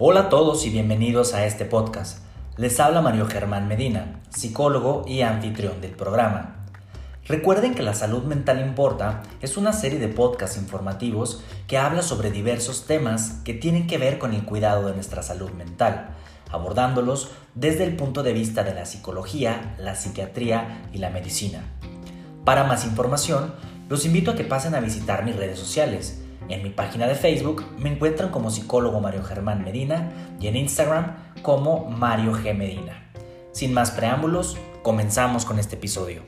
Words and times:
Hola 0.00 0.20
a 0.20 0.28
todos 0.28 0.64
y 0.64 0.70
bienvenidos 0.70 1.34
a 1.34 1.44
este 1.44 1.64
podcast. 1.64 2.20
Les 2.56 2.78
habla 2.78 3.00
Mario 3.00 3.26
Germán 3.26 3.66
Medina, 3.66 4.20
psicólogo 4.30 5.04
y 5.08 5.22
anfitrión 5.22 5.80
del 5.80 5.90
programa. 5.90 6.64
Recuerden 7.26 7.74
que 7.74 7.82
La 7.82 7.94
Salud 7.94 8.22
Mental 8.22 8.60
Importa 8.60 9.24
es 9.40 9.56
una 9.56 9.72
serie 9.72 9.98
de 9.98 10.06
podcasts 10.06 10.56
informativos 10.56 11.42
que 11.66 11.78
habla 11.78 12.02
sobre 12.02 12.30
diversos 12.30 12.86
temas 12.86 13.40
que 13.44 13.54
tienen 13.54 13.88
que 13.88 13.98
ver 13.98 14.18
con 14.18 14.34
el 14.34 14.44
cuidado 14.44 14.86
de 14.86 14.94
nuestra 14.94 15.24
salud 15.24 15.50
mental, 15.50 16.10
abordándolos 16.52 17.32
desde 17.56 17.82
el 17.82 17.96
punto 17.96 18.22
de 18.22 18.34
vista 18.34 18.62
de 18.62 18.74
la 18.74 18.86
psicología, 18.86 19.74
la 19.80 19.96
psiquiatría 19.96 20.88
y 20.92 20.98
la 20.98 21.10
medicina. 21.10 21.64
Para 22.44 22.62
más 22.62 22.84
información, 22.84 23.52
los 23.88 24.04
invito 24.04 24.30
a 24.30 24.36
que 24.36 24.44
pasen 24.44 24.76
a 24.76 24.80
visitar 24.80 25.24
mis 25.24 25.34
redes 25.34 25.58
sociales. 25.58 26.22
En 26.48 26.62
mi 26.62 26.70
página 26.70 27.06
de 27.06 27.14
Facebook 27.14 27.62
me 27.78 27.92
encuentran 27.92 28.30
como 28.30 28.50
psicólogo 28.50 29.00
Mario 29.00 29.22
Germán 29.22 29.62
Medina 29.62 30.10
y 30.40 30.46
en 30.46 30.56
Instagram 30.56 31.14
como 31.42 31.90
Mario 31.90 32.32
G. 32.32 32.54
Medina. 32.54 33.10
Sin 33.52 33.74
más 33.74 33.90
preámbulos, 33.90 34.56
comenzamos 34.82 35.44
con 35.44 35.58
este 35.58 35.76
episodio. 35.76 36.22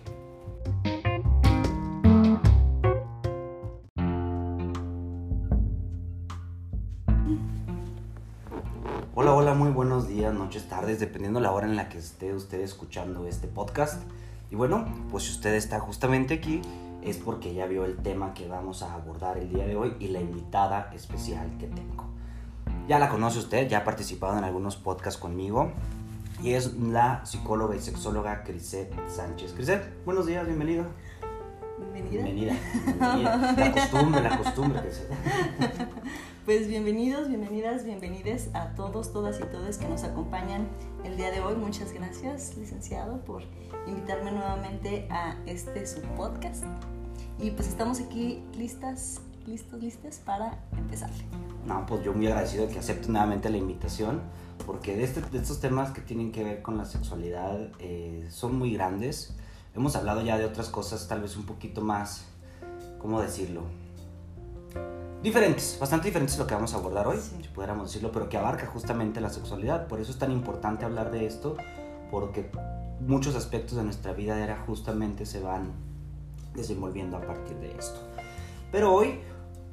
Hola, 9.14 9.32
hola, 9.32 9.54
muy 9.54 9.70
buenos 9.70 10.06
días, 10.06 10.34
noches, 10.34 10.68
tardes, 10.68 11.00
dependiendo 11.00 11.40
la 11.40 11.52
hora 11.52 11.66
en 11.66 11.76
la 11.76 11.88
que 11.88 11.96
esté 11.96 12.34
usted 12.34 12.60
escuchando 12.60 13.26
este 13.26 13.48
podcast. 13.48 14.02
Y 14.50 14.54
bueno, 14.54 14.84
pues 15.10 15.24
si 15.24 15.30
usted 15.30 15.54
está 15.54 15.80
justamente 15.80 16.34
aquí 16.34 16.60
es 17.02 17.16
porque 17.16 17.54
ya 17.54 17.66
vio 17.66 17.84
el 17.84 17.96
tema 17.96 18.34
que 18.34 18.48
vamos 18.48 18.82
a 18.82 18.94
abordar 18.94 19.38
el 19.38 19.48
día 19.48 19.66
de 19.66 19.76
hoy 19.76 19.94
y 19.98 20.08
la 20.08 20.20
invitada 20.20 20.90
especial 20.94 21.50
que 21.58 21.66
tengo. 21.66 22.04
Ya 22.88 22.98
la 22.98 23.08
conoce 23.08 23.38
usted, 23.38 23.68
ya 23.68 23.78
ha 23.78 23.84
participado 23.84 24.36
en 24.36 24.44
algunos 24.44 24.76
podcasts 24.76 25.20
conmigo 25.20 25.70
y 26.42 26.54
es 26.54 26.74
la 26.74 27.24
psicóloga 27.24 27.76
y 27.76 27.80
sexóloga 27.80 28.42
Crisette 28.44 28.94
Sánchez. 29.08 29.52
Crisette, 29.52 30.04
buenos 30.04 30.26
días, 30.26 30.46
bienvenida. 30.46 30.86
Bienvenida. 31.92 32.24
Bienvenida. 32.24 32.56
bienvenida. 32.98 33.52
La 33.56 33.72
costumbre, 33.72 34.20
la 34.22 34.38
costumbre. 34.38 34.82
Pues 36.44 36.66
bienvenidos, 36.68 37.28
bienvenidas, 37.28 37.84
bienvenides 37.84 38.50
a 38.54 38.74
todos, 38.74 39.12
todas 39.12 39.38
y 39.38 39.44
todos 39.44 39.78
que 39.78 39.86
nos 39.86 40.04
acompañan 40.04 40.66
el 41.04 41.16
día 41.16 41.30
de 41.30 41.40
hoy. 41.40 41.54
Muchas 41.54 41.92
gracias, 41.92 42.56
licenciado, 42.56 43.20
por 43.24 43.42
invitarme 43.86 44.32
nuevamente 44.32 45.06
a 45.10 45.36
este 45.46 45.86
su 45.86 46.00
podcast. 46.16 46.64
Y 47.40 47.50
pues 47.52 47.68
estamos 47.68 48.00
aquí 48.00 48.42
listas, 48.56 49.20
listos, 49.46 49.80
listas 49.80 50.18
para 50.24 50.58
empezarle. 50.76 51.24
No, 51.66 51.86
pues 51.86 52.04
yo 52.04 52.12
muy 52.12 52.26
agradecido 52.26 52.66
de 52.66 52.72
que 52.72 52.78
acepte 52.78 53.08
nuevamente 53.08 53.48
la 53.50 53.56
invitación, 53.56 54.20
porque 54.66 54.96
de, 54.96 55.04
este, 55.04 55.22
de 55.22 55.38
estos 55.38 55.60
temas 55.60 55.90
que 55.92 56.00
tienen 56.02 56.32
que 56.32 56.44
ver 56.44 56.62
con 56.62 56.76
la 56.76 56.84
sexualidad 56.84 57.58
eh, 57.78 58.26
son 58.30 58.56
muy 58.58 58.74
grandes. 58.74 59.34
Hemos 59.74 59.96
hablado 59.96 60.22
ya 60.22 60.36
de 60.36 60.44
otras 60.44 60.68
cosas 60.68 61.08
tal 61.08 61.22
vez 61.22 61.36
un 61.36 61.46
poquito 61.46 61.80
más, 61.80 62.24
¿cómo 62.98 63.20
decirlo? 63.20 63.62
Diferentes, 65.22 65.76
bastante 65.78 66.06
diferentes 66.08 66.38
lo 66.38 66.46
que 66.46 66.54
vamos 66.54 66.74
a 66.74 66.78
abordar 66.78 67.06
hoy, 67.06 67.18
Sí. 67.18 67.36
si 67.42 67.48
pudiéramos 67.48 67.88
decirlo, 67.88 68.10
pero 68.10 68.28
que 68.28 68.38
abarca 68.38 68.66
justamente 68.66 69.20
la 69.20 69.28
sexualidad. 69.28 69.86
Por 69.86 70.00
eso 70.00 70.12
es 70.12 70.18
tan 70.18 70.32
importante 70.32 70.84
hablar 70.84 71.10
de 71.10 71.26
esto, 71.26 71.56
porque 72.10 72.50
muchos 73.00 73.34
aspectos 73.34 73.76
de 73.76 73.84
nuestra 73.84 74.12
vida 74.12 74.42
era 74.42 74.58
justamente 74.66 75.26
se 75.26 75.40
van 75.40 75.72
desenvolviendo 76.60 77.16
a 77.16 77.20
partir 77.20 77.56
de 77.58 77.72
esto. 77.76 78.00
Pero 78.72 78.94
hoy, 78.94 79.20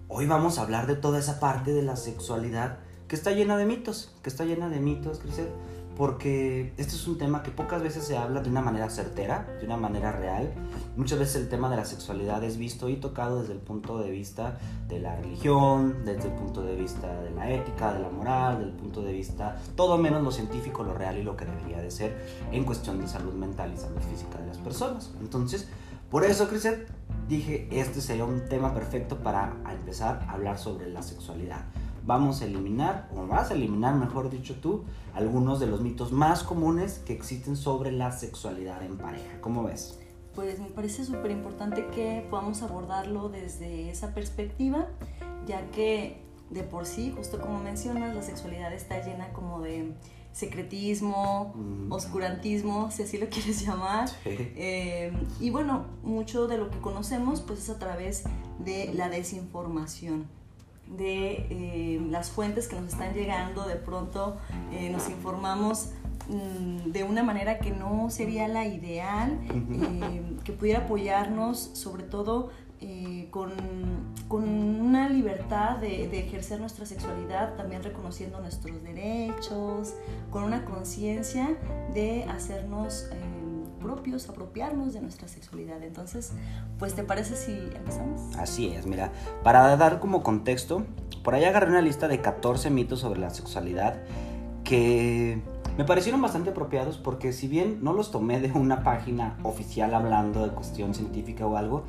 hoy 0.08 0.26
vamos 0.26 0.58
a 0.58 0.64
hablar 0.64 0.88
de 0.88 0.96
toda 0.96 1.20
esa 1.20 1.40
parte 1.40 1.74
de 1.74 1.84
la 1.84 1.96
sexualidad 1.96 2.80
que 3.08 3.16
está 3.16 3.32
llena 3.32 3.58
de 3.58 3.66
mitos, 3.66 4.14
que 4.22 4.30
está 4.30 4.44
llena 4.44 4.70
de 4.70 4.80
mitos, 4.80 5.20
Crisel, 5.20 5.50
porque 5.98 6.74
este 6.78 6.94
es 6.94 7.08
un 7.08 7.18
tema 7.18 7.42
que 7.42 7.50
pocas 7.50 7.82
veces 7.82 8.04
se 8.04 8.16
habla 8.16 8.42
de 8.42 8.50
una 8.50 8.62
manera 8.62 8.88
certera, 8.88 9.48
de 9.60 9.66
una 9.66 9.78
manera 9.78 10.12
real. 10.12 10.54
Muchas 10.96 11.18
veces 11.18 11.38
el 11.38 11.50
tema 11.50 11.72
de 11.72 11.78
la 11.78 11.86
sexualidad 11.86 12.44
es 12.44 12.58
visto 12.58 12.88
y 12.88 12.98
tocado 12.98 13.42
desde 13.42 13.54
el 13.54 13.60
punto 13.60 13.98
de 13.98 14.12
vista 14.12 14.60
de 14.88 15.00
la 15.00 15.16
religión, 15.16 16.06
desde 16.06 16.30
el 16.30 16.36
punto 16.36 16.62
de 16.62 16.76
vista 16.76 17.22
de 17.22 17.32
la 17.32 17.50
ética, 17.50 17.94
de 17.94 18.00
la 18.00 18.10
moral, 18.10 18.60
del 18.60 18.74
punto 18.74 19.02
de 19.02 19.12
vista 19.12 19.58
todo 19.76 19.98
menos 19.98 20.24
lo 20.24 20.32
científico, 20.32 20.84
lo 20.84 20.94
real 20.94 21.18
y 21.18 21.24
lo 21.24 21.36
que 21.36 21.46
debería 21.46 21.82
de 21.82 21.90
ser 21.90 22.16
en 22.52 22.64
cuestión 22.64 23.02
de 23.02 23.08
salud 23.08 23.34
mental 23.34 23.74
y 23.74 23.78
salud 23.78 24.00
física 24.12 24.38
de 24.38 24.48
las 24.48 24.58
personas. 24.60 25.12
Entonces, 25.20 25.68
por 26.10 26.24
eso, 26.24 26.48
Criset, 26.48 26.88
dije, 27.28 27.68
este 27.72 28.02
sería 28.02 28.26
un 28.26 28.48
tema 28.48 28.74
perfecto 28.74 29.18
para 29.20 29.56
empezar 29.72 30.26
a 30.28 30.34
hablar 30.34 30.58
sobre 30.58 30.90
la 30.90 31.02
sexualidad. 31.02 31.66
Vamos 32.06 32.42
a 32.42 32.46
eliminar, 32.46 33.10
o 33.14 33.28
vas 33.28 33.52
a 33.52 33.54
eliminar, 33.54 33.96
mejor 33.96 34.30
dicho 34.30 34.56
tú, 34.62 34.86
algunos 35.14 35.60
de 35.60 35.68
los 35.68 35.82
mitos 35.82 36.14
más 36.14 36.44
comunes 36.44 37.00
que 37.06 37.14
existen 37.14 37.58
sobre 37.58 37.92
la 37.92 38.14
sexualidad 38.14 38.82
en 38.84 38.98
pareja. 38.98 39.42
¿Cómo 39.42 39.64
ves? 39.64 40.00
Pues 40.34 40.60
me 40.60 40.68
parece 40.68 41.04
súper 41.04 41.32
importante 41.32 41.88
que 41.88 42.26
podamos 42.30 42.62
abordarlo 42.62 43.28
desde 43.28 43.90
esa 43.90 44.14
perspectiva, 44.14 44.88
ya 45.46 45.70
que 45.72 46.22
de 46.50 46.64
por 46.64 46.86
sí, 46.86 47.14
justo 47.16 47.42
como 47.42 47.60
mencionas, 47.60 48.16
la 48.16 48.22
sexualidad 48.22 48.72
está 48.74 49.04
llena 49.04 49.34
como 49.34 49.60
de 49.60 49.94
secretismo, 50.38 51.54
Mm. 51.56 51.92
oscurantismo, 51.92 52.92
si 52.92 53.04
así 53.04 53.18
lo 53.18 53.28
quieres 53.30 53.66
llamar. 53.66 54.08
Eh, 54.26 55.12
y 55.40 55.50
bueno, 55.50 55.86
mucho 56.04 56.48
de 56.48 56.58
lo 56.58 56.70
que 56.70 56.78
conocemos 56.80 57.42
pues 57.42 57.60
es 57.62 57.70
a 57.70 57.80
través 57.80 58.24
de 58.60 58.92
la 58.94 59.10
desinformación, 59.10 60.28
de 60.98 61.48
eh, 61.50 62.02
las 62.10 62.30
fuentes 62.30 62.68
que 62.68 62.76
nos 62.80 62.94
están 62.94 63.14
llegando, 63.14 63.68
de 63.68 63.76
pronto 63.76 64.38
eh, 64.72 64.90
nos 64.92 65.10
informamos 65.10 65.90
mm, 66.30 66.92
de 66.92 67.04
una 67.04 67.24
manera 67.24 67.58
que 67.60 67.72
no 67.72 68.10
sería 68.10 68.48
la 68.48 68.66
ideal, 68.68 69.40
que 70.44 70.52
pudiera 70.54 70.80
apoyarnos 70.82 71.58
sobre 71.74 72.04
todo 72.04 72.52
eh, 72.82 73.28
con, 73.32 73.52
con 74.28 74.44
una 74.44 75.10
libertad 75.10 75.78
de, 75.78 76.08
de 76.08 76.20
ejercer 76.20 76.60
nuestra 76.60 76.86
sexualidad, 76.86 77.56
también 77.56 77.84
reconociendo 77.84 78.40
nuestros 78.40 78.84
derechos, 78.84 79.94
con 80.32 80.44
una 80.44 80.66
conciencia 80.66 81.58
de 81.94 82.24
hacernos... 82.26 83.10
eh, 83.12 83.48
propios, 83.78 84.28
apropiarnos 84.28 84.94
de 84.94 85.02
nuestra 85.02 85.28
sexualidad. 85.28 85.82
Entonces, 85.84 86.34
pues, 86.80 86.94
¿te 86.96 87.04
parece 87.04 87.36
si 87.36 87.52
empezamos? 87.52 88.36
Así 88.36 88.68
es, 88.70 88.86
mira, 88.86 89.12
para 89.44 89.76
dar 89.78 90.00
como 90.00 90.24
contexto, 90.24 90.84
por 91.24 91.36
ahí 91.36 91.46
agarré 91.46 91.70
una 91.70 91.82
lista 91.82 92.08
de 92.08 92.22
14 92.22 92.70
mitos 92.70 93.00
sobre 93.00 93.20
la 93.20 93.30
sexualidad 93.30 94.02
que 94.64 95.42
me 95.78 95.86
parecieron 95.86 96.22
bastante 96.22 96.50
apropiados 96.50 96.98
porque 96.98 97.32
si 97.32 97.48
bien 97.48 97.80
no 97.82 97.94
los 97.94 98.12
tomé 98.12 98.42
de 98.42 98.52
una 98.52 98.84
página 98.84 99.38
oficial 99.44 99.94
hablando 99.94 100.46
de 100.46 100.54
cuestión 100.54 100.94
científica 100.94 101.46
o 101.46 101.56
algo, 101.56 101.86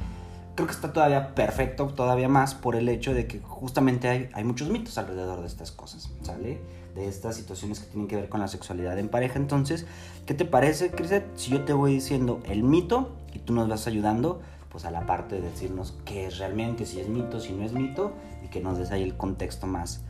creo 0.59 0.67
que 0.67 0.75
está 0.75 0.93
todavía 0.93 1.37
perfecto, 1.37 1.87
todavía 1.87 2.29
más 2.29 2.57
por 2.57 2.75
el 2.75 2.89
hecho 2.89 3.15
de 3.15 3.29
que 3.29 3.39
justamente 3.39 4.09
hay, 4.09 4.29
hay 4.33 4.43
muchos 4.43 4.69
mitos 4.69 4.99
alrededor 4.99 5.41
de 5.41 5.47
estas 5.47 5.71
cosas, 5.71 6.11
¿sale? 6.23 6.61
De 6.97 7.07
estas 7.07 7.37
situaciones 7.37 7.79
que 7.79 7.87
tienen 7.87 8.09
que 8.09 8.17
ver 8.17 8.29
con 8.29 8.41
la 8.41 8.49
sexualidad 8.49 8.99
en 8.99 9.09
pareja. 9.09 9.39
Entonces, 9.39 9.87
¿qué 10.27 10.35
te 10.35 10.45
parece, 10.45 10.91
Criset, 10.91 11.25
si 11.37 11.53
yo 11.53 11.65
te 11.65 11.73
voy 11.75 11.93
diciendo 11.95 12.41
el 12.45 12.65
mito 12.65 13.13
y 13.33 13.39
tú 13.39 13.53
nos 13.53 13.69
vas 13.69 13.87
ayudando? 13.87 14.43
pues 14.69 14.85
a 14.85 14.91
la 14.91 15.07
parte 15.07 15.37
de 15.37 15.49
decirnos 15.49 15.95
qué 16.05 16.27
es 16.27 16.37
realmente, 16.37 16.85
si 16.85 17.01
es 17.01 17.09
mito, 17.09 17.41
si 17.41 17.55
no 17.55 17.65
es 17.65 17.73
mito, 17.73 18.13
y 18.45 18.49
que 18.49 18.61
nos 18.61 18.77
des 18.77 18.91
ahí 18.91 19.03
el 19.03 19.17
contexto 19.17 19.67
más, 19.67 20.03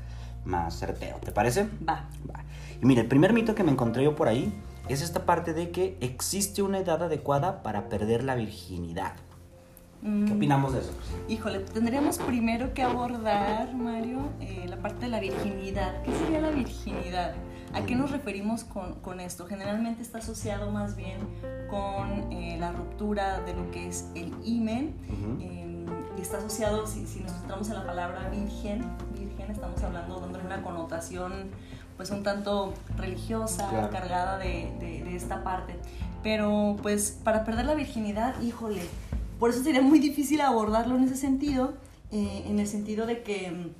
más 0.44 0.76
certero. 0.76 1.18
¿Te 1.24 1.30
parece? 1.30 1.68
Va. 1.88 2.08
Va. 2.28 2.42
Y 2.82 2.84
mira, 2.84 3.02
el 3.02 3.06
primer 3.06 3.32
mito 3.32 3.54
que 3.54 3.62
me 3.62 3.70
encontré 3.70 4.02
yo 4.02 4.16
por 4.16 4.26
ahí 4.26 4.52
es 4.88 5.00
esta 5.00 5.24
parte 5.24 5.54
de 5.54 5.70
que 5.70 5.96
existe 6.00 6.62
una 6.62 6.78
edad 6.78 7.04
adecuada 7.04 7.62
para 7.62 7.88
perder 7.88 8.24
la 8.24 8.34
virginidad. 8.34 9.12
¿Qué 10.00 10.08
Mm, 10.08 10.32
opinamos 10.36 10.72
de 10.74 10.80
eso? 10.80 10.92
Híjole, 11.28 11.58
tendríamos 11.60 12.18
primero 12.18 12.72
que 12.72 12.82
abordar, 12.82 13.74
Mario, 13.74 14.20
eh, 14.40 14.64
la 14.68 14.76
parte 14.76 15.06
de 15.06 15.08
la 15.08 15.20
virginidad. 15.20 16.02
¿Qué 16.02 16.12
sería 16.12 16.40
la 16.40 16.50
virginidad? 16.50 17.34
¿A 17.74 17.82
qué 17.82 17.94
nos 17.96 18.10
referimos 18.12 18.64
con, 18.64 18.94
con 19.00 19.20
esto? 19.20 19.46
Generalmente 19.46 20.02
está 20.02 20.18
asociado 20.18 20.70
más 20.70 20.96
bien 20.96 21.18
con 21.68 22.32
eh, 22.32 22.56
la 22.58 22.72
ruptura 22.72 23.40
de 23.40 23.54
lo 23.54 23.70
que 23.70 23.88
es 23.88 24.06
el 24.14 24.32
himen. 24.44 24.94
Ujú. 25.10 25.42
eh, 25.42 25.64
y 26.16 26.20
está 26.20 26.38
asociado, 26.38 26.86
si, 26.86 27.06
si 27.06 27.20
nos 27.20 27.30
centramos 27.32 27.68
en 27.68 27.74
la 27.74 27.86
palabra 27.86 28.28
virgen, 28.28 28.84
virgen, 29.16 29.50
estamos 29.52 29.80
hablando 29.84 30.20
de 30.20 30.38
una 30.44 30.62
connotación 30.62 31.50
pues 31.96 32.10
un 32.10 32.22
tanto 32.24 32.74
religiosa, 32.96 33.68
Claro. 33.70 33.90
cargada 33.90 34.38
de, 34.38 34.72
de- 34.80 35.02
de 35.04 35.16
esta 35.16 35.42
parte. 35.44 35.76
Pero 36.22 36.76
pues 36.82 37.18
para 37.24 37.44
perder 37.44 37.66
la 37.66 37.74
virginidad, 37.74 38.40
híjole, 38.40 38.82
por 39.38 39.50
eso 39.50 39.62
sería 39.62 39.80
muy 39.82 39.98
difícil 39.98 40.40
abordarlo 40.40 40.96
en 40.96 41.04
ese 41.04 41.16
sentido, 41.16 41.74
eh, 42.10 42.44
en 42.46 42.58
el 42.58 42.66
sentido 42.66 43.06
de 43.06 43.22
que 43.22 43.50
mm, 43.50 43.70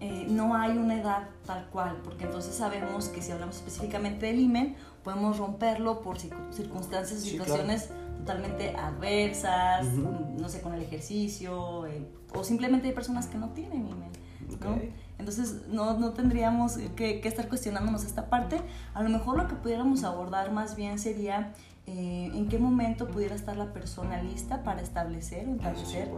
eh, 0.00 0.26
no 0.28 0.54
hay 0.54 0.76
una 0.76 1.00
edad 1.00 1.28
tal 1.46 1.66
cual, 1.70 1.96
porque 2.04 2.24
entonces 2.24 2.54
sabemos 2.54 3.08
que 3.08 3.20
si 3.22 3.32
hablamos 3.32 3.56
específicamente 3.56 4.26
del 4.26 4.38
himen, 4.40 4.76
podemos 5.02 5.38
romperlo 5.38 6.00
por 6.02 6.18
circu- 6.18 6.52
circunstancias 6.52 7.20
o 7.20 7.24
Sí, 7.24 7.30
situaciones 7.30 7.88
totalmente 8.18 8.76
adversas, 8.76 9.86
no 9.86 10.48
sé, 10.48 10.60
con 10.60 10.74
el 10.74 10.82
ejercicio, 10.82 11.86
eh, 11.86 12.06
o 12.34 12.44
simplemente 12.44 12.88
hay 12.88 12.94
personas 12.94 13.26
que 13.26 13.38
no 13.38 13.50
tienen 13.50 13.86
email, 13.86 14.12
¿no? 14.60 14.78
Entonces 15.18 15.66
no, 15.68 15.98
no 15.98 16.12
tendríamos 16.12 16.76
que, 16.94 17.20
que, 17.20 17.28
estar 17.28 17.48
cuestionándonos 17.48 18.04
esta 18.04 18.28
parte. 18.28 18.60
A 18.94 19.02
lo 19.02 19.08
mejor 19.08 19.36
lo 19.36 19.48
que 19.48 19.54
pudiéramos 19.56 20.04
abordar 20.04 20.52
más 20.52 20.76
bien 20.76 20.98
sería 20.98 21.54
eh, 21.90 22.30
en 22.34 22.48
qué 22.48 22.58
momento 22.58 23.08
pudiera 23.08 23.34
estar 23.34 23.56
la 23.56 23.72
persona 23.72 24.22
lista 24.22 24.62
para 24.62 24.82
establecer 24.82 25.48
o 25.48 25.54
establecer 25.54 26.10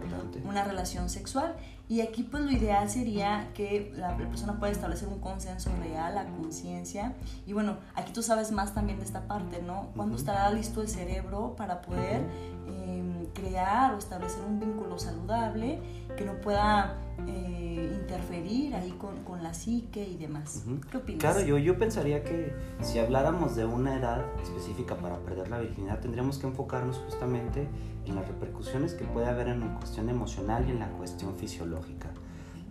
una 0.43 0.65
relación 0.65 1.09
sexual. 1.09 1.55
Y 1.89 2.01
aquí 2.01 2.23
pues 2.23 2.43
lo 2.43 2.51
ideal 2.51 2.89
sería 2.89 3.49
que 3.53 3.91
la, 3.95 4.15
persona 4.15 4.57
pueda 4.59 4.71
establecer 4.71 5.09
un 5.09 5.19
consenso 5.19 5.69
real, 5.81 6.15
la 6.15 6.25
conciencia. 6.25 7.15
Y 7.45 7.53
bueno, 7.53 7.77
aquí 7.95 8.13
tú 8.13 8.23
sabes 8.23 8.51
más 8.51 8.73
también 8.73 8.99
de 8.99 9.05
esta 9.05 9.27
parte, 9.27 9.61
¿no? 9.61 9.89
¿Cuándo 9.95 10.15
estará 10.15 10.49
listo 10.51 10.81
el 10.81 10.87
cerebro 10.87 11.55
para 11.57 11.81
poder 11.81 12.21
em, 12.67 13.25
crear 13.33 13.93
o 13.93 13.97
establecer 13.97 14.41
un 14.47 14.59
vínculo 14.59 14.97
saludable 14.97 15.79
que 16.15 16.25
no 16.25 16.39
pueda 16.39 16.97
eh, 17.27 17.97
interferir 18.01 18.73
ahí 18.75 18.91
con, 18.91 19.23
con, 19.23 19.43
la 19.43 19.53
psique 19.53 20.03
y 20.07 20.17
demás. 20.17 20.63
¿Qué 20.89 20.97
opinas? 20.97 21.19
Claro, 21.19 21.41
yo, 21.41 21.57
yo 21.57 21.77
pensaría 21.77 22.23
que 22.23 22.53
si 22.81 22.99
habláramos 22.99 23.55
de 23.55 23.65
una 23.65 23.95
edad 23.95 24.23
específica 24.41 24.95
para 24.95 25.17
perder 25.19 25.49
la 25.49 25.59
virginidad, 25.59 25.99
tendríamos 25.99 26.37
que 26.37 26.47
enfocarnos 26.47 26.97
justamente 27.05 27.67
en 28.05 28.15
las 28.15 28.27
repercusiones 28.27 28.93
que 28.93 29.05
puede 29.05 29.27
haber 29.27 29.47
en 29.47 29.61
la 29.61 29.75
cuestión 29.75 30.09
emocional 30.09 30.65
y 30.67 30.71
en 30.71 30.79
la 30.79 30.89
cuestión 30.89 31.35
fisiológica. 31.35 32.09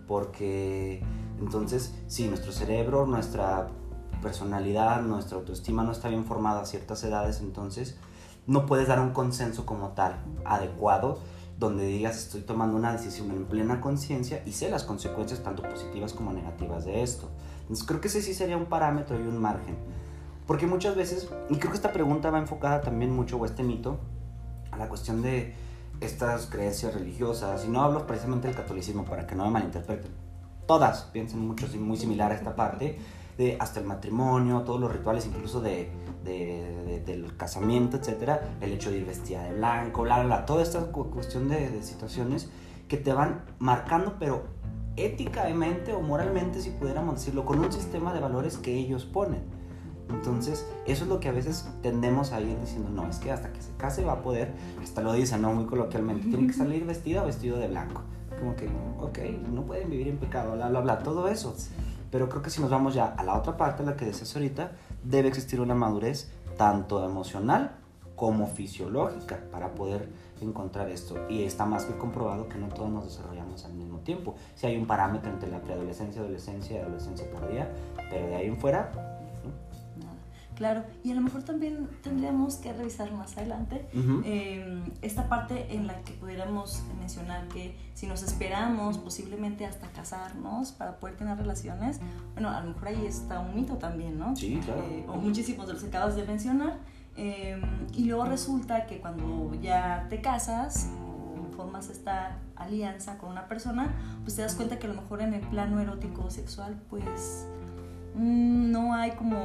Porque 0.07 1.03
entonces, 1.39 1.95
si 2.07 2.27
nuestro 2.27 2.51
cerebro, 2.51 3.05
nuestra 3.05 3.67
personalidad, 4.21 5.01
nuestra 5.01 5.37
autoestima 5.37 5.83
no 5.83 5.91
está 5.91 6.09
bien 6.09 6.25
formada 6.25 6.61
a 6.61 6.65
ciertas 6.65 7.03
edades, 7.03 7.39
entonces 7.41 7.97
no 8.47 8.65
puedes 8.65 8.87
dar 8.87 8.99
un 8.99 9.11
consenso 9.11 9.65
como 9.65 9.89
tal 9.89 10.15
adecuado 10.45 11.19
donde 11.61 11.85
digas 11.85 12.17
estoy 12.17 12.41
tomando 12.41 12.75
una 12.75 12.91
decisión 12.91 13.29
en 13.29 13.45
plena 13.45 13.81
conciencia 13.81 14.41
y 14.47 14.51
sé 14.51 14.71
las 14.71 14.83
consecuencias 14.83 15.43
tanto 15.43 15.61
positivas 15.61 16.11
como 16.11 16.33
negativas 16.33 16.85
de 16.85 17.03
esto. 17.03 17.29
Entonces 17.61 17.85
creo 17.85 18.01
que 18.01 18.07
ese 18.07 18.23
sí 18.23 18.33
sería 18.33 18.57
un 18.57 18.65
parámetro 18.65 19.17
y 19.19 19.21
un 19.21 19.37
margen. 19.37 19.77
Porque 20.47 20.65
muchas 20.65 20.95
veces, 20.95 21.29
y 21.49 21.57
creo 21.57 21.71
que 21.71 21.77
esta 21.77 21.93
pregunta 21.93 22.31
va 22.31 22.39
enfocada 22.39 22.81
también 22.81 23.15
mucho, 23.15 23.37
o 23.37 23.45
este 23.45 23.61
mito, 23.61 23.99
la 24.81 24.89
cuestión 24.89 25.21
de 25.21 25.53
estas 26.01 26.47
creencias 26.47 26.93
religiosas, 26.93 27.63
y 27.65 27.69
no 27.69 27.81
hablo 27.81 28.07
precisamente 28.07 28.47
del 28.47 28.57
catolicismo 28.57 29.05
para 29.05 29.27
que 29.27 29.35
no 29.35 29.45
me 29.45 29.51
malinterpreten. 29.51 30.11
Todas 30.65 31.03
piensan 31.13 31.47
mucho, 31.47 31.67
muy 31.77 31.97
similar 31.97 32.31
a 32.31 32.35
esta 32.35 32.55
parte, 32.55 32.97
de 33.37 33.57
hasta 33.59 33.79
el 33.79 33.85
matrimonio, 33.85 34.61
todos 34.61 34.79
los 34.79 34.91
rituales, 34.91 35.25
incluso 35.25 35.61
de, 35.61 35.89
del 36.23 37.37
casamiento, 37.37 37.97
etcétera, 37.97 38.55
el 38.61 38.73
hecho 38.73 38.91
de 38.91 38.97
ir 38.97 39.05
vestida 39.05 39.43
de 39.43 39.53
blanco, 39.53 40.01
bla, 40.03 40.23
bla, 40.23 40.45
toda 40.45 40.63
esta 40.63 40.79
cuestión 40.91 41.49
de, 41.49 41.81
situaciones 41.83 42.49
que 42.87 42.97
te 42.97 43.13
van 43.13 43.43
marcando, 43.59 44.15
pero 44.19 44.43
éticamente 44.97 45.93
o 45.93 46.01
moralmente, 46.01 46.61
si 46.61 46.71
pudiéramos 46.71 47.15
decirlo, 47.15 47.45
con 47.45 47.59
un 47.59 47.71
sistema 47.71 48.13
de 48.13 48.19
valores 48.19 48.57
que 48.57 48.73
ellos 48.73 49.05
ponen. 49.05 49.60
Entonces, 50.11 50.67
eso 50.85 51.03
es 51.03 51.09
lo 51.09 51.19
que 51.19 51.29
a 51.29 51.31
veces 51.31 51.67
tendemos 51.81 52.31
a 52.31 52.41
ir 52.41 52.59
diciendo, 52.59 52.89
no, 52.89 53.07
es 53.09 53.17
que 53.17 53.31
hasta 53.31 53.51
que 53.51 53.61
se 53.61 53.71
case 53.77 54.03
va 54.03 54.13
a 54.13 54.21
poder, 54.21 54.51
hasta 54.81 55.01
lo 55.01 55.13
dicen, 55.13 55.41
¿no? 55.41 55.53
Muy 55.53 55.65
coloquialmente, 55.65 56.27
tiene 56.27 56.47
que 56.47 56.53
salir 56.57 56.85
vestida 56.85 57.23
o 57.23 57.25
vestido 57.25 57.57
de 57.57 57.67
blanco. 57.67 58.01
Como 58.39 58.55
que, 58.55 58.67
ok, 58.99 59.19
no 59.51 59.63
pueden 59.63 59.89
vivir 59.89 60.07
en 60.07 60.17
pecado, 60.17 60.53
bla, 60.53 60.69
bla, 60.69 60.81
bla, 60.81 60.99
todo 60.99 61.27
eso. 61.27 61.55
Pero 62.11 62.27
creo 62.27 62.41
que 62.41 62.49
si 62.49 62.61
nos 62.61 62.69
vamos 62.69 62.93
ya 62.93 63.05
a 63.05 63.23
la 63.23 63.37
otra 63.37 63.55
parte, 63.55 63.83
la 63.83 63.95
que 63.95 64.05
decías 64.05 64.35
ahorita, 64.35 64.71
debe 65.03 65.29
existir 65.29 65.61
una 65.61 65.75
madurez 65.75 66.29
tanto 66.57 67.03
emocional 67.05 67.71
como 68.15 68.45
fisiológica 68.45 69.39
para 69.51 69.73
poder 69.73 70.09
encontrar 70.41 70.89
esto. 70.89 71.15
Y 71.29 71.43
está 71.43 71.65
más 71.65 71.85
que 71.85 71.97
comprobado 71.97 72.47
que 72.49 72.57
no 72.57 72.67
todos 72.67 72.89
nos 72.89 73.05
desarrollamos 73.05 73.65
al 73.65 73.73
mismo 73.73 73.99
tiempo. 73.99 74.35
Si 74.55 74.67
hay 74.67 74.77
un 74.77 74.85
parámetro 74.85 75.31
entre 75.31 75.49
la 75.49 75.61
preadolescencia, 75.61 76.21
adolescencia 76.21 76.77
y 76.77 76.79
adolescencia 76.81 77.31
tardía, 77.31 77.71
pero 78.09 78.27
de 78.27 78.35
ahí 78.35 78.47
en 78.47 78.57
fuera 78.57 78.91
Claro, 80.61 80.83
y 81.03 81.09
a 81.09 81.15
lo 81.15 81.21
mejor 81.21 81.41
también 81.41 81.89
tendríamos 82.03 82.57
que 82.57 82.71
revisar 82.71 83.11
más 83.13 83.35
adelante 83.35 83.83
em, 84.23 84.83
esta 85.01 85.27
parte 85.27 85.73
en 85.73 85.87
la 85.87 85.99
que 86.03 86.13
pudiéramos 86.13 86.83
mencionar 86.99 87.47
que 87.47 87.75
si 87.95 88.05
nos 88.05 88.21
esperamos 88.21 88.99
posiblemente 88.99 89.65
hasta 89.65 89.87
casarnos 89.87 90.71
para 90.71 90.99
poder 90.99 91.17
tener 91.17 91.35
relaciones, 91.35 91.99
bueno, 92.33 92.49
a 92.49 92.61
lo 92.61 92.73
mejor 92.73 92.89
ahí 92.89 93.07
está 93.07 93.39
un 93.39 93.55
mito 93.55 93.77
también, 93.77 94.19
¿no? 94.19 94.35
Sí, 94.35 94.61
claro. 94.63 94.83
Eh, 94.83 95.03
o 95.07 95.15
muchísimos 95.15 95.65
de 95.65 95.73
los 95.73 95.81
que 95.81 95.87
acabas 95.87 96.15
de 96.15 96.25
mencionar. 96.25 96.77
Em, 97.15 97.87
y 97.95 98.03
luego 98.03 98.25
resulta 98.25 98.85
que 98.85 99.01
cuando 99.01 99.55
ya 99.63 100.05
te 100.11 100.21
casas 100.21 100.91
o 100.95 101.51
formas 101.55 101.89
esta 101.89 102.37
alianza 102.55 103.17
con 103.17 103.31
una 103.31 103.47
persona, 103.47 103.95
pues 104.21 104.35
te 104.35 104.43
das 104.43 104.53
cuenta 104.53 104.77
que 104.77 104.85
a 104.85 104.91
lo 104.91 105.01
mejor 105.01 105.23
en 105.23 105.33
el 105.33 105.41
plano 105.41 105.79
erótico 105.79 106.25
o 106.25 106.29
sexual, 106.29 106.79
pues 106.87 107.47
no 108.15 108.93
hay 108.93 109.11
como 109.11 109.37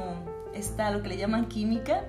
está 0.53 0.91
lo 0.91 1.01
que 1.01 1.09
le 1.09 1.17
llaman 1.17 1.47
química 1.47 2.05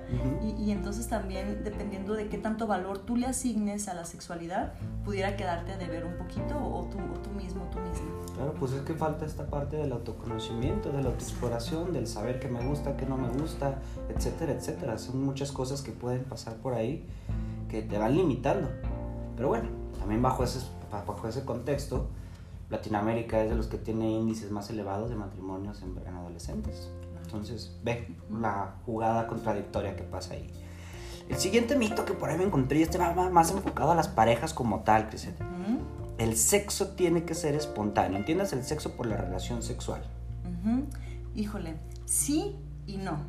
y, 0.57 0.71
entonces 0.71 1.07
también 1.07 1.63
dependiendo 1.63 2.13
de 2.13 2.29
qué 2.29 2.37
tanto 2.37 2.67
valor 2.67 2.99
tú 2.99 3.15
le 3.15 3.27
asignes 3.27 3.87
a 3.87 3.93
la 3.93 4.05
sexualidad, 4.05 4.73
pudiera 5.05 5.35
quedarte 5.35 5.73
a 5.73 5.77
deber 5.77 6.05
un 6.05 6.17
poquito 6.17 6.57
o 6.57 6.85
tú, 6.85 6.97
o 6.97 7.19
tú 7.19 7.29
mismo, 7.31 7.69
tú 7.71 7.79
misma. 7.79 8.07
Claro, 8.35 8.53
pues 8.53 8.71
es 8.71 8.81
que 8.81 8.93
falta 8.93 9.25
esta 9.25 9.47
parte 9.47 9.77
del 9.77 9.91
autoconocimiento, 9.91 10.91
de 10.91 11.03
la 11.03 11.09
autoexploración, 11.09 11.93
del 11.93 12.07
saber 12.07 12.39
qué 12.39 12.47
me 12.47 12.63
gusta, 12.65 12.95
qué 12.95 13.05
no 13.05 13.17
me 13.17 13.27
gusta, 13.27 13.79
etcétera, 14.15 14.53
etcétera. 14.53 14.97
Son 14.97 15.21
muchas 15.23 15.51
cosas 15.51 15.81
que 15.81 15.91
pueden 15.91 16.23
pasar 16.23 16.55
por 16.55 16.73
ahí 16.73 17.05
que 17.69 17.81
te 17.81 17.97
van 17.97 18.15
limitando. 18.15 18.69
Pero 19.35 19.49
bueno, 19.49 19.69
también 19.99 20.21
bajo 20.21 20.43
ese, 20.43 20.59
bajo 20.89 21.27
ese 21.27 21.43
contexto, 21.43 22.07
Latinoamérica 22.69 23.43
es 23.43 23.49
de 23.49 23.55
los 23.55 23.67
que 23.67 23.77
tiene 23.77 24.11
índices 24.11 24.51
más 24.51 24.69
elevados 24.69 25.09
de 25.09 25.15
matrimonios 25.15 25.81
en, 25.81 25.97
en 25.97 26.15
adolescentes. 26.15 26.91
Entonces, 27.23 27.77
ve 27.83 28.15
la 28.31 28.75
jugada 28.85 29.27
contradictoria 29.27 29.95
que 29.95 30.03
pasa 30.03 30.33
ahí. 30.33 30.51
El 31.29 31.37
siguiente 31.37 31.75
mito 31.75 32.05
que 32.05 32.13
por 32.13 32.29
ahí 32.29 32.37
me 32.37 32.43
encontré, 32.43 32.81
este 32.81 32.97
va 32.97 33.13
más 33.29 33.51
enfocado 33.51 33.91
a 33.91 33.95
las 33.95 34.07
parejas 34.07 34.53
como 34.53 34.81
tal, 34.81 35.09
Crisette. 35.09 35.39
El 36.17 36.35
sexo 36.35 36.89
tiene 36.89 37.23
que 37.23 37.35
ser 37.35 37.55
espontáneo. 37.55 38.17
¿Entiendes 38.17 38.51
el 38.51 38.63
sexo 38.63 38.97
por 38.97 39.05
la 39.05 39.15
relación 39.15 39.61
sexual? 39.61 40.01
Híjole, 41.35 41.75
sí 42.05 42.55
y 42.87 42.97
no. 42.97 43.19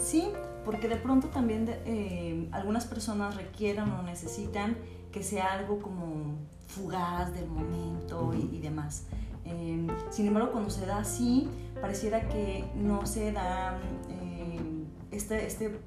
Sí, 0.00 0.32
porque 0.64 0.88
de 0.88 0.96
pronto 0.96 1.28
también 1.28 1.66
eh, 1.84 2.48
algunas 2.50 2.86
personas 2.86 3.36
requieren 3.36 3.90
o 3.90 4.02
necesitan 4.02 4.76
que 5.12 5.22
sea 5.22 5.52
algo 5.52 5.80
como 5.80 6.38
fugaz 6.68 7.32
del 7.34 7.48
momento 7.48 8.32
y, 8.34 8.60
demás. 8.60 9.04
Em, 9.44 9.88
sin 10.10 10.28
embargo, 10.28 10.52
cuando 10.52 10.70
se 10.70 10.86
da 10.86 10.98
así, 10.98 11.48
pareciera 11.80 12.28
que 12.28 12.64
no 12.76 13.06
se 13.06 13.32
da 13.32 13.78
eh, 14.10 14.84
este, 15.10 15.46
este 15.46 15.80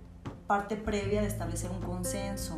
parte 0.47 0.75
previa 0.75 1.21
de 1.21 1.27
establecer 1.27 1.71
un 1.71 1.79
consenso. 1.79 2.57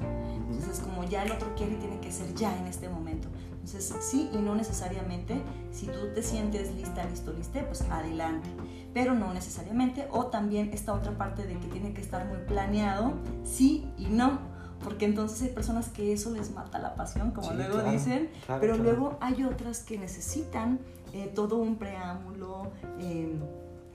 Entonces, 0.50 0.80
como 0.80 1.04
ya 1.04 1.24
el 1.24 1.32
otro 1.32 1.54
quiere 1.56 1.74
y 1.74 1.78
tiene 1.78 2.00
que 2.00 2.12
ser 2.12 2.34
ya 2.34 2.58
en 2.58 2.66
este 2.66 2.90
momento. 2.90 3.28
Entonces, 3.52 3.94
sí 4.02 4.32
y 4.34 4.38
no 4.38 4.56
necesariamente. 4.56 5.40
Si 5.72 5.86
tú 5.86 6.08
te 6.16 6.24
sientes 6.24 6.74
lista, 6.74 7.06
listo, 7.06 7.32
liste, 7.34 7.62
pues 7.62 7.82
adelante. 7.84 8.50
Pero 8.96 9.14
no 9.14 9.32
necesariamente. 9.32 10.08
O 10.10 10.26
también 10.28 10.72
esta 10.74 10.94
otra 10.94 11.16
parte 11.20 11.46
de 11.46 11.60
que 11.60 11.68
tiene 11.68 11.94
que 11.94 12.02
estar 12.02 12.26
muy 12.26 12.40
planeado, 12.40 13.14
sí 13.44 13.88
y 13.98 14.08
no 14.08 14.53
porque 14.84 15.06
entonces 15.06 15.42
hay 15.42 15.50
personas 15.50 15.90
que 15.90 16.14
eso 16.14 16.32
les 16.32 16.52
mata 16.52 16.80
la 16.80 16.96
pasión, 16.96 17.32
como 17.32 17.52
luego 17.54 17.82
dicen, 17.84 18.30
pero 18.60 18.78
luego 18.78 19.18
hay 19.22 19.44
otras 19.44 19.80
que 19.82 19.98
necesitan 19.98 20.80
eh, 21.14 21.32
todo 21.34 21.58
un 21.58 21.78
preámbulo, 21.78 22.72
em, 23.00 23.40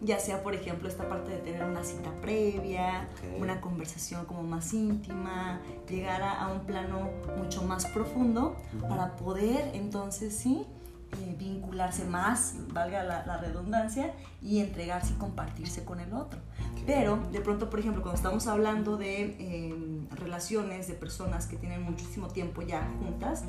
ya 0.00 0.20
sea 0.20 0.42
por 0.42 0.54
ejemplo 0.54 0.88
esta 0.88 1.08
parte 1.08 1.30
de 1.30 1.38
tener 1.38 1.64
una 1.64 1.82
cita 1.82 2.12
previa, 2.20 3.08
una 3.40 3.60
conversación 3.60 4.24
como 4.26 4.42
más 4.44 4.72
íntima, 4.72 5.60
llegar 5.88 6.22
a, 6.22 6.48
un 6.52 6.60
plano 6.60 7.10
mucho 7.36 7.62
más 7.62 7.86
profundo 7.86 8.56
para 8.88 9.16
poder 9.16 9.74
entonces 9.74 10.34
sí 10.34 10.64
eh, 11.12 11.36
vincularse 11.38 12.04
más, 12.04 12.54
valga 12.72 13.02
la, 13.02 13.38
redundancia, 13.38 14.14
y 14.42 14.58
entregarse 14.58 15.14
y 15.14 15.16
compartirse 15.16 15.84
con 15.84 16.00
el 16.00 16.12
otro. 16.12 16.38
Pero 16.86 17.18
de 17.32 17.40
pronto, 17.40 17.70
por 17.70 17.80
ejemplo, 17.80 18.02
cuando 18.02 18.16
estamos 18.16 18.46
hablando 18.46 18.96
de 18.96 19.36
em, 19.38 20.08
relaciones 20.10 20.88
de 20.88 20.94
personas 20.94 21.46
que 21.46 21.56
tienen 21.56 21.82
muchísimo 21.82 22.28
tiempo 22.28 22.62
ya 22.62 22.88
juntas, 23.00 23.44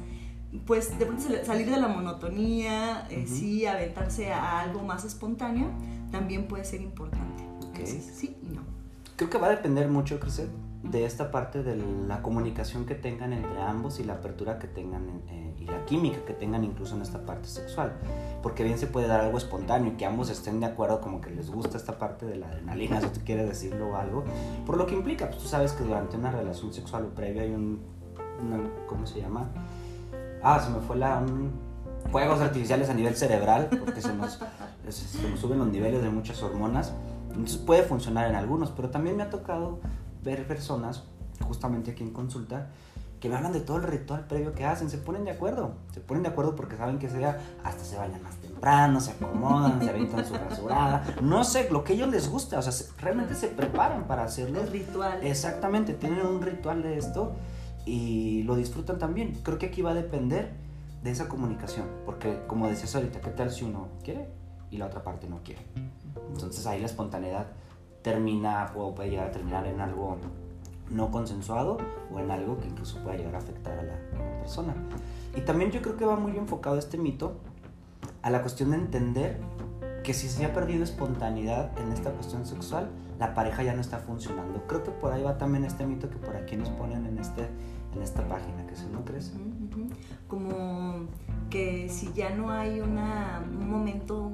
pues 0.66 0.98
de 0.98 1.06
pronto 1.06 1.24
salir 1.46 1.70
de 1.70 1.80
la 1.80 1.88
monotonía, 1.88 3.06
eh, 3.10 3.26
sí, 3.28 3.66
aventarse 3.66 4.32
a 4.34 4.62
algo 4.62 4.82
más 4.82 5.06
espontáneo, 5.06 5.70
también 6.12 6.48
puede 6.48 6.66
ser 6.66 6.82
importante. 6.82 7.44
sí 7.86 8.38
y 8.42 8.48
no. 8.48 8.62
Creo 9.16 9.30
que 9.30 9.38
va 9.38 9.48
a 9.48 9.52
depender 9.52 9.90
mucho, 9.90 10.20
Crisette, 10.20 10.50
de 10.92 11.06
esta 11.06 11.30
parte 11.30 11.62
de 11.62 11.78
la 12.08 12.22
comunicación 12.22 12.86
que 12.86 12.96
tengan 12.96 13.34
entre 13.34 13.62
ambos 13.62 14.00
y 14.00 14.04
la 14.04 14.14
apertura 14.14 14.58
que 14.58 14.68
tengan 14.68 15.22
eh, 15.28 15.54
y 15.60 15.66
la 15.66 15.86
química 15.86 16.20
que 16.26 16.34
tengan 16.34 16.64
incluso 16.64 16.96
en 16.96 17.02
esta 17.02 17.26
parte 17.26 17.48
sexual. 17.48 17.94
Porque 18.42 18.64
bien 18.64 18.78
se 18.80 18.88
puede 18.88 19.08
dar 19.08 19.22
algo 19.22 19.38
espontáneo 19.38 19.94
y 19.94 19.98
que 19.98 20.06
ambos 20.06 20.30
estén 20.30 20.60
de 20.60 20.66
acuerdo 20.66 21.00
como 21.02 21.22
que 21.22 21.30
les 21.30 21.52
gusta 21.52 21.78
esta 21.78 22.00
parte 22.00 22.26
de 22.26 22.38
la 22.38 22.48
adrenalina, 22.48 23.02
si 23.02 23.08
tú 23.08 23.20
quieres 23.24 23.48
decirlo 23.48 23.90
o 23.90 23.96
algo. 23.96 24.24
Por 24.66 24.78
lo 24.78 24.88
que 24.88 24.96
implica, 24.96 25.28
pues 25.28 25.44
tú 25.44 25.48
sabes 25.48 25.74
que 25.74 25.84
durante 25.84 26.18
una 26.18 26.32
relación 26.32 26.74
sexual 26.74 27.06
o 27.06 27.10
previa 27.10 27.44
hay 27.44 27.52
un, 27.52 27.82
¿cómo 28.88 29.06
se 29.06 29.22
llama? 29.22 29.50
Ah, 30.42 30.60
se 30.60 30.72
me 30.72 30.80
fue 30.80 30.96
la... 30.96 31.22
juegos 32.12 32.40
artificiales 32.40 32.90
a 32.90 32.94
nivel 32.94 33.16
cerebral, 33.16 33.68
porque 33.70 34.02
se 34.02 34.10
se 34.90 35.30
nos 35.30 35.40
suben 35.40 35.60
los 35.60 35.68
niveles 35.68 36.02
de 36.02 36.10
muchas 36.10 36.42
hormonas. 36.42 36.94
Entonces 37.30 37.58
puede 37.58 37.84
funcionar 37.84 38.28
en 38.28 38.36
algunos, 38.36 38.72
pero 38.72 38.90
también 38.90 39.16
me 39.16 39.24
ha 39.24 39.30
tocado 39.30 39.80
ver 40.24 40.48
personas, 40.48 41.04
justamente 41.42 41.92
aquí 41.92 42.04
en 42.04 42.12
consulta, 42.12 42.70
que 43.20 43.28
me 43.28 43.36
hablan 43.36 43.52
de 43.52 43.60
todo 43.60 43.78
el 43.78 43.84
ritual 43.84 44.26
previo 44.28 44.54
que 44.54 44.66
hacen, 44.66 44.90
se 44.90 44.98
ponen 44.98 45.26
de 45.26 45.32
acuerdo, 45.32 45.74
se 45.94 46.00
ponen 46.00 46.24
de 46.24 46.30
acuerdo 46.30 46.56
porque 46.56 46.78
saben 46.78 47.00
que 47.00 47.10
sea, 47.10 47.38
hasta 47.64 47.84
se 47.84 47.98
bañan 47.98 48.24
más 48.24 48.36
temprano, 48.38 49.02
se 49.02 49.12
acomodan, 49.12 49.82
se 49.82 49.90
avientan 49.90 50.26
su 50.26 50.34
rasurada, 50.36 51.04
no 51.22 51.44
sé, 51.44 51.70
lo 51.70 51.84
que 51.84 51.94
a 51.94 51.96
ellos 51.98 52.10
les 52.10 52.30
gusta, 52.30 52.60
o 52.60 52.62
sea, 52.62 52.88
realmente 53.00 53.36
se 53.36 53.50
preparan 53.50 54.06
para 54.08 54.24
hacerlo. 54.24 54.62
El 54.62 54.72
ritual. 54.72 55.20
Exactamente, 55.22 55.94
tienen 55.94 56.26
un 56.26 56.42
ritual 56.42 56.82
de 56.82 56.98
esto 56.98 57.34
y 57.86 58.44
lo 58.44 58.56
disfrutan 58.56 59.00
también. 59.00 59.38
Creo 59.44 59.58
que 59.58 59.66
aquí 59.66 59.82
va 59.82 59.92
a 59.92 59.96
depender 59.96 60.54
de 61.04 61.12
esa 61.12 61.28
comunicación, 61.28 61.88
porque 62.06 62.42
como 62.48 62.70
decías 62.70 62.96
ahorita, 62.96 63.20
¿qué 63.20 63.32
tal 63.32 63.52
si 63.52 63.66
uno 63.66 63.90
quiere 64.04 64.30
y 64.72 64.78
la 64.78 64.86
otra 64.86 65.04
parte 65.04 65.28
no 65.28 65.42
quiere? 65.44 65.62
Entonces 66.32 66.66
ahí 66.68 66.80
la 66.80 66.86
espontaneidad 66.86 67.48
termina 68.02 68.72
o 68.76 68.96
puede 68.96 69.12
llegar 69.12 69.28
a 69.28 69.32
terminar 69.32 69.66
en 69.68 69.82
algo 69.82 70.18
no 70.90 71.12
consensuado 71.12 71.78
o 72.14 72.20
en 72.20 72.32
algo 72.32 72.58
que 72.60 72.68
incluso 72.68 73.00
pueda 73.04 73.18
llegar 73.18 73.36
a 73.36 73.38
afectar 73.40 73.78
a 73.78 73.84
la 73.84 74.40
persona. 74.40 74.74
Y 75.36 75.42
también 75.42 75.72
yo 75.72 75.82
creo 75.82 75.98
que 75.98 76.06
va 76.06 76.16
muy 76.16 76.36
enfocado 76.38 76.78
este 76.78 76.98
mito 76.98 77.34
a 78.22 78.30
la 78.30 78.42
cuestión 78.42 78.72
de 78.72 78.78
entender 78.78 79.40
que 80.04 80.14
si 80.14 80.28
se 80.28 80.46
ha 80.46 80.54
perdido 80.54 80.84
espontaneidad 80.84 81.78
en 81.80 81.92
esta 81.92 82.12
cuestión 82.12 82.46
sexual, 82.46 82.90
la 83.20 83.34
pareja 83.34 83.64
ya 83.64 83.74
no 83.74 83.82
está 83.82 84.00
funcionando. 84.00 84.64
Creo 84.66 84.84
que 84.84 84.92
por 84.92 85.12
ahí 85.12 85.22
va 85.22 85.38
también 85.38 85.66
este 85.66 85.86
mito 85.86 86.10
que 86.10 86.18
por 86.18 86.36
aquí 86.36 86.56
nos 86.56 86.70
ponen 86.70 87.06
en, 87.06 87.20
este, 87.20 87.48
en 87.96 88.02
esta 88.02 88.28
página, 88.28 88.66
que 88.68 88.76
si 88.76 88.86
no 88.88 89.04
crees. 89.04 89.34
Como 90.28 91.08
que 91.50 91.90
si 91.90 92.14
ya 92.14 92.30
no 92.36 92.52
hay 92.52 92.80
una, 92.80 93.44
un 93.50 93.70
momento 93.70 94.32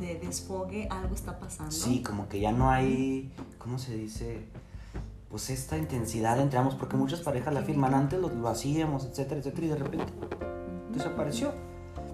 de 0.00 0.18
desfogue, 0.18 0.88
algo 0.90 1.14
está 1.14 1.38
pasando. 1.38 1.70
Sí, 1.70 2.02
como 2.02 2.28
que 2.28 2.40
ya 2.40 2.52
no 2.52 2.70
hay, 2.70 3.32
¿cómo 3.58 3.78
se 3.78 3.96
dice? 3.96 4.46
Pues 5.28 5.50
esta 5.50 5.76
intensidad 5.76 6.40
entre 6.40 6.58
ambos, 6.58 6.74
porque 6.74 6.96
muchas 6.96 7.20
parejas 7.20 7.52
la 7.54 7.62
firman 7.62 7.94
antes, 7.94 8.18
lo, 8.18 8.28
lo 8.28 8.48
hacíamos, 8.48 9.04
etcétera, 9.04 9.40
etcétera, 9.40 9.66
y 9.66 9.70
de 9.70 9.76
repente 9.76 10.12
desapareció. 10.92 11.52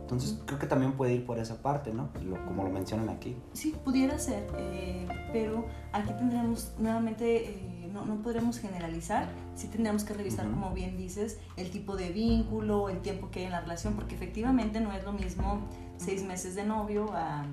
Entonces 0.03 0.39
creo 0.45 0.59
que 0.59 0.67
también 0.67 0.93
puede 0.93 1.15
ir 1.15 1.25
por 1.25 1.39
esa 1.39 1.63
parte, 1.63 1.95
¿no? 1.95 2.11
como 2.47 2.63
lo 2.63 2.71
mencionan 2.71 3.09
aquí. 3.09 3.37
Sí, 3.55 3.75
pudiera 3.85 4.19
ser, 4.19 4.47
eh, 4.59 5.09
pero 5.33 5.65
aquí 5.93 6.13
tendremos 6.19 6.75
nuevamente... 6.79 7.51
Eh, 7.51 7.74
no, 7.95 8.05
no 8.05 8.17
podremos 8.17 8.59
generalizar, 8.59 9.29
sí 9.55 9.69
tendremos 9.69 10.03
que 10.03 10.15
revisar, 10.15 10.51
como 10.51 10.75
bien 10.75 10.97
dices, 10.97 11.39
el 11.57 11.71
tipo 11.71 11.97
de 11.97 12.11
vínculo, 12.11 12.89
el 12.89 13.01
tiempo 13.01 13.31
que 13.31 13.39
hay 13.41 13.45
en 13.47 13.53
la 13.53 13.61
relación, 13.61 13.95
porque 13.95 14.17
efectivamente 14.17 14.81
no 14.81 14.93
es 14.93 15.05
lo 15.05 15.13
mismo 15.13 15.61
seis 15.97 16.25
meses 16.25 16.57
de 16.57 16.65
novio 16.65 17.11
a 17.15 17.45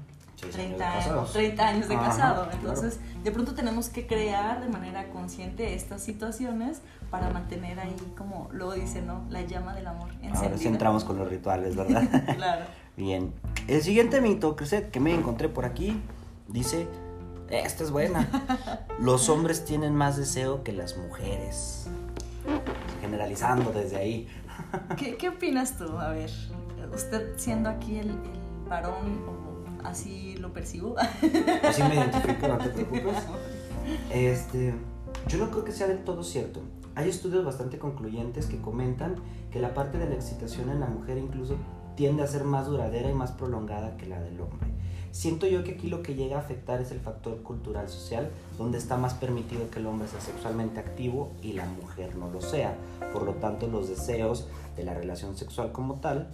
30 0.51 0.91
años, 0.91 1.33
30 1.33 1.67
años 1.67 1.87
de 1.87 1.95
casado. 1.95 2.49
Entonces, 2.51 2.99
de 3.23 3.31
pronto 3.31 3.53
tenemos 3.53 3.89
que 3.89 4.07
crear 4.07 4.61
de 4.61 4.69
manera 4.69 5.09
consciente 5.09 5.75
estas 5.75 6.01
situaciones 6.01 6.81
para 7.11 7.29
mantener 7.29 7.79
ahí, 7.79 7.95
como 8.17 8.49
luego 8.51 8.73
dice, 8.73 9.03
¿no? 9.03 9.23
La 9.29 9.43
llama 9.43 9.75
del 9.75 9.85
amor 9.85 10.09
encendida. 10.13 10.41
Ahora 10.41 10.57
sí 10.57 10.67
entramos 10.67 11.03
con 11.03 11.19
los 11.19 11.29
rituales, 11.29 11.75
¿verdad? 11.75 12.09
claro. 12.35 12.65
Bien. 12.97 13.31
El 13.67 13.83
siguiente 13.83 14.19
mito 14.21 14.55
que, 14.55 14.89
que 14.89 14.99
me 14.99 15.13
encontré 15.13 15.49
por 15.49 15.65
aquí 15.65 16.01
dice 16.47 16.87
esta 17.51 17.83
es 17.83 17.91
buena. 17.91 18.27
Los 18.99 19.29
hombres 19.29 19.65
tienen 19.65 19.95
más 19.95 20.17
deseo 20.17 20.63
que 20.63 20.73
las 20.73 20.97
mujeres. 20.97 21.87
Generalizando 23.01 23.71
desde 23.71 23.97
ahí. 23.97 24.27
¿Qué, 24.97 25.29
opinas 25.29 25.77
tú? 25.77 25.97
A 25.97 26.09
ver, 26.09 26.31
usted 26.93 27.37
siendo 27.37 27.69
aquí 27.69 27.99
el, 27.99 28.15
varón, 28.67 29.21
así 29.83 30.37
lo 30.37 30.53
percibo. 30.53 30.95
Así 31.63 31.83
me 31.83 31.95
identifico, 31.95 32.47
no 32.47 32.57
te 32.57 32.69
preocupes. 32.85 33.17
Este, 34.11 34.73
yo 35.27 35.37
no 35.37 35.51
creo 35.51 35.65
que 35.65 35.71
sea 35.71 35.87
del 35.87 36.03
todo 36.03 36.23
cierto. 36.23 36.61
Hay 36.95 37.09
estudios 37.09 37.43
bastante 37.43 37.77
concluyentes 37.77 38.45
que 38.45 38.61
comentan 38.61 39.15
que 39.51 39.59
la 39.59 39.73
parte 39.73 39.97
de 39.97 40.07
la 40.07 40.15
excitación 40.15 40.69
en 40.69 40.79
la 40.79 40.87
mujer 40.87 41.17
incluso 41.17 41.57
tiende 41.95 42.23
a 42.23 42.27
ser 42.27 42.43
más 42.43 42.67
duradera 42.67 43.09
y 43.09 43.13
más 43.13 43.31
prolongada 43.31 43.97
que 43.97 44.05
la 44.05 44.21
del 44.21 44.39
hombre. 44.39 44.67
Siento 45.11 45.45
yo 45.45 45.63
que 45.63 45.71
aquí 45.71 45.89
lo 45.89 46.01
que 46.01 46.15
llega 46.15 46.37
a 46.37 46.39
afectar 46.39 46.79
es 46.79 46.91
el 46.91 47.01
factor 47.01 47.43
cultural 47.43 47.89
social, 47.89 48.31
donde 48.57 48.77
está 48.77 48.95
más 48.95 49.13
permitido 49.13 49.69
que 49.69 49.79
el 49.79 49.87
hombre 49.87 50.07
sea 50.07 50.21
sexualmente 50.21 50.79
activo 50.79 51.31
y 51.41 51.53
la 51.53 51.65
mujer 51.65 52.15
no 52.15 52.29
lo 52.29 52.41
sea. 52.41 52.77
Por 53.11 53.23
lo 53.23 53.33
tanto, 53.33 53.67
los 53.67 53.89
deseos 53.89 54.47
de 54.77 54.85
la 54.85 54.93
relación 54.93 55.35
sexual 55.35 55.73
como 55.73 55.95
tal, 55.95 56.29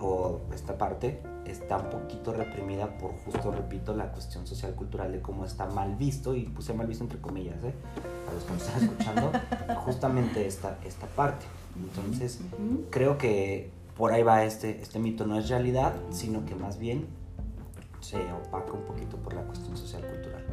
o 0.00 0.40
esta 0.52 0.76
parte, 0.76 1.22
está 1.44 1.78
un 1.78 1.88
poquito 1.88 2.32
reprimida 2.32 2.98
por 2.98 3.12
justo, 3.24 3.52
repito, 3.52 3.94
la 3.94 4.10
cuestión 4.10 4.44
social 4.44 4.74
cultural 4.74 5.12
de 5.12 5.20
cómo 5.20 5.44
está 5.44 5.66
mal 5.66 5.94
visto, 5.94 6.34
y 6.34 6.42
puse 6.42 6.74
mal 6.74 6.88
visto 6.88 7.04
entre 7.04 7.20
comillas, 7.20 7.62
¿eh? 7.62 7.74
a 8.28 8.34
los 8.34 8.42
que 8.42 8.52
me 8.52 8.58
están 8.58 8.82
escuchando, 8.82 9.32
justamente 9.84 10.46
esta, 10.46 10.78
esta 10.84 11.06
parte. 11.06 11.46
Entonces, 11.76 12.40
creo 12.90 13.18
que 13.18 13.70
por 13.96 14.12
ahí 14.12 14.24
va 14.24 14.44
este, 14.44 14.82
este 14.82 14.98
mito, 14.98 15.26
no 15.26 15.38
es 15.38 15.48
realidad, 15.48 15.94
sino 16.10 16.44
que 16.44 16.56
más 16.56 16.78
bien 16.78 17.06
se 18.06 18.32
opaca 18.32 18.72
un 18.72 18.84
poquito 18.84 19.16
por 19.16 19.34
la 19.34 19.42
cuestión 19.42 19.76
social 19.76 20.02
cultural. 20.02 20.44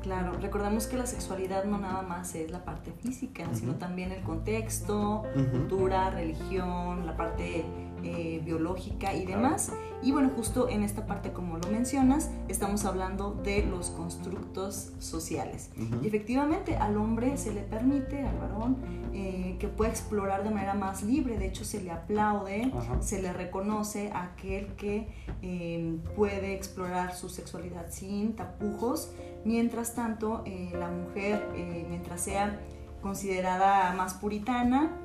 Claro, 0.00 0.32
recordemos 0.40 0.86
que 0.86 0.96
la 0.96 1.06
sexualidad 1.06 1.64
no 1.64 1.78
nada 1.78 2.02
más 2.02 2.34
es 2.34 2.50
la 2.50 2.64
parte 2.64 2.90
física, 2.92 3.46
sino 3.52 3.74
también 3.74 4.10
el 4.12 4.22
contexto, 4.22 5.22
cultura, 5.52 6.10
religión, 6.10 7.06
la 7.06 7.16
parte 7.16 7.64
eh, 8.02 8.42
biológica 8.44 9.14
y 9.14 9.24
demás. 9.26 9.72
Y 10.02 10.10
bueno, 10.10 10.30
justo 10.34 10.68
en 10.68 10.82
esta 10.82 11.06
parte, 11.06 11.32
como 11.32 11.58
lo 11.58 11.68
mencionas, 11.68 12.30
estamos 12.48 12.84
hablando 12.84 13.32
de 13.44 13.64
los 13.64 13.90
constructos 13.90 14.92
sociales. 14.98 15.70
Y 16.02 16.06
efectivamente 16.06 16.76
al 16.76 16.96
hombre 16.96 17.36
se 17.36 17.52
le 17.52 17.62
permite, 17.62 18.26
al 18.26 18.36
varón, 18.38 18.76
eh, 19.12 19.56
que 19.60 19.68
pueda 19.68 19.90
explorar 19.90 20.42
de 20.42 20.50
manera 20.50 20.74
más 20.74 21.02
libre. 21.02 21.38
De 21.38 21.46
hecho, 21.46 21.64
se 21.64 21.80
le 21.80 21.92
aplaude, 21.92 22.72
se 23.00 23.22
le 23.22 23.32
reconoce 23.32 24.10
a 24.12 24.24
aquel 24.24 24.74
que 24.74 25.08
eh, 25.42 25.96
puede 26.16 26.54
explorar 26.54 27.14
su 27.14 27.28
sexualidad 27.28 27.86
sin 27.90 28.34
tapujos. 28.34 29.12
Mientras 29.44 29.94
tanto, 29.94 30.44
la 30.72 30.88
mujer, 30.88 31.48
mientras 31.88 32.20
sea 32.20 32.60
considerada 33.02 33.92
más 33.94 34.14
puritana, 34.14 35.01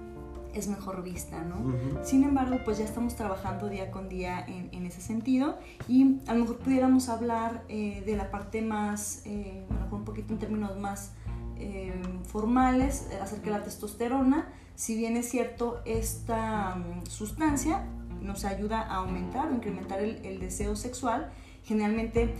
es 0.57 0.67
mejor 0.67 1.03
vista, 1.03 1.43
¿no? 1.43 1.73
Sin 2.03 2.23
embargo, 2.23 2.59
pues 2.65 2.79
ya 2.79 2.85
estamos 2.85 3.15
trabajando 3.15 3.69
día 3.69 3.91
con 3.91 4.09
día 4.09 4.45
en, 4.47 4.85
ese 4.85 5.01
sentido 5.01 5.57
y 5.87 6.19
a 6.27 6.33
lo 6.33 6.41
mejor 6.41 6.57
pudiéramos 6.59 7.09
hablar 7.09 7.63
eh, 7.67 8.03
de 8.05 8.15
la 8.15 8.31
parte 8.31 8.61
más, 8.61 9.21
eh, 9.25 9.65
un 9.91 10.05
poquito 10.05 10.33
en 10.33 10.39
términos 10.39 10.77
más 10.77 11.11
eh, 11.57 11.93
formales 12.25 13.07
acerca 13.21 13.45
de 13.45 13.51
la 13.51 13.63
testosterona. 13.63 14.47
Si 14.75 14.95
bien 14.95 15.17
es 15.17 15.29
cierto, 15.29 15.81
esta 15.85 16.75
mm, 16.75 17.07
sustancia 17.07 17.85
nos 18.21 18.45
ayuda 18.45 18.81
a 18.81 18.95
aumentar 18.97 19.51
o 19.51 19.55
incrementar 19.55 19.99
el, 19.99 20.39
deseo 20.39 20.75
sexual, 20.75 21.29
generalmente 21.63 22.33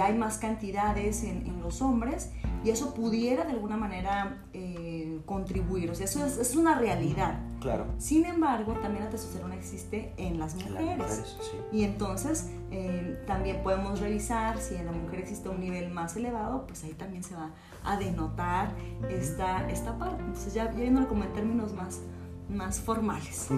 hay 0.00 0.14
más 0.16 0.38
cantidades 0.38 1.22
en, 1.22 1.46
en 1.46 1.60
los 1.60 1.82
hombres 1.82 2.30
y 2.64 2.70
eso 2.70 2.94
pudiera 2.94 3.44
de 3.44 3.52
alguna 3.52 3.76
manera 3.76 4.44
eh, 4.52 5.20
contribuir, 5.26 5.90
o 5.90 5.94
sea, 5.94 6.06
eso 6.06 6.24
es, 6.24 6.56
una 6.56 6.78
realidad. 6.78 7.40
Claro. 7.60 7.86
Sin 7.98 8.24
embargo, 8.24 8.74
también 8.74 9.04
la 9.04 9.10
testosterona 9.10 9.54
existe 9.54 10.12
en 10.16 10.38
las 10.38 10.54
mujeres. 10.54 11.36
Y 11.72 11.84
entonces 11.84 12.50
eh, 12.70 13.22
también 13.26 13.62
podemos 13.62 14.00
revisar 14.00 14.58
si 14.58 14.74
en 14.74 14.86
la 14.86 14.92
mujer 14.92 15.20
existe 15.20 15.48
un 15.48 15.60
nivel 15.60 15.90
más 15.90 16.16
elevado, 16.16 16.66
pues 16.66 16.84
ahí 16.84 16.92
también 16.92 17.22
se 17.22 17.34
va 17.34 17.50
a 17.84 17.96
denotar 17.96 18.72
esta, 19.08 19.68
esta 19.70 19.96
parte. 19.98 20.22
Entonces 20.22 20.54
ya, 20.54 20.66
viéndolo 20.66 21.08
como 21.08 21.24
en 21.24 21.32
términos 21.32 21.72
más 21.72 22.00
más 22.48 22.80
formales. 22.80 23.48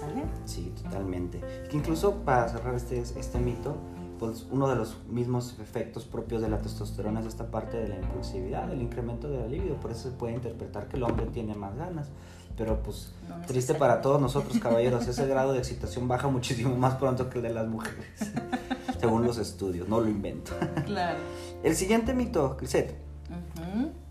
¿Sale? 0.00 0.24
Sí, 0.44 0.72
totalmente. 0.82 1.40
Que 1.70 1.76
incluso 1.76 2.16
para 2.24 2.48
cerrar 2.48 2.74
este, 2.74 3.00
este 3.00 3.38
mito, 3.38 3.76
pues 4.20 4.46
uno 4.50 4.68
de 4.68 4.76
los 4.76 4.98
mismos 5.08 5.56
efectos 5.62 6.04
propios 6.04 6.42
de 6.42 6.50
la 6.50 6.58
testosterona 6.58 7.20
es 7.20 7.26
esta 7.26 7.50
parte 7.50 7.78
de 7.78 7.88
la 7.88 7.96
impulsividad, 7.96 8.70
el 8.70 8.82
incremento 8.82 9.30
de 9.30 9.40
la 9.40 9.46
libido, 9.46 9.76
por 9.76 9.90
eso 9.92 10.10
se 10.10 10.10
puede 10.10 10.34
interpretar 10.34 10.88
que 10.88 10.98
el 10.98 11.04
hombre 11.04 11.24
tiene 11.26 11.54
más 11.54 11.74
ganas. 11.74 12.08
Pero 12.54 12.82
pues 12.82 13.14
triste 13.46 13.74
para 13.74 14.02
todos 14.02 14.20
nosotros 14.20 14.58
caballeros, 14.60 15.08
ese 15.08 15.26
grado 15.26 15.54
de 15.54 15.58
excitación 15.60 16.06
baja 16.06 16.28
muchísimo 16.28 16.76
más 16.76 16.96
pronto 16.96 17.30
que 17.30 17.38
el 17.38 17.44
de 17.44 17.54
las 17.54 17.66
mujeres, 17.66 18.04
según 19.00 19.24
los 19.24 19.38
estudios, 19.38 19.88
no 19.88 20.00
lo 20.00 20.10
invento. 20.10 20.52
Claro. 20.84 21.18
El 21.62 21.74
siguiente 21.74 22.12
mito, 22.12 22.58
Crisette. 22.58 22.96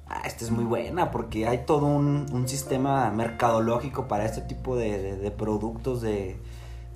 ah, 0.07 0.23
esta 0.25 0.43
es 0.43 0.49
muy 0.49 0.63
buena 0.63 1.11
porque 1.11 1.47
hay 1.47 1.65
todo 1.67 1.85
un, 1.85 2.25
un 2.31 2.47
sistema 2.47 3.11
mercadológico 3.11 4.07
para 4.07 4.25
este 4.25 4.41
tipo 4.41 4.75
de, 4.75 5.17
de, 5.17 5.29
productos, 5.29 6.01
de, 6.01 6.39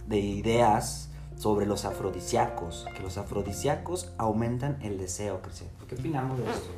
de, 0.07 0.17
ideas 0.17 1.11
sobre 1.35 1.65
los 1.65 1.85
afrodisíacos, 1.85 2.85
que 2.95 3.03
los 3.03 3.17
afrodisíacos 3.17 4.11
aumentan 4.17 4.77
el 4.81 4.97
deseo. 4.97 5.41
¿Qué 5.87 5.95
opinamos 5.95 6.37
de 6.37 6.49
esto? 6.49 6.69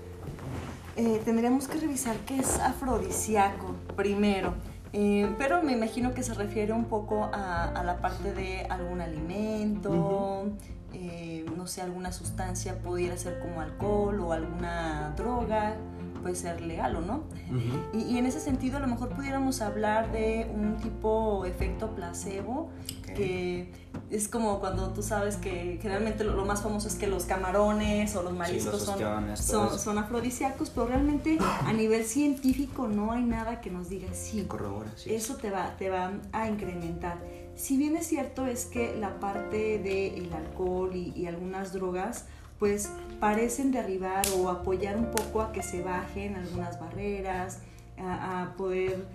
Eh, 0.98 1.22
tendríamos 1.26 1.68
que 1.68 1.80
revisar 1.80 2.16
qué 2.26 2.38
es 2.40 2.60
afrodisíaco 2.60 3.76
primero. 3.96 4.54
Eh, 4.94 5.30
pero 5.38 5.62
me 5.62 5.74
imagino 5.74 6.14
que 6.14 6.24
se 6.24 6.34
refiere 6.34 6.72
un 6.72 6.86
poco 6.86 7.30
a, 7.34 7.84
la 7.84 7.98
parte 7.98 8.34
de 8.34 8.62
algún 8.70 9.02
alimento, 9.02 10.54
eh, 10.94 11.46
no 11.58 11.68
sé, 11.68 11.82
alguna 11.82 12.14
sustancia, 12.14 12.80
pudiera 12.80 13.18
ser 13.18 13.40
como 13.40 13.60
alcohol 13.60 14.22
o 14.22 14.32
alguna 14.32 15.14
droga, 15.18 15.76
puede 16.22 16.36
ser 16.36 16.62
legal 16.62 16.96
o 16.96 17.02
no. 17.02 17.24
y, 17.94 18.18
en 18.18 18.26
ese 18.26 18.40
sentido 18.40 18.78
a 18.78 18.80
lo 18.80 18.88
mejor 18.88 19.10
pudiéramos 19.10 19.62
hablar 19.62 20.14
de 20.14 20.50
un 20.56 20.78
tipo 20.78 21.44
efecto 21.46 21.94
placebo 21.94 22.70
que 23.16 23.72
es 24.12 24.28
como 24.28 24.60
cuando 24.60 24.90
tú 24.90 25.02
sabes 25.02 25.38
que 25.38 25.80
generalmente 25.82 26.24
lo, 26.24 26.46
más 26.46 26.62
famoso 26.62 26.88
es 26.88 26.96
que 26.96 27.08
los 27.08 27.26
camarones 27.26 28.16
o 28.16 28.22
los 28.22 28.34
mariscos 28.34 28.84
son, 28.84 29.80
son, 29.80 29.98
afrodisíacos, 29.98 30.70
pero 30.70 30.88
realmente 30.88 31.38
a 31.40 31.74
nivel 31.74 32.06
científico 32.06 32.88
no 32.88 33.12
hay 33.12 33.24
nada 33.24 33.62
que 33.62 33.72
nos 33.72 33.90
diga 33.90 34.10
sí. 34.14 34.46
Eso 35.10 35.36
te 35.36 35.50
va, 35.50 35.76
te 35.78 35.90
va 35.90 36.12
a 36.32 36.48
incrementar. 36.48 37.18
Si 37.56 37.78
bien 37.78 37.96
es 37.96 38.06
cierto 38.06 38.46
es 38.46 38.66
que 38.66 38.96
la 38.96 39.20
parte 39.20 39.80
del 39.80 40.32
alcohol 40.34 40.92
y, 40.94 41.14
y 41.16 41.26
algunas 41.26 41.74
drogas 41.74 42.26
pues 42.60 42.90
parecen 43.20 43.72
derribar 43.72 44.26
o 44.38 44.50
apoyar 44.50 44.98
un 44.98 45.12
poco 45.12 45.42
a 45.42 45.52
que 45.52 45.62
se 45.62 45.82
bajen 45.82 46.36
algunas 46.36 46.80
barreras, 46.80 47.60
a, 47.98 48.54
poder 48.58 49.06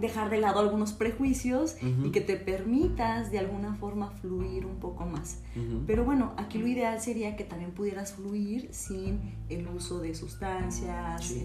dejar 0.00 0.30
de 0.30 0.38
lado 0.38 0.60
algunos 0.60 0.92
prejuicios 0.92 1.76
y 1.82 2.10
que 2.10 2.20
te 2.20 2.36
permitas 2.36 3.30
de 3.30 3.38
alguna 3.38 3.74
forma 3.74 4.10
fluir 4.10 4.66
un 4.66 4.76
poco 4.76 5.06
más. 5.06 5.40
Pero 5.86 6.04
bueno, 6.04 6.32
aquí 6.36 6.58
lo 6.58 6.66
ideal 6.66 7.00
sería 7.00 7.36
que 7.36 7.44
también 7.44 7.72
pudieras 7.72 8.14
fluir 8.14 8.68
sin 8.72 9.34
el 9.48 9.66
uso 9.68 10.00
de 10.00 10.14
sustancias 10.14 11.30
eh, 11.32 11.44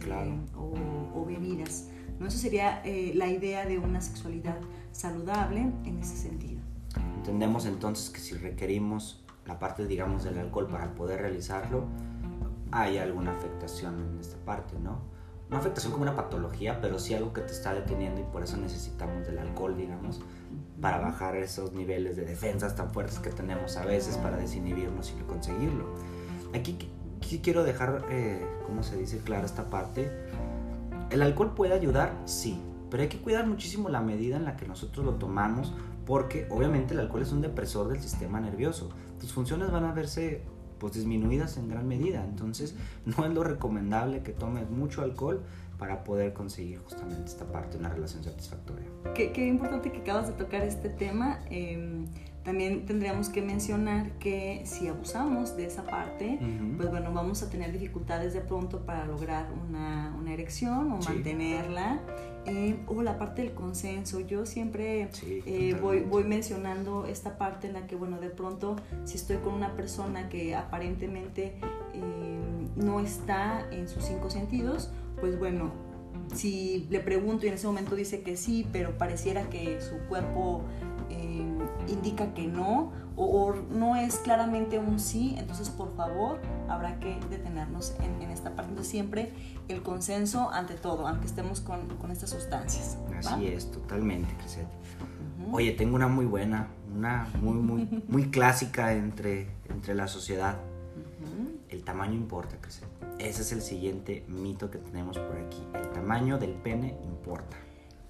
o, 0.56 1.26
bebidas. 1.26 1.90
¿no? 2.20 2.28
Eso 2.28 2.38
sería 2.38 2.82
eh, 2.86 3.12
la 3.16 3.28
idea 3.28 3.66
de 3.66 3.78
una 3.78 4.02
sexualidad 4.02 4.58
saludable 4.92 5.72
en 5.84 6.00
ese 6.00 6.16
sentido. 6.16 6.62
Entendemos 7.18 7.66
entonces 7.66 8.10
que 8.10 8.20
si 8.20 8.36
requerimos 8.36 9.26
la 9.46 9.60
parte, 9.60 9.86
digamos, 9.86 10.24
del 10.24 10.38
alcohol 10.38 10.68
para 10.68 10.94
poder 10.96 11.22
realizarlo, 11.22 11.86
hay 12.72 12.98
alguna 12.98 13.32
afectación 13.32 14.00
en 14.00 14.20
esta 14.20 14.38
parte, 14.46 14.78
¿no? 14.80 15.15
No 15.50 15.58
afectación 15.58 15.92
como 15.92 16.04
una 16.04 16.16
patología, 16.16 16.82
pero 16.82 16.98
sí 16.98 17.14
algo 17.14 17.32
que 17.34 17.42
te 17.42 17.52
está 17.52 17.74
deteniendo 17.74 18.22
y 18.22 18.24
por 18.24 18.44
eso 18.44 18.58
necesitamos 18.58 19.28
del 19.28 19.38
alcohol, 19.38 19.78
digamos, 19.78 20.22
para 20.82 21.00
bajar 21.00 21.36
esos 21.36 21.74
niveles 21.74 22.16
de 22.16 22.26
defensas 22.26 22.76
tan 22.76 22.92
fuertes 22.92 23.20
que 23.20 23.30
tenemos 23.30 23.78
a 23.78 23.86
veces 23.86 24.18
para 24.18 24.38
desinhibirnos 24.38 25.14
y 25.18 25.24
conseguirlo. 25.24 25.86
Aquí 26.54 26.78
quiero 27.44 27.64
dejar, 27.64 28.06
eh, 28.10 28.46
¿cómo 28.66 28.82
se 28.84 28.98
dice? 28.98 29.20
Clara 29.20 29.46
esta 29.46 29.70
parte. 29.70 30.12
¿El 31.12 31.22
alcohol 31.22 31.54
puede 31.54 31.74
ayudar? 31.74 32.14
Sí, 32.26 32.60
pero 32.90 33.04
hay 33.04 33.10
que 33.10 33.20
cuidar 33.20 33.46
muchísimo 33.46 33.90
la 33.90 34.02
medida 34.02 34.38
en 34.38 34.46
la 34.46 34.58
que 34.58 34.66
nosotros 34.66 35.06
lo 35.06 35.16
tomamos 35.16 35.74
porque 36.06 36.48
obviamente 36.50 36.94
el 36.94 37.00
alcohol 37.00 37.24
es 37.24 37.32
un 37.32 37.42
depresor 37.42 37.88
del 37.88 38.00
sistema 38.02 38.40
nervioso. 38.40 38.90
Tus 39.20 39.34
funciones 39.34 39.72
van 39.72 39.86
a 39.86 39.92
verse 39.92 40.44
pues 40.86 40.94
disminuidas 40.94 41.58
en 41.58 41.68
gran 41.68 41.88
medida, 41.88 42.24
entonces 42.24 42.76
no 43.08 43.26
es 43.26 43.34
lo 43.34 43.44
recomendable 43.44 44.22
que 44.22 44.34
tomes 44.34 44.70
mucho 44.70 45.02
alcohol 45.02 45.42
para 45.80 46.04
poder 46.04 46.32
conseguir 46.32 46.78
justamente 46.78 47.26
esta 47.26 47.44
parte 47.46 47.72
de 47.72 47.80
una 47.80 47.90
relación 47.90 48.24
satisfactoria. 48.24 48.86
Qué, 49.16 49.32
qué 49.32 49.48
importante 49.48 49.92
que 49.92 49.98
acabas 50.02 50.28
de 50.28 50.34
tocar 50.34 50.62
este 50.62 50.90
tema. 50.90 51.40
Em, 51.50 52.06
también 52.44 52.86
tendríamos 52.86 53.30
que 53.30 53.42
mencionar 53.42 54.12
que 54.20 54.62
si 54.66 54.88
abusamos 54.88 55.58
de 55.58 55.66
esa 55.66 55.86
parte, 55.86 56.38
pues 56.78 56.92
bueno, 56.92 57.12
vamos 57.12 57.42
a 57.42 57.50
tener 57.50 57.72
dificultades 57.72 58.36
de 58.36 58.42
pronto 58.42 58.86
para 58.86 59.08
lograr 59.08 59.52
una, 59.68 60.16
una 60.16 60.34
erección 60.34 60.92
o 60.92 61.00
mantenerla. 61.00 62.00
Eh, 62.48 62.78
o 62.88 63.02
la 63.02 63.18
parte 63.18 63.42
del 63.42 63.54
consenso. 63.54 64.20
Yo 64.20 64.46
siempre 64.46 65.10
eh, 65.46 65.76
voy, 65.82 66.02
voy 66.02 66.24
mencionando 66.26 67.06
esta 67.06 67.40
parte 67.40 67.68
en 67.68 67.74
la 67.74 67.88
que, 67.88 67.96
bueno, 67.96 68.20
de 68.20 68.30
pronto 68.30 68.76
si 69.04 69.18
estoy 69.18 69.38
con 69.38 69.54
una 69.54 69.76
persona 69.76 70.30
que 70.30 70.56
aparentemente 70.56 71.58
eh, 71.94 72.40
no 72.76 73.00
está 73.00 73.68
en 73.72 73.88
sus 73.88 74.06
cinco 74.06 74.30
sentidos, 74.30 74.92
pues 75.20 75.40
bueno, 75.40 75.72
si 76.36 76.86
le 76.92 77.00
pregunto 77.00 77.46
y 77.46 77.50
en 77.50 77.56
ese 77.56 77.66
momento 77.66 77.96
dice 77.96 78.22
que 78.22 78.38
sí, 78.38 78.68
pero 78.72 78.96
pareciera 78.98 79.50
que 79.50 79.82
su 79.82 79.98
cuerpo 80.08 80.64
indica 81.88 82.34
que 82.34 82.48
no 82.48 82.92
o, 83.16 83.54
no 83.72 83.96
es 83.96 84.18
claramente 84.18 84.80
un 84.80 85.00
sí, 85.00 85.36
entonces 85.38 85.70
por 85.70 85.96
favor 85.96 86.40
habrá 86.68 87.00
que 87.00 87.20
detenernos 87.30 87.96
en, 88.02 88.16
esta 88.30 88.54
parte. 88.56 88.70
Entonces 88.70 88.92
siempre 88.92 89.32
el 89.70 89.82
consenso 89.82 90.52
ante 90.52 90.74
todo, 90.74 91.08
aunque 91.08 91.26
estemos 91.26 91.62
con, 91.62 91.88
con 91.98 92.12
estas 92.12 92.32
sustancias. 92.32 92.98
Así 93.18 93.48
es, 93.48 93.72
totalmente, 93.72 94.34
Crisette. 94.38 94.68
Oye, 95.52 95.72
tengo 95.72 95.96
una 95.96 96.08
muy 96.08 96.26
buena, 96.26 96.68
una 96.94 97.28
muy, 97.42 97.54
muy, 97.54 98.04
muy 98.08 98.30
clásica 98.30 98.94
entre, 98.94 99.48
entre 99.70 99.96
la 99.96 100.08
sociedad. 100.08 100.58
El 101.70 101.84
tamaño 101.84 102.14
importa, 102.14 102.58
Crisette. 102.62 102.90
Ese 103.20 103.42
es 103.42 103.52
el 103.54 103.62
siguiente 103.62 104.26
mito 104.28 104.70
que 104.70 104.78
tenemos 104.78 105.18
por 105.18 105.38
aquí. 105.38 105.64
El 105.74 105.90
tamaño 105.92 106.38
del 106.38 106.52
pene 106.52 106.98
importa. 107.04 107.58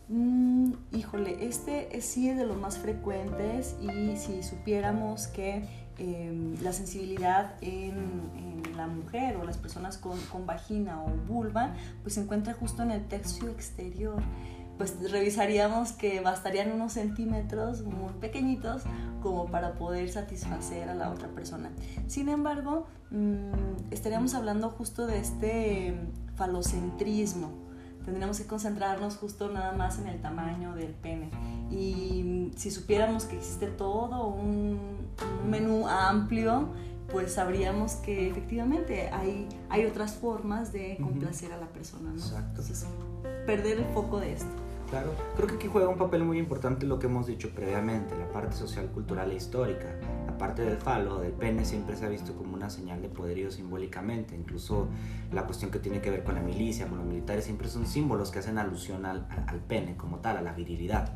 Mm, 0.08 0.74
híjole, 0.92 1.48
este 1.48 2.00
sí 2.02 2.30
es 2.30 2.38
de 2.38 2.46
los 2.46 2.58
más 2.58 2.78
frecuentes 2.78 3.76
y 3.82 4.18
si 4.18 4.44
supiéramos 4.44 5.28
que 5.28 5.68
em, 5.98 6.56
la 6.62 6.74
sensibilidad 6.74 7.56
en, 7.62 8.36
la 8.78 8.88
mujer 8.88 9.38
o 9.38 9.46
las 9.46 9.58
personas 9.58 9.98
con, 9.98 10.46
vagina 10.46 11.02
o 11.02 11.08
vulva, 11.08 11.74
pues 12.04 12.16
se 12.16 12.22
encuentra 12.22 12.54
justo 12.54 12.84
en 12.84 12.92
el 12.92 13.08
tercio 13.08 13.48
exterior. 13.48 14.22
Pues 14.78 14.98
revisaríamos 15.10 15.94
que 15.94 16.20
bastarían 16.20 16.74
unos 16.74 16.92
centímetros 16.92 17.84
muy 17.84 18.12
pequeñitos 18.20 18.84
como 19.24 19.46
para 19.46 19.76
poder 19.76 20.10
satisfacer 20.12 20.90
a 20.90 20.94
la 20.94 21.10
otra 21.10 21.30
persona. 21.30 21.72
Sin 22.08 22.28
embargo, 22.28 22.86
mm, 23.12 23.92
estaríamos 23.92 24.36
hablando 24.36 24.70
justo 24.70 25.08
de 25.08 25.20
este 25.20 25.98
falocentrismo, 26.36 27.65
tendríamos 28.06 28.40
que 28.40 28.46
concentrarnos 28.46 29.18
justo 29.18 29.52
nada 29.52 29.74
más 29.74 30.00
en 30.00 30.08
el 30.08 30.22
tamaño 30.22 30.76
del 30.76 30.94
pene. 30.94 31.30
Y 31.72 32.52
si 32.56 32.72
supiéramos 32.72 33.26
que 33.26 33.38
existe 33.38 33.68
todo 33.68 34.28
un, 34.28 34.80
menú 35.50 35.88
amplio, 35.88 36.70
pues 37.12 37.34
sabríamos 37.34 37.94
que 37.96 38.30
efectivamente 38.30 39.10
hay, 39.10 39.48
hay 39.70 39.86
otras 39.86 40.16
formas 40.16 40.72
de 40.72 40.98
complacer 41.02 41.52
a 41.52 41.58
la 41.58 41.68
persona. 41.68 42.12
¿no? 42.12 42.16
Exacto. 42.16 42.62
Entonces, 42.62 42.86
perder 43.46 43.80
el 43.80 43.86
foco 43.86 44.20
de 44.20 44.34
esto. 44.34 44.65
Claro, 44.90 45.14
creo 45.36 45.48
que 45.48 45.56
aquí 45.56 45.68
juega 45.68 45.90
un 45.90 45.98
papel 45.98 46.24
muy 46.24 46.38
importante 46.38 46.86
lo 46.86 47.00
que 47.00 47.08
hemos 47.08 47.26
dicho 47.26 47.50
previamente, 47.50 48.16
la 48.18 48.30
parte 48.30 48.56
social, 48.56 48.88
cultural 48.92 49.32
e 49.32 49.36
histórica. 49.36 49.88
La 50.28 50.38
parte 50.38 50.62
del 50.62 50.78
falo, 50.78 51.20
del 51.20 51.32
pene, 51.32 51.66
siempre 51.66 51.96
se 51.96 52.06
ha 52.06 52.10
visto 52.10 52.34
como 52.34 52.54
una 52.54 52.70
señal 52.70 53.02
de 53.02 53.10
poderío 53.10 53.50
simbólicamente. 53.52 54.36
Incluso 54.36 54.88
la 55.34 55.46
cuestión 55.46 55.72
que 55.72 55.80
tiene 55.80 56.02
que 56.02 56.12
ver 56.12 56.24
con 56.24 56.36
la 56.36 56.42
milicia, 56.42 56.88
con 56.88 57.00
los 57.00 57.08
militares, 57.08 57.46
siempre 57.46 57.68
son 57.68 57.88
símbolos 57.88 58.30
que 58.30 58.40
hacen 58.40 58.60
alusión 58.60 59.06
al, 59.06 59.28
al 59.48 59.60
pene 59.60 59.98
como 59.98 60.20
tal, 60.20 60.38
a 60.38 60.42
la 60.42 60.54
virilidad. 60.54 61.14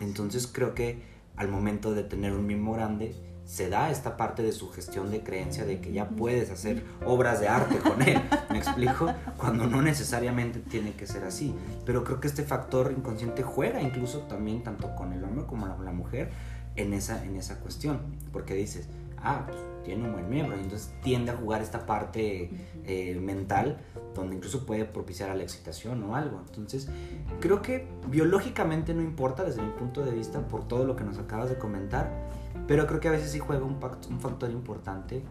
Entonces 0.00 0.46
creo 0.50 0.74
que 0.74 1.02
al 1.36 1.48
momento 1.48 1.94
de 1.94 2.04
tener 2.04 2.32
un 2.32 2.46
mismo 2.46 2.72
grande, 2.72 3.14
se 3.44 3.68
da 3.68 3.90
esta 3.90 4.16
parte 4.16 4.42
de 4.42 4.52
su 4.52 4.70
gestión 4.70 5.10
de 5.10 5.22
creencia 5.22 5.64
de 5.64 5.80
que 5.80 5.92
ya 5.92 6.08
puedes 6.08 6.50
hacer 6.50 6.84
obras 7.04 7.40
de 7.40 7.48
arte 7.48 7.78
con 7.78 8.00
él, 8.02 8.20
¿me 8.50 8.58
explico? 8.58 9.12
Cuando 9.36 9.66
no 9.66 9.82
necesariamente 9.82 10.60
tiene 10.60 10.92
que 10.94 11.06
ser 11.06 11.24
así. 11.24 11.54
Pero 11.84 12.04
creo 12.04 12.20
que 12.20 12.28
este 12.28 12.44
factor 12.44 12.94
inconsciente 12.96 13.42
juega 13.42 13.82
incluso 13.82 14.20
también 14.20 14.62
tanto 14.62 14.94
con 14.94 15.12
el 15.12 15.24
hombre 15.24 15.44
como 15.46 15.66
la, 15.66 15.92
mujer 15.92 16.30
en 16.76 16.94
esa, 16.94 17.24
en 17.24 17.36
esa 17.36 17.60
cuestión, 17.60 18.00
porque 18.32 18.54
dices, 18.54 18.88
ah, 19.18 19.44
pues 19.46 19.58
tiene 19.84 20.04
un 20.04 20.12
buen 20.12 20.28
miembro, 20.30 20.56
y 20.56 20.60
entonces 20.60 20.92
tiende 21.02 21.32
a 21.32 21.36
jugar 21.36 21.60
esta 21.60 21.84
parte 21.86 22.50
eh, 22.84 23.18
mental 23.20 23.78
donde 24.14 24.36
incluso 24.36 24.64
puede 24.66 24.84
propiciar 24.84 25.30
a 25.30 25.34
la 25.34 25.42
excitación 25.42 26.02
o 26.04 26.16
algo. 26.16 26.42
Entonces, 26.46 26.88
creo 27.40 27.62
que 27.62 27.88
biológicamente 28.08 28.94
no 28.94 29.02
importa 29.02 29.44
desde 29.44 29.62
mi 29.62 29.70
punto 29.70 30.04
de 30.04 30.12
vista 30.12 30.46
por 30.48 30.68
todo 30.68 30.84
lo 30.84 30.96
que 30.96 31.04
nos 31.04 31.18
acabas 31.18 31.48
de 31.48 31.56
comentar, 31.56 32.10
pero 32.66 32.86
creo 32.86 33.00
que 33.00 33.08
a 33.08 33.12
veces 33.12 33.30
sí 33.30 33.38
juega 33.38 33.64
un, 33.64 33.78
un 34.10 34.20
factor 34.20 34.50
importante 34.50 35.22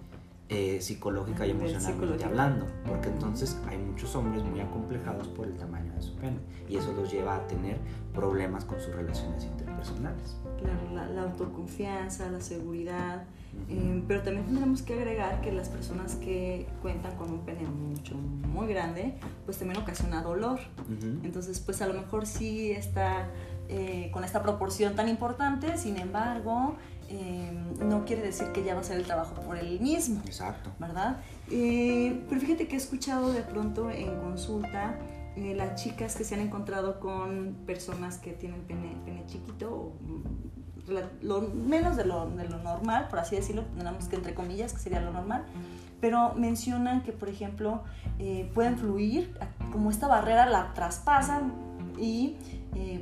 eh, 0.53 0.81
psicológica 0.81 1.47
y 1.47 1.51
emocionalmente 1.51 2.25
hablando, 2.25 2.67
porque 2.85 3.07
entonces 3.07 3.57
hay 3.69 3.77
muchos 3.77 4.13
hombres 4.17 4.43
muy 4.43 4.59
acomplejados 4.59 5.29
por 5.29 5.47
el 5.47 5.55
tamaño 5.55 5.93
de 5.93 6.01
su 6.01 6.13
pene 6.15 6.39
y 6.67 6.75
eso 6.75 6.91
los 6.91 7.09
lleva 7.09 7.37
a 7.37 7.47
tener 7.47 7.77
problemas 8.13 8.65
con 8.65 8.77
sus 8.81 8.93
relaciones 8.93 9.45
interpersonales. 9.45 10.35
Claro, 10.59 11.13
la, 11.15 11.21
autoconfianza, 11.21 12.29
la 12.29 12.41
seguridad, 12.41 13.23
eh, 13.69 14.03
pero 14.09 14.23
también 14.23 14.45
tendremos 14.45 14.81
que 14.81 14.95
agregar 14.95 15.39
que 15.39 15.53
las 15.53 15.69
personas 15.69 16.15
que 16.15 16.67
cuentan 16.81 17.15
con 17.15 17.31
un 17.31 17.45
pene 17.45 17.65
mucho, 17.65 18.15
muy 18.15 18.67
grande, 18.67 19.15
pues 19.45 19.57
también 19.57 19.81
ocasiona 19.81 20.21
dolor. 20.21 20.59
Entonces, 21.23 21.61
pues 21.61 21.81
a 21.81 21.87
lo 21.87 21.93
mejor 21.93 22.25
sí 22.25 22.71
está 22.71 23.29
eh, 23.69 24.09
con 24.11 24.25
esta 24.25 24.43
proporción 24.43 24.95
tan 24.95 25.07
importante, 25.07 25.77
sin 25.77 25.95
embargo, 25.95 26.75
Em, 27.11 27.89
no 27.89 28.05
quiere 28.05 28.21
decir 28.21 28.47
que 28.53 28.63
ya 28.63 28.73
va 28.73 28.81
a 28.81 28.83
ser 28.83 28.97
el 28.97 29.05
trabajo 29.05 29.35
por 29.41 29.57
él 29.57 29.79
mismo. 29.81 30.21
Exacto. 30.25 30.71
¿Verdad? 30.79 31.17
Eh, 31.49 32.23
pero 32.29 32.39
fíjate 32.39 32.67
que 32.67 32.75
he 32.75 32.77
escuchado 32.77 33.33
de 33.33 33.41
pronto 33.41 33.89
en 33.91 34.15
consulta 34.21 34.97
eh, 35.35 35.53
las 35.55 35.81
chicas 35.81 36.15
que 36.15 36.23
se 36.23 36.35
han 36.35 36.41
encontrado 36.41 36.99
con 37.01 37.57
personas 37.65 38.17
que 38.17 38.31
tienen 38.31 38.61
pene, 38.61 38.95
pene 39.03 39.25
chiquito, 39.25 39.93
mm, 40.01 41.21
lo, 41.21 41.41
menos 41.41 41.97
de 41.97 42.05
lo, 42.05 42.29
de 42.29 42.47
lo, 42.47 42.59
normal, 42.59 43.07
por 43.09 43.19
así 43.19 43.35
decirlo, 43.35 43.63
tenemos 43.77 44.05
que 44.05 44.15
entre 44.15 44.33
comillas, 44.33 44.73
que 44.73 44.79
sería 44.79 45.01
lo 45.01 45.11
normal, 45.11 45.45
pero 45.99 46.33
mencionan 46.35 47.03
que, 47.03 47.11
por 47.11 47.29
ejemplo, 47.29 47.83
eh, 48.19 48.49
pueden 48.53 48.77
fluir, 48.77 49.37
como 49.71 49.89
esta 49.89 50.07
barrera 50.07 50.45
la 50.47 50.73
traspasan 50.73 51.53
y 51.99 52.37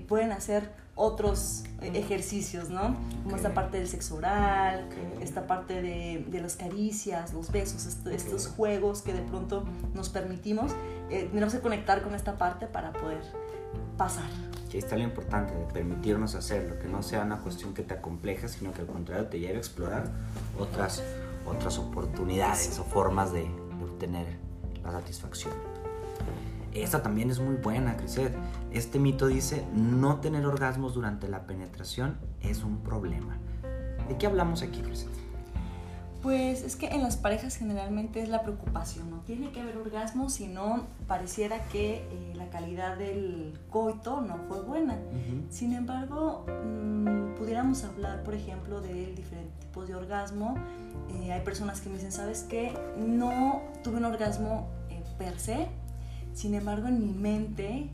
pueden 0.07 0.31
hacer 0.31 0.71
otros 0.99 1.63
eh, 1.81 1.91
ejercicios, 1.95 2.69
¿no? 2.69 2.95
Como 3.23 3.37
esta 3.37 3.53
parte 3.53 3.77
del 3.77 3.87
sexo 3.87 4.17
oral, 4.17 4.89
esta 5.21 5.47
parte 5.47 5.81
de, 5.81 6.25
de, 6.27 6.41
las 6.41 6.57
caricias, 6.57 7.33
los 7.33 7.51
besos, 7.51 7.87
estos 8.05 8.47
juegos 8.47 9.01
que 9.01 9.13
de 9.13 9.21
pronto 9.21 9.63
nos 9.95 10.09
permitimos. 10.09 10.73
Eh, 11.09 11.29
tenemos 11.31 11.53
que 11.53 11.61
conectar 11.61 12.01
con 12.01 12.15
esta 12.15 12.37
parte 12.37 12.67
para 12.67 12.91
poder 12.91 13.23
pasar. 13.97 14.29
Y 14.69 14.73
ahí 14.73 14.79
está 14.79 14.97
lo 14.97 15.03
importante 15.03 15.55
de 15.55 15.65
permitirnos 15.65 16.35
hacerlo, 16.35 16.77
que 16.77 16.89
no 16.89 17.01
sea 17.01 17.21
una 17.21 17.39
cuestión 17.39 17.73
que 17.73 17.81
te 17.81 17.93
acompleja, 17.93 18.49
sino 18.49 18.73
que 18.73 18.81
al 18.81 18.87
contrario 18.87 19.27
te 19.27 19.39
lleve 19.39 19.55
a 19.55 19.59
explorar 19.59 20.11
otras, 20.59 21.01
otras 21.45 21.79
oportunidades 21.79 22.77
o 22.77 22.83
formas 22.83 23.31
de, 23.31 23.43
de 23.43 23.83
obtener 23.85 24.37
la 24.83 24.91
satisfacción. 24.91 25.53
Esta 26.73 27.01
también 27.01 27.31
es 27.31 27.39
muy 27.39 27.55
buena, 27.55 27.97
Crisette. 27.97 28.35
Este 28.71 28.99
mito 28.99 29.27
dice, 29.27 29.65
no 29.73 30.19
tener 30.19 30.45
orgasmos 30.45 30.93
durante 30.93 31.27
la 31.27 31.45
penetración 31.47 32.17
es 32.41 32.63
un 32.63 32.79
problema. 32.79 33.37
¿De 34.07 34.17
qué 34.17 34.27
hablamos 34.27 34.61
aquí, 34.61 34.81
Crisette? 34.81 35.29
Pues 36.21 36.63
es 36.63 36.75
que 36.75 36.87
en 36.87 37.01
las 37.01 37.15
parejas 37.15 37.55
generalmente 37.55 38.21
es 38.21 38.27
la 38.27 38.41
preocupación, 38.41 39.09
no 39.09 39.19
tiene 39.21 39.51
que 39.51 39.61
haber 39.61 39.77
orgasmos, 39.77 40.33
sino 40.33 40.85
pareciera 41.07 41.63
que 41.69 41.99
eh, 42.11 42.33
la 42.35 42.49
calidad 42.49 42.97
del 42.97 43.57
coito 43.69 44.19
no 44.19 44.37
fue 44.49 44.61
buena. 44.61 44.97
Sin 45.49 45.71
embargo, 45.71 46.45
mm, 46.45 47.35
pudiéramos 47.35 47.85
hablar, 47.85 48.23
por 48.23 48.33
ejemplo, 48.33 48.81
de 48.81 49.13
diferentes 49.15 49.57
tipos 49.59 49.87
de 49.87 49.95
orgasmo. 49.95 50.55
Eh, 51.09 51.31
hay 51.31 51.41
personas 51.41 51.79
que 51.79 51.87
me 51.87 51.95
dicen, 51.95 52.11
¿sabes 52.11 52.43
qué? 52.43 52.77
No 52.97 53.61
tuve 53.81 53.97
un 53.97 54.05
orgasmo 54.05 54.67
eh, 54.89 55.01
per 55.17 55.39
se, 55.39 55.69
sin 56.33 56.53
embargo, 56.53 56.87
en 56.87 56.99
mi 56.99 57.13
mente, 57.13 57.89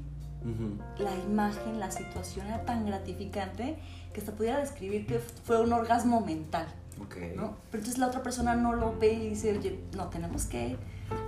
la 0.99 1.15
imagen, 1.27 1.79
la 1.79 1.89
situación 1.89 2.45
era 2.47 2.65
tan 2.65 2.85
gratificante 2.85 3.77
que 4.13 4.19
hasta 4.19 4.31
pudiera 4.31 4.59
describir 4.59 5.07
que 5.07 5.19
fue 5.19 5.59
un 5.61 5.73
orgasmo 5.73 6.21
mental. 6.21 6.67
Pero 7.09 7.55
entonces 7.73 7.97
la 7.97 8.07
otra 8.07 8.23
persona 8.23 8.55
no 8.55 8.73
lo 8.73 8.97
ve 8.97 9.13
y 9.13 9.29
dice, 9.29 9.57
oye, 9.57 9.79
no, 9.95 10.07
tenemos 10.07 10.45
que 10.45 10.77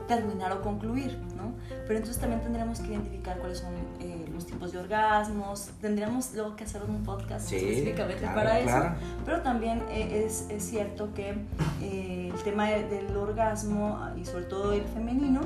terminar 0.08 0.52
o 0.54 0.62
concluir, 0.62 1.18
¿no? 1.36 1.54
Pero 1.86 2.00
entonces 2.00 2.20
también 2.20 2.42
tendremos 2.42 2.80
que 2.80 2.88
identificar 2.88 3.38
cuáles 3.38 3.60
son 3.60 3.74
eh, 4.00 4.26
los 4.34 4.46
tipos 4.46 4.72
de 4.72 4.80
orgasmos, 4.80 5.70
tendríamos 5.82 6.34
luego 6.34 6.56
que 6.56 6.64
hacer 6.64 6.82
un 6.84 7.04
podcast 7.04 7.52
específicamente 7.52 8.26
para 8.26 8.60
eso, 8.60 8.96
pero 9.26 9.42
también 9.42 9.84
eh, 9.90 10.26
es, 10.26 10.46
es, 10.50 10.64
cierto 10.64 11.14
que 11.14 11.36
eh, 11.82 12.32
el 12.34 12.44
tema 12.44 12.70
del 12.70 13.16
orgasmo 13.16 14.00
y 14.16 14.26
sobre 14.26 14.46
todo 14.46 14.72
el 14.72 14.84
femenino, 14.84 15.42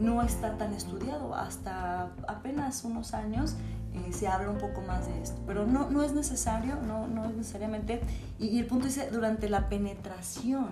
no 0.00 0.22
está 0.22 0.56
tan 0.58 0.72
estudiado. 0.72 1.34
Hasta 1.34 2.10
apenas 2.26 2.84
unos 2.84 3.14
años 3.14 3.54
eh, 3.92 4.12
se 4.12 4.28
habla 4.28 4.50
un 4.50 4.58
poco 4.58 4.80
más 4.82 5.06
de 5.06 5.20
esto, 5.20 5.40
pero 5.46 5.66
no, 5.66 5.90
no 5.90 6.02
es 6.02 6.12
necesario, 6.12 6.76
no, 6.86 7.06
no 7.06 7.26
es 7.26 7.34
necesariamente. 7.34 8.00
Y, 8.38 8.58
el 8.58 8.66
punto 8.66 8.86
dice 8.86 9.10
durante 9.10 9.48
la 9.48 9.68
penetración, 9.68 10.68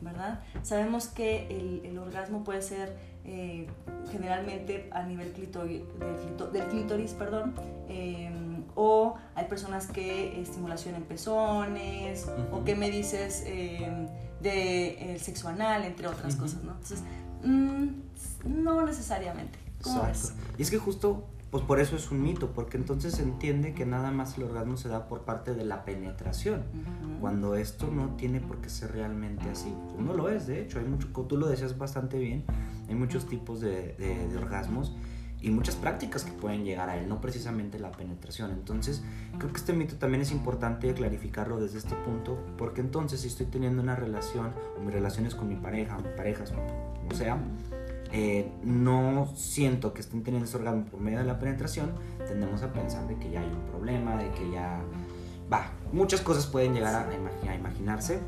¿verdad? 0.00 0.40
Sabemos 0.62 1.08
que 1.08 1.48
el, 1.48 1.84
el 1.84 1.98
orgasmo 1.98 2.44
puede 2.44 2.62
ser 2.62 2.96
eh, 3.24 3.66
generalmente 4.10 4.88
a 4.92 5.02
nivel 5.04 5.32
del, 5.32 6.68
clítoris, 6.68 7.12
perdón, 7.12 7.54
em, 7.88 8.64
o 8.74 9.14
hay 9.34 9.46
personas 9.46 9.86
que 9.86 10.40
estimulación 10.40 10.94
en 10.94 11.04
pezones, 11.04 12.28
o 12.50 12.64
que 12.64 12.74
me 12.74 12.90
dices 12.90 13.44
em, 13.46 14.08
de 14.40 15.16
sexo 15.20 15.48
anal, 15.48 15.84
entre 15.84 16.06
otras 16.06 16.36
cosas, 16.36 16.62
¿no? 16.64 16.72
Entonces, 16.72 17.02
mm, 17.44 18.11
no 18.44 18.84
necesariamente. 18.84 19.58
Exacto. 19.78 20.42
Y 20.58 20.62
es 20.62 20.70
que 20.70 20.78
justo, 20.78 21.26
pues 21.50 21.64
por 21.64 21.80
eso 21.80 21.96
es 21.96 22.10
un 22.10 22.22
mito, 22.22 22.52
porque 22.52 22.76
entonces 22.76 23.14
se 23.14 23.22
entiende 23.22 23.74
que 23.74 23.84
nada 23.84 24.10
más 24.10 24.36
el 24.38 24.44
orgasmo 24.44 24.76
se 24.76 24.88
da 24.88 25.08
por 25.08 25.22
parte 25.22 25.54
de 25.54 25.64
la 25.64 25.84
penetración, 25.84 26.62
cuando 27.20 27.56
esto 27.56 27.88
no 27.88 28.16
tiene 28.16 28.40
por 28.40 28.60
qué 28.60 28.68
ser 28.68 28.92
realmente 28.92 29.48
así. 29.50 29.72
No 29.98 30.14
lo 30.14 30.28
es, 30.28 30.46
de 30.46 30.62
hecho, 30.62 30.78
hay 30.78 30.84
mucho, 30.84 31.08
tú 31.08 31.36
lo 31.36 31.46
decías 31.48 31.76
bastante 31.76 32.18
bien, 32.18 32.44
hay 32.88 32.94
muchos 32.94 33.26
tipos 33.26 33.60
de, 33.60 33.94
de, 33.98 34.36
orgasmos 34.36 34.94
y 35.40 35.50
muchas 35.50 35.74
prácticas 35.74 36.24
que 36.24 36.32
pueden 36.32 36.64
llegar 36.64 36.88
a 36.88 36.96
él, 36.96 37.08
no 37.08 37.20
precisamente 37.20 37.78
la 37.80 37.90
penetración. 37.90 38.52
Entonces, 38.52 39.02
creo 39.38 39.52
que 39.52 39.58
este 39.58 39.72
mito 39.72 39.96
también 39.96 40.22
es 40.22 40.30
importante 40.30 40.94
clarificarlo 40.94 41.60
desde 41.60 41.78
este 41.78 41.96
punto, 41.96 42.38
porque 42.56 42.80
entonces 42.80 43.22
si 43.22 43.28
estoy 43.28 43.46
teniendo 43.46 43.82
una 43.82 43.96
relación 43.96 44.52
o 44.78 44.80
mis 44.80 44.94
relaciones 44.94 45.34
con 45.34 45.48
mi 45.48 45.56
pareja, 45.56 45.98
o 45.98 46.16
parejas, 46.16 46.52
como 46.52 47.14
sea, 47.14 47.38
eh, 48.14 48.46
no 48.62 49.32
siento 49.34 49.94
que 49.94 50.02
estén 50.02 50.22
teniendo 50.22 50.46
ese 50.46 50.58
orgasmo 50.58 50.84
por 50.84 51.00
medio 51.00 51.18
de 51.18 51.24
la 51.24 51.38
penetración, 51.38 51.92
tendemos 52.26 52.62
a 52.62 52.70
pensar 52.70 53.08
de 53.08 53.16
que 53.18 53.30
ya 53.30 53.40
hay 53.40 53.48
un 53.48 53.64
problema, 53.70 54.16
de 54.16 54.30
que 54.32 54.50
ya... 54.50 54.82
Va, 55.50 55.70
muchas 55.92 56.20
cosas 56.20 56.46
pueden 56.46 56.74
llegar 56.74 56.94
a, 56.94 57.54
imaginarse 57.54 58.20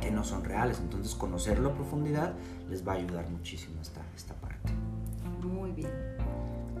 que 0.00 0.12
no 0.12 0.24
son 0.24 0.44
reales, 0.44 0.78
entonces 0.78 1.14
conocerlo 1.14 1.70
a 1.70 1.74
profundidad 1.74 2.34
les 2.68 2.86
va 2.86 2.92
a 2.92 2.96
ayudar 2.96 3.28
muchísimo 3.28 3.80
esta, 3.82 4.00
esta 4.14 4.34
parte. 4.34 4.72
Muy 5.42 5.72
bien. 5.72 5.90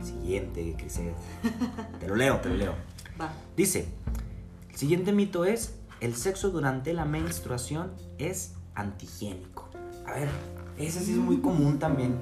Siguiente, 0.00 0.74
que 0.78 0.88
se... 0.88 1.12
Te 1.98 2.06
lo 2.06 2.14
leo, 2.14 2.40
te 2.40 2.48
lo 2.48 2.54
leo. 2.54 2.74
Va. 3.20 3.32
Dice, 3.56 3.88
el 4.70 4.76
siguiente 4.76 5.12
mito 5.12 5.44
es, 5.44 5.74
el 6.00 6.14
sexo 6.14 6.50
durante 6.50 6.94
la 6.94 7.04
menstruación 7.04 7.90
es 8.18 8.54
antigénico. 8.74 9.68
A 10.06 10.12
ver, 10.12 10.28
ese 10.86 11.00
sí 11.00 11.12
es 11.12 11.18
muy 11.18 11.40
común 11.40 11.78
también. 11.78 12.16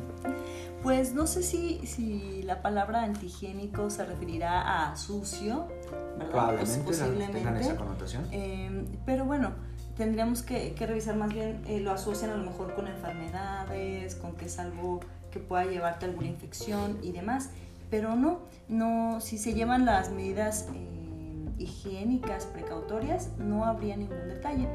Pues 0.82 1.12
no 1.12 1.26
sé 1.26 1.42
si, 1.42 1.84
si 1.86 2.42
la 2.42 2.62
palabra 2.62 3.02
antihigiénico 3.02 3.90
se 3.90 4.04
referirá 4.04 4.90
a 4.90 4.96
sucio, 4.96 5.66
¿verdad? 6.16 6.30
Probablemente 6.30 6.84
pues 6.84 6.98
posiblemente. 6.98 7.60
esa 7.60 7.76
connotación. 7.76 8.26
Em, 8.30 8.86
pero 9.04 9.24
bueno, 9.24 9.52
tendríamos 9.96 10.42
que, 10.42 10.74
que 10.74 10.86
revisar 10.86 11.16
más 11.16 11.34
bien, 11.34 11.62
eh, 11.66 11.80
lo 11.80 11.90
asocian 11.90 12.30
a 12.30 12.36
lo 12.36 12.44
mejor 12.44 12.74
con 12.74 12.86
enfermedades, 12.86 14.14
con 14.14 14.36
que 14.36 14.46
es 14.46 14.58
algo 14.60 15.00
que 15.32 15.40
pueda 15.40 15.64
llevarte 15.64 16.06
a 16.06 16.08
alguna 16.08 16.28
infección 16.28 16.98
y 17.02 17.10
demás. 17.10 17.50
Pero 17.90 18.14
no, 18.14 18.40
no, 18.68 19.20
si 19.20 19.38
se 19.38 19.54
llevan 19.54 19.84
las 19.84 20.10
medidas... 20.10 20.68
Eh, 20.74 20.98
higiénicas 21.58 22.46
precautorias, 22.46 23.30
no 23.38 23.64
habría 23.64 23.96
ningún 23.96 24.28
detalle. 24.28 24.68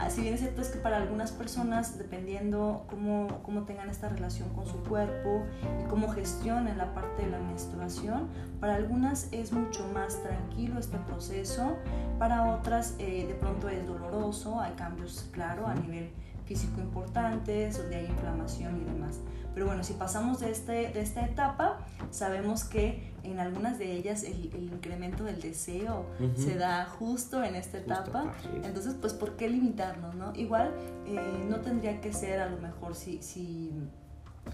Así 0.00 0.22
bien 0.22 0.32
es 0.32 0.40
cierto 0.40 0.62
es 0.62 0.68
que 0.68 0.78
para 0.78 0.96
algunas 0.96 1.30
personas, 1.30 1.98
dependiendo 1.98 2.86
cómo, 2.88 3.42
cómo 3.42 3.64
tengan 3.64 3.90
esta 3.90 4.08
relación 4.08 4.48
con 4.54 4.66
su 4.66 4.82
cuerpo 4.84 5.44
y 5.78 5.88
cómo 5.88 6.08
gestionen 6.08 6.78
la 6.78 6.94
parte 6.94 7.22
de 7.22 7.30
la 7.30 7.38
menstruación, 7.38 8.28
para 8.60 8.76
algunas 8.76 9.30
es 9.30 9.52
mucho 9.52 9.86
más 9.92 10.22
tranquilo 10.22 10.80
este 10.80 10.96
proceso, 10.96 11.76
para 12.18 12.50
otras 12.54 12.94
eh, 12.98 13.26
de 13.26 13.34
pronto 13.34 13.68
es 13.68 13.86
doloroso, 13.86 14.58
hay 14.58 14.72
cambios, 14.72 15.28
claro, 15.32 15.66
a 15.66 15.74
nivel 15.74 16.10
físico 16.46 16.80
importantes, 16.80 17.76
donde 17.76 17.96
hay 17.96 18.06
inflamación 18.06 18.80
y 18.80 18.84
demás. 18.84 19.20
Pero 19.52 19.66
bueno, 19.66 19.84
si 19.84 19.92
pasamos 19.92 20.40
de, 20.40 20.50
este, 20.50 20.92
de 20.92 21.00
esta 21.02 21.26
etapa, 21.26 21.78
sabemos 22.10 22.64
que 22.64 23.09
en 23.22 23.38
algunas 23.38 23.78
de 23.78 23.92
ellas 23.92 24.24
el, 24.24 24.50
incremento 24.54 25.24
del 25.24 25.40
deseo 25.40 26.06
se 26.36 26.56
da 26.56 26.86
justo 26.86 27.42
en 27.42 27.54
esta 27.54 27.78
etapa. 27.78 28.32
Entonces, 28.62 28.94
pues, 29.00 29.14
¿por 29.14 29.36
qué 29.36 29.48
limitarnos? 29.48 30.14
No? 30.14 30.32
Igual 30.34 30.72
eh, 31.06 31.44
no 31.48 31.60
tendría 31.60 32.00
que 32.00 32.12
ser 32.12 32.40
a 32.40 32.48
lo 32.48 32.58
mejor 32.58 32.94
si, 32.94 33.22
si 33.22 33.72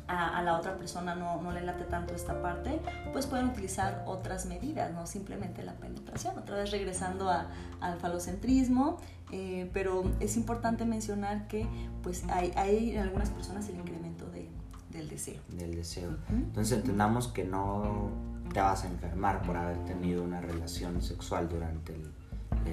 a, 0.09 0.43
la 0.43 0.57
otra 0.57 0.77
persona 0.77 1.15
no, 1.15 1.41
no, 1.43 1.53
le 1.53 1.63
late 1.63 1.85
tanto 1.85 2.15
esta 2.15 2.41
parte, 2.43 2.81
pues 3.13 3.27
pueden 3.27 3.47
utilizar 3.47 4.05
otras 4.07 4.47
medidas, 4.47 4.93
no 4.93 5.07
simplemente 5.07 5.63
la 5.63 5.75
penetración. 5.75 6.39
Otra 6.39 6.57
vez 6.57 6.71
regresando 6.71 7.31
a, 7.31 7.49
al 7.81 7.99
falocentrismo, 7.99 8.99
eh, 9.33 9.71
pero 9.73 10.05
es 10.21 10.37
importante 10.37 10.85
mencionar 10.85 11.49
que 11.49 11.67
pues 12.03 12.25
hay, 12.29 12.53
hay 12.57 12.91
en 12.91 13.03
algunas 13.03 13.31
personas 13.31 13.69
el 13.69 13.77
incremento 13.77 14.27
de, 14.31 14.49
del 14.91 15.09
deseo. 15.09 15.41
Del 15.49 15.75
deseo. 15.75 16.17
Entonces 16.29 16.79
entendamos 16.79 17.29
que 17.29 17.45
no 17.45 18.36
te 18.57 18.63
vas 18.63 18.85
a 18.85 18.89
enfermar 18.89 19.43
por 19.43 19.55
haber 19.55 19.77
tenido 19.85 20.23
una 20.23 20.41
relación 20.41 21.03
sexual 21.03 21.47
durante 21.47 21.95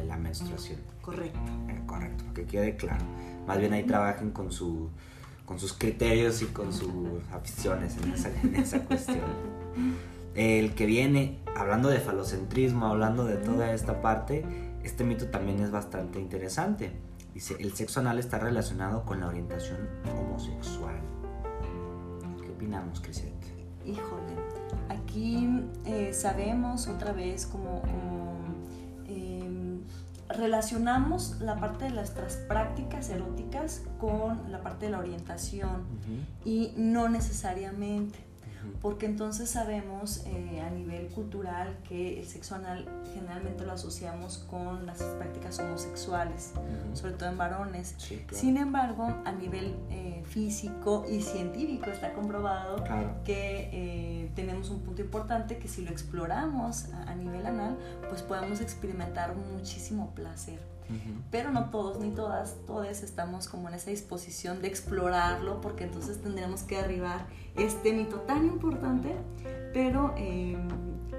la 0.08 0.15
menstruación. 0.15 0.80
Correcto. 1.02 1.38
Eh, 1.67 1.82
correcto, 1.86 2.24
que 2.34 2.46
quede 2.46 2.78
claro. 2.78 3.04
Más 3.46 3.60
bien 3.60 3.74
ahí 3.74 3.84
trabajen 3.84 4.32
con, 4.32 4.50
su, 4.50 4.89
con 5.46 5.60
sus 5.60 5.74
criterios 5.74 6.41
y 6.41 6.46
con 6.46 6.72
sus 6.72 6.89
aficiones 7.34 7.98
en 7.98 8.13
esa, 8.13 8.30
en 8.30 8.56
esa 8.56 8.80
cuestión. 8.86 9.26
El 10.36 10.74
que 10.74 10.86
viene, 10.86 11.39
hablando 11.54 11.89
de 11.89 12.00
falocentrismo, 12.00 12.86
hablando 12.86 13.26
de 13.26 13.36
toda 13.36 13.74
esta 13.74 14.02
parte, 14.02 14.46
este 14.86 15.04
mito 15.04 15.28
también 15.32 15.60
es 15.62 15.72
bastante 15.72 16.17
interesante. 16.17 16.93
Dice, 17.34 17.58
el 17.60 17.74
sexo 17.74 18.00
anal 18.00 18.19
está 18.19 18.39
relacionado 18.39 19.04
con 19.04 19.19
la 19.19 19.28
orientación 19.28 19.89
homosexual. 20.17 20.96
¿Qué 22.41 22.52
opinamos, 22.52 23.02
Crisette? 23.02 23.34
Híjole, 23.86 24.22
aquí 25.13 25.47
eh, 25.86 26.12
sabemos 26.12 26.88
otra 26.88 27.12
vez 27.12 27.45
como, 27.45 27.84
em, 29.08 29.82
relacionamos 30.28 31.39
la 31.39 31.60
parte 31.60 31.86
de 31.86 31.91
nuestras 31.91 32.38
prácticas 32.38 33.12
eróticas 33.12 33.84
con 33.99 34.52
la 34.52 34.62
parte 34.62 34.86
de 34.86 34.91
la 34.91 34.97
orientación 34.97 35.84
y 36.43 36.73
no 36.78 37.10
necesariamente 37.10 38.17
porque 38.82 39.06
entonces 39.06 39.49
sabemos 39.49 40.23
eh, 40.26 40.62
a 40.62 40.69
nivel 40.69 41.08
cultural 41.08 41.78
que 41.88 42.19
el 42.19 42.26
sexo 42.26 42.56
anal 42.56 42.88
generalmente 43.13 43.65
lo 43.65 43.73
asociamos 43.73 44.39
con 44.49 44.86
las 44.86 45.02
prácticas 45.02 45.60
homosexuales, 45.60 46.54
sobre 46.93 47.13
todo 47.13 47.30
en 47.30 47.38
varones. 47.38 47.95
Sin 48.32 48.58
embargo, 48.58 49.15
a 49.26 49.32
nivel 49.32 49.76
eh, 49.89 50.23
físico 50.26 51.06
y 51.10 51.21
científico 51.21 51.89
está 51.89 52.13
comprobado 52.13 52.84
que 53.23 53.69
eh, 53.71 54.32
tenemos 54.36 54.69
un 54.69 54.82
punto 54.82 55.02
importante 55.02 55.58
que 55.58 55.67
si 55.67 55.84
lo 55.84 55.91
exploramos 55.91 56.86
a 56.93 57.15
nivel 57.15 57.45
anal, 57.45 57.78
pues 58.10 58.21
podemos 58.21 58.62
experimentar 58.62 59.36
muchísimo 59.36 60.13
placer. 60.15 60.72
Pero 61.32 61.51
no 61.51 61.69
todos 61.69 61.99
ni 61.99 62.12
todas, 62.12 62.58
todos 62.65 63.03
estamos 63.03 63.47
como 63.47 63.69
en 63.69 63.75
esa 63.75 63.89
disposición 63.89 64.62
de 64.62 64.67
explorarlo 64.67 65.62
porque 65.62 65.84
entonces 65.86 66.21
tendríamos 66.21 66.63
que 66.63 66.77
arribar 66.77 67.25
este 67.56 67.93
mito 67.93 68.17
tan 68.21 68.45
importante, 68.45 69.15
pero 69.73 70.13
em, 70.17 70.67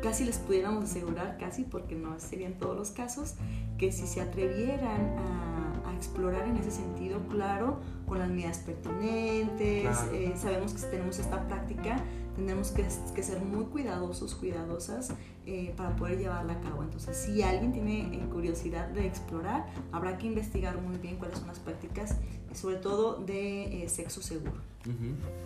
casi 0.02 0.24
les 0.24 0.38
pudiéramos 0.38 0.84
asegurar, 0.84 1.37
casi 1.38 1.64
porque 1.64 1.94
no 1.94 2.18
serían 2.18 2.54
todos 2.54 2.76
los 2.76 2.90
casos, 2.90 3.34
que 3.78 3.92
si 3.92 4.06
se 4.06 4.20
atrevieran 4.20 5.16
a, 5.18 5.50
explorar 5.96 6.46
en 6.48 6.56
ese 6.56 6.72
sentido, 6.72 7.20
claro, 7.30 7.78
con 8.06 8.18
las 8.18 8.28
medidas 8.28 8.58
pertinentes, 8.58 9.96
eh, 10.12 10.34
sabemos 10.37 10.72
que 10.72 10.80
si 10.80 10.87
tenemos 10.87 11.18
esta 11.18 11.46
práctica, 11.46 11.96
tenemos 12.34 12.70
que, 12.70 12.86
que 13.14 13.22
ser 13.22 13.40
muy 13.40 13.64
cuidadosos, 13.66 14.34
cuidadosas 14.34 15.12
eh, 15.46 15.72
para 15.76 15.94
poder 15.96 16.18
llevarla 16.18 16.54
a 16.54 16.60
cabo. 16.60 16.82
Entonces, 16.82 17.16
si 17.16 17.42
alguien 17.42 17.72
tiene 17.72 18.14
eh, 18.14 18.26
curiosidad 18.30 18.88
de 18.88 19.06
explorar, 19.06 19.66
habrá 19.92 20.18
que 20.18 20.26
investigar 20.26 20.80
muy 20.80 20.96
bien 20.98 21.16
cuáles 21.16 21.38
son 21.38 21.48
las 21.48 21.58
prácticas, 21.58 22.16
sobre 22.52 22.76
todo 22.76 23.16
de 23.16 23.84
sexo 23.88 24.22
seguro. 24.22 24.60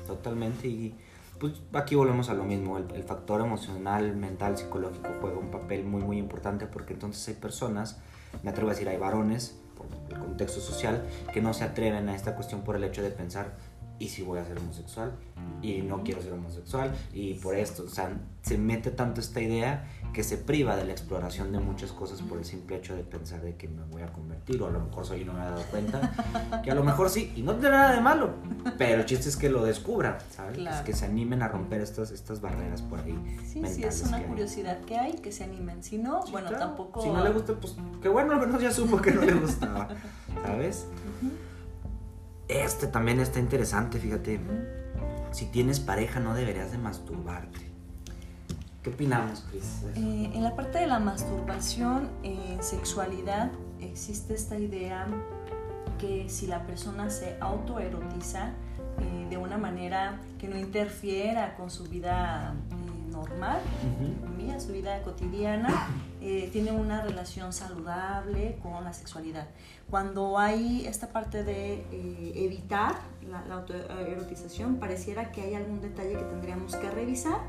Totalmente. 0.07 0.69
Y 0.69 0.95
pues 1.39 1.61
aquí 1.73 1.95
volvemos 1.95 2.29
a 2.29 2.35
lo 2.35 2.45
mismo. 2.45 2.79
El, 2.79 2.91
el, 2.95 3.05
factor 3.05 3.41
emocional, 3.41 4.17
mental, 4.17 4.57
psicológico 4.57 5.09
juega 5.21 5.39
un 5.39 5.51
papel 5.51 5.85
muy, 5.85 6.03
muy 6.03 6.19
importante 6.19 6.67
porque 6.67 6.95
entonces 6.95 7.27
hay 7.29 7.35
personas, 7.35 7.99
me 8.43 8.51
atrevo 8.51 8.71
a 8.71 8.75
decir, 8.75 8.89
hay 8.89 8.99
varones, 8.99 9.59
por 9.77 9.87
el 10.11 10.19
contexto 10.19 10.61
social, 10.61 11.07
que 11.33 11.41
no 11.41 11.55
se 11.55 11.65
atreven 11.65 12.09
a 12.09 12.15
esta 12.15 12.35
cuestión 12.35 12.63
por 12.63 12.77
el 12.77 12.85
hecho 12.85 13.03
de 13.03 13.11
pensar, 13.11 13.55
¿y 13.99 14.09
si 14.09 14.23
voy 14.23 14.39
a 14.39 14.45
ser 14.45 14.59
homosexual? 14.59 15.13
y 15.61 15.83
no 15.83 16.05
quiero 16.05 16.23
ser 16.23 16.33
homosexual 16.33 16.93
y 17.13 17.35
por 17.35 17.57
esto, 17.57 17.85
o 17.85 17.89
sea, 17.89 18.17
se 18.43 18.57
mete 18.57 18.91
tanto 18.91 19.21
esta 19.21 19.41
idea 19.41 19.85
que 20.13 20.23
se 20.23 20.39
priva 20.39 20.77
de 20.77 20.85
la 20.85 20.93
exploración 20.93 21.53
de 21.53 21.59
muchas 21.59 21.93
cosas 21.93 22.23
por 22.23 22.39
el 22.39 22.45
simple 22.45 22.77
hecho 22.77 22.95
de 22.95 23.03
pensar 23.03 23.43
de 23.43 23.57
que 23.57 23.69
me 23.69 23.83
voy 23.85 24.03
a 24.03 24.13
convertir 24.13 24.63
o 24.63 24.69
a 24.69 24.71
lo 24.71 24.81
mejor 24.81 25.05
soy 25.05 25.23
y 25.23 25.25
no 25.25 25.33
me 25.33 25.41
he 25.41 25.45
dado 25.45 25.63
cuenta, 25.65 26.61
que 26.65 26.71
a 26.71 26.75
lo 26.75 26.85
mejor 26.85 27.11
sí, 27.11 27.33
y 27.37 27.43
no 27.43 27.55
tiene 27.57 27.77
nada 27.77 27.95
de 27.95 28.01
malo, 28.01 28.31
pero 28.79 29.01
el 29.01 29.07
chiste 29.07 29.29
es 29.29 29.37
que 29.37 29.51
lo 29.51 29.65
descubran, 29.65 30.17
¿sabes? 30.31 30.59
que 30.85 30.93
se 30.93 31.05
animen 31.05 31.43
a 31.43 31.49
romper 31.49 31.81
estas, 31.81 32.11
estas 32.11 32.41
barreras 32.41 32.83
por 32.83 33.01
ahí. 33.01 33.19
Sí, 33.45 33.63
sí, 33.67 33.83
es 33.85 34.05
una 34.05 34.23
curiosidad 34.23 34.81
que 34.83 34.97
hay, 34.97 35.15
que 35.15 35.33
se 35.33 35.45
animen, 35.45 35.83
si 35.83 35.99
no, 35.99 36.25
bueno, 36.31 36.51
tampoco... 36.51 37.03
Si 37.03 37.11
no 37.11 37.23
le 37.23 37.31
gusta, 37.31 37.55
pues 37.55 37.77
qué 38.01 38.09
bueno, 38.09 38.33
al 38.33 38.41
menos 38.41 38.63
ya 38.63 38.71
supo 38.71 38.99
que 38.99 39.11
no 39.11 39.23
le 39.23 39.35
gustaba, 39.35 39.89
¿sabes? 40.45 40.87
Este 42.49 42.87
también 42.87 43.21
está 43.21 43.39
interesante, 43.39 43.99
fíjate 43.99 44.41
si 45.33 45.47
tienes 45.47 45.81
pareja 45.81 46.21
no 46.21 46.35
deberías 46.35 46.73
de 46.73 46.79
masturbarte. 46.79 47.61
¿Qué 48.83 48.91
opinamos, 48.91 49.45
Cris? 49.51 49.83
Eh, 49.97 50.31
en 50.35 50.43
la 50.43 50.55
parte 50.57 50.79
de 50.79 50.87
la 50.87 50.99
masturbación 50.99 52.09
en 52.23 52.63
sexualidad 52.63 53.51
existe 53.81 54.35
esta 54.35 54.59
idea 54.59 55.07
que 55.99 56.29
si 56.29 56.47
la 56.47 56.65
persona 56.67 57.11
se 57.11 57.37
autoerotiza 57.41 58.53
eh, 59.01 59.27
de 59.29 59.37
una 59.37 59.59
manera 59.59 60.21
que 60.39 60.49
no 60.49 60.57
interfiera 60.57 61.57
con 61.57 61.71
su 61.71 61.85
vida 61.85 62.55
eh, 63.25 63.29
normal, 63.29 64.61
su 64.61 64.73
vida 64.73 65.03
cotidiana, 65.03 65.89
tiene 66.21 66.73
una 66.73 67.03
relación 67.03 67.53
saludable 67.53 68.59
con 68.63 68.83
la 68.83 68.93
sexualidad. 68.93 69.47
Cuando 69.89 70.37
hay 70.37 70.85
esta 70.87 71.09
parte 71.09 71.45
de 71.45 71.85
evitar 72.35 72.97
la, 73.29 73.45
la 73.45 73.57
autoerotización, 73.57 74.77
pareciera 74.77 75.31
que 75.31 75.43
hay 75.43 75.55
algún 75.55 75.81
detalle 75.81 76.13
que 76.13 76.25
tendríamos 76.25 76.77
que 76.77 76.91
revisar, 76.91 77.41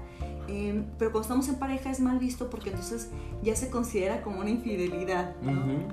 em, 0.47 0.85
pero 0.97 1.11
cuando 1.11 1.21
estamos 1.21 1.49
en 1.49 1.55
pareja 1.55 1.89
es 1.89 1.99
mal 1.99 2.19
visto 2.19 2.49
porque 2.49 2.69
entonces 2.69 3.09
ya 3.43 3.55
se 3.55 3.69
considera 3.69 4.21
como 4.21 4.39
una 4.39 4.49
infidelidad, 4.49 5.35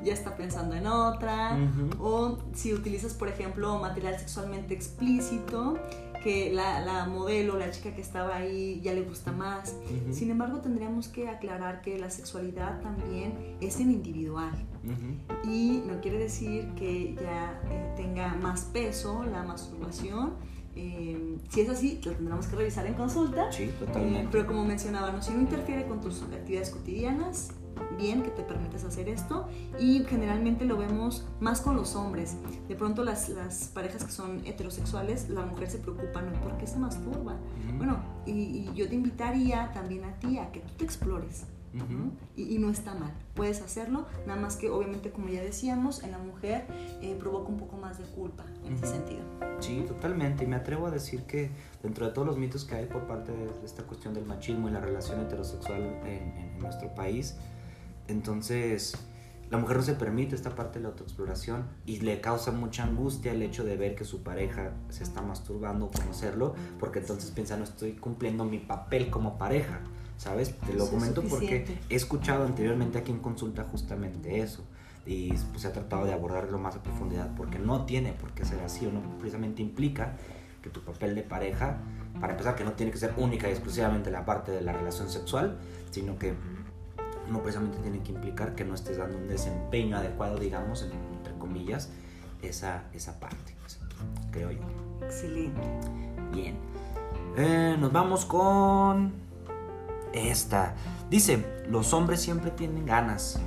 ya 0.05 0.13
está 0.13 0.37
pensando 0.37 0.75
en 0.75 0.87
otra, 0.87 1.57
o 2.01 2.39
si 2.53 2.75
utilizas, 2.75 3.15
por 3.15 3.29
ejemplo, 3.29 3.79
material 3.79 4.19
sexualmente 4.19 4.75
explícito, 4.75 5.79
que 6.27 6.53
la, 6.53 6.81
la, 6.81 7.07
modelo, 7.07 7.57
la 7.57 7.71
chica 7.71 7.95
que 7.95 8.01
estaba 8.01 8.35
ahí 8.35 8.81
ya 8.83 8.93
le 8.93 9.03
gusta 9.03 9.31
más. 9.31 9.77
Sin 10.11 10.29
embargo, 10.29 10.59
tendríamos 10.59 11.07
que 11.07 11.29
aclarar 11.29 11.83
que 11.83 12.01
la 12.01 12.11
sexualidad 12.11 12.81
también 12.81 13.57
es 13.61 13.79
en 13.79 13.93
individual. 13.93 14.51
Y 15.45 15.85
no 15.87 16.01
quiere 16.01 16.19
decir 16.19 16.73
que 16.75 17.15
ya 17.15 17.61
eh, 17.71 17.93
tenga 17.97 18.35
más 18.35 18.63
peso 18.73 19.23
la 19.23 19.45
masturbación. 19.45 20.33
Eh, 20.75 21.39
si 21.49 21.61
es 21.61 21.69
así, 21.69 22.01
lo 22.05 22.11
tendremos 22.11 22.49
que 22.49 22.57
revisar 22.57 22.87
en 22.87 22.95
consulta. 22.95 23.53
Sí, 23.53 23.71
totalmente. 23.79 24.23
Eh, 24.23 24.29
pero 24.33 24.49
como 24.49 24.65
mencionaba, 24.65 25.13
¿no? 25.13 25.23
si 25.23 25.33
no 25.33 25.39
interfiere 25.39 25.87
con 25.87 26.01
tus 26.01 26.23
actividades 26.23 26.71
cotidianas, 26.71 27.53
bien 27.97 28.23
que 28.23 28.31
te 28.31 28.43
permites 28.43 28.85
hacer 28.85 29.09
esto 29.09 29.49
y 29.79 30.05
generalmente 30.05 30.65
lo 30.65 30.77
vemos 30.77 31.27
más 31.41 31.61
con 31.61 31.77
los 31.77 31.95
hombres. 31.97 32.37
De 32.69 32.75
pronto 32.75 33.05
las, 33.05 33.29
las 33.29 33.69
parejas 33.69 34.05
que 34.05 34.13
son 34.13 34.43
heterosexuales, 34.47 35.29
la 35.29 35.43
mujer 35.43 35.71
se 35.71 35.79
preocupa, 35.79 36.23
¿no? 36.23 36.33
¿Por 36.41 36.57
qué 36.59 36.67
se 36.67 36.79
masturba? 36.79 37.37
Bueno, 37.77 37.99
y, 38.27 38.71
yo 38.75 38.89
te 38.89 38.95
invitaría 38.95 39.71
también 39.73 40.05
a 40.05 40.19
ti 40.19 40.39
a 40.39 40.51
que 40.53 40.61
tú 40.61 40.73
te 40.77 40.85
explores. 40.85 41.45
y, 42.37 42.57
no 42.59 42.71
está 42.71 42.95
mal, 42.95 43.13
puedes 43.35 43.61
hacerlo, 43.61 44.07
nada 44.27 44.41
más 44.41 44.57
que 44.57 44.71
obviamente 44.71 45.11
como 45.11 45.29
ya 45.29 45.43
decíamos, 45.43 46.03
en 46.03 46.13
la 46.13 46.19
mujer 46.19 46.65
eh, 47.03 47.15
provoca 47.21 47.51
un 47.51 47.59
poco 47.59 47.77
más 47.77 47.99
de 47.99 48.05
culpa 48.05 48.47
en 48.65 48.73
ese 48.73 48.87
sentido. 48.87 49.21
Sí, 49.61 49.85
totalmente, 49.87 50.45
y 50.45 50.47
me 50.47 50.57
atrevo 50.57 50.87
a 50.87 50.91
decir 50.91 51.25
que 51.25 51.51
dentro 51.83 52.07
de 52.07 52.13
todos 52.13 52.27
los 52.27 52.39
mitos 52.39 52.65
que 52.65 52.77
hay 52.77 52.87
por 52.87 53.07
parte 53.07 53.33
de 53.33 53.51
esta 53.63 53.83
cuestión 53.83 54.15
del 54.15 54.25
machismo 54.25 54.71
y 54.71 54.73
la 54.73 54.81
relación 54.81 55.21
heterosexual 55.21 55.83
en, 55.83 56.39
en 56.39 56.59
nuestro 56.61 56.95
país, 56.95 57.37
entonces, 58.09 58.97
la 59.51 59.59
mujer 59.59 59.77
no 59.77 59.83
se 59.83 59.95
permite 59.95 60.35
esta 60.35 60.51
parte 60.51 60.79
de 60.79 60.85
la 60.85 60.89
autoexploración 60.89 61.67
y 61.85 62.01
le 62.01 62.21
causa 62.21 62.51
mucha 62.51 62.85
angustia 62.85 63.33
el 63.33 63.43
hecho 63.43 63.65
de 63.65 63.77
ver 63.77 63.95
que 63.95 64.05
su 64.05 64.23
pareja 64.23 64.73
se 64.89 65.05
está 65.05 65.23
masturbando 65.23 65.87
o 65.87 65.91
conocerlo, 65.91 66.55
porque 66.81 66.99
entonces 66.99 67.31
piensa, 67.31 67.57
no 67.57 67.65
estoy 67.65 67.93
cumpliendo 67.93 68.45
mi 68.45 68.59
papel 68.59 69.09
como 69.09 69.39
pareja, 69.39 69.81
¿sabes? 70.17 70.59
Te 70.61 70.73
lo 70.73 70.89
comento 70.89 71.23
porque 71.23 71.79
he 71.89 71.95
escuchado 71.95 72.45
anteriormente 72.45 72.99
a 72.99 73.03
quien 73.03 73.21
consulta 73.21 73.65
justamente 73.65 74.41
eso 74.41 74.65
y 75.07 75.29
pues, 75.29 75.63
se 75.63 75.69
ha 75.69 75.73
tratado 75.73 76.05
de 76.05 76.13
abordarlo 76.13 76.59
más 76.59 76.75
a 76.75 76.83
profundidad 76.83 77.33
porque 77.37 77.59
no 77.59 77.87
tiene 77.87 78.13
por 78.13 78.33
qué 78.33 78.45
ser 78.45 78.61
así 78.61 78.87
o 78.87 78.91
no 78.91 79.01
precisamente 79.19 79.63
implica 79.63 80.17
que 80.61 80.71
tu 80.71 80.81
papel 80.81 81.15
de 81.15 81.23
pareja, 81.23 81.79
para 82.21 82.33
empezar, 82.33 82.57
que 82.57 82.65
no 82.65 82.73
tiene 82.73 82.91
que 82.91 82.99
ser 82.99 83.15
única 83.17 83.49
y 83.49 83.53
exclusivamente 83.53 84.11
la 84.11 84.25
parte 84.25 84.51
de 84.51 84.63
la 84.63 84.73
relación 84.73 85.09
sexual, 85.09 85.59
sino 85.93 86.19
que 86.19 86.35
no 87.31 87.43
precisamente 87.43 87.79
tiene 87.79 88.01
que 88.03 88.13
implicar 88.13 88.55
que 88.55 88.65
no 88.65 88.75
estés 88.75 88.99
dando 88.99 89.19
un 89.19 89.29
desempeño 89.29 89.97
adecuado, 89.97 90.39
digamos, 90.39 90.83
entre 90.83 91.35
comillas, 91.39 91.91
esa, 92.43 92.85
esa 92.93 93.19
parte, 93.19 93.55
creo 94.31 94.51
yo. 94.51 94.61
Excelente. 95.03 95.61
Bien. 96.33 96.57
Eh, 97.37 97.77
nos 97.79 97.93
vamos 97.93 98.25
con 98.25 99.13
esta. 100.13 100.75
Dice, 101.11 101.45
los 101.69 101.93
hombres 101.93 102.21
siempre 102.21 102.51
tienen 102.51 102.87
ganas. 102.87 103.39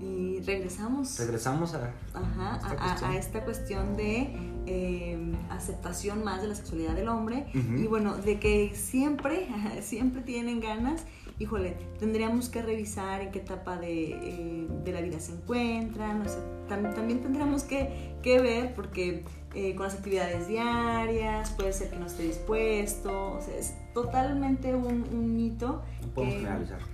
Y 0.00 0.40
regresamos. 0.40 1.18
Regresamos 1.18 1.74
a, 1.74 1.92
a, 2.14 3.16
esta, 3.16 3.44
cuestión. 3.44 3.96
de 3.96 4.34
em, 4.66 5.34
aceptación 5.50 6.22
más 6.24 6.42
de 6.42 6.48
la 6.48 6.54
sexualidad 6.54 6.94
del 6.94 7.08
hombre 7.08 7.46
y 7.52 7.86
bueno, 7.86 8.16
de 8.16 8.38
que 8.38 8.74
siempre, 8.74 9.48
siempre 9.82 10.22
tienen 10.22 10.60
ganas 10.60 11.04
híjole, 11.40 11.76
tendríamos 11.98 12.50
que 12.50 12.60
revisar 12.60 13.22
en 13.22 13.32
qué 13.32 13.38
etapa 13.38 13.78
de, 13.78 14.10
eh, 14.12 14.66
de 14.84 14.92
la 14.92 15.00
vida 15.00 15.18
se 15.18 15.32
encuentran, 15.32 16.22
también 16.68 17.20
tendríamos 17.20 17.64
que, 17.64 18.14
que 18.22 18.40
ver 18.40 18.74
porque 18.74 19.24
eh, 19.54 19.74
con 19.74 19.86
las 19.86 19.94
actividades 19.94 20.46
diarias, 20.46 21.50
puede 21.52 21.72
ser 21.72 21.90
que 21.90 21.96
no 21.96 22.06
esté 22.06 22.24
dispuesto, 22.24 23.32
o 23.32 23.40
sea, 23.40 23.56
es 23.56 23.74
totalmente 23.94 24.74
un, 24.74 25.02
un 25.12 25.34
mito 25.34 25.82
que, 26.14 26.46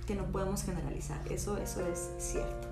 que, 0.07 0.15
no 0.15 0.23
podemos 0.31 0.63
generalizar, 0.63 1.21
eso, 1.29 1.57
eso 1.57 1.85
es 1.85 2.09
cierto, 2.17 2.69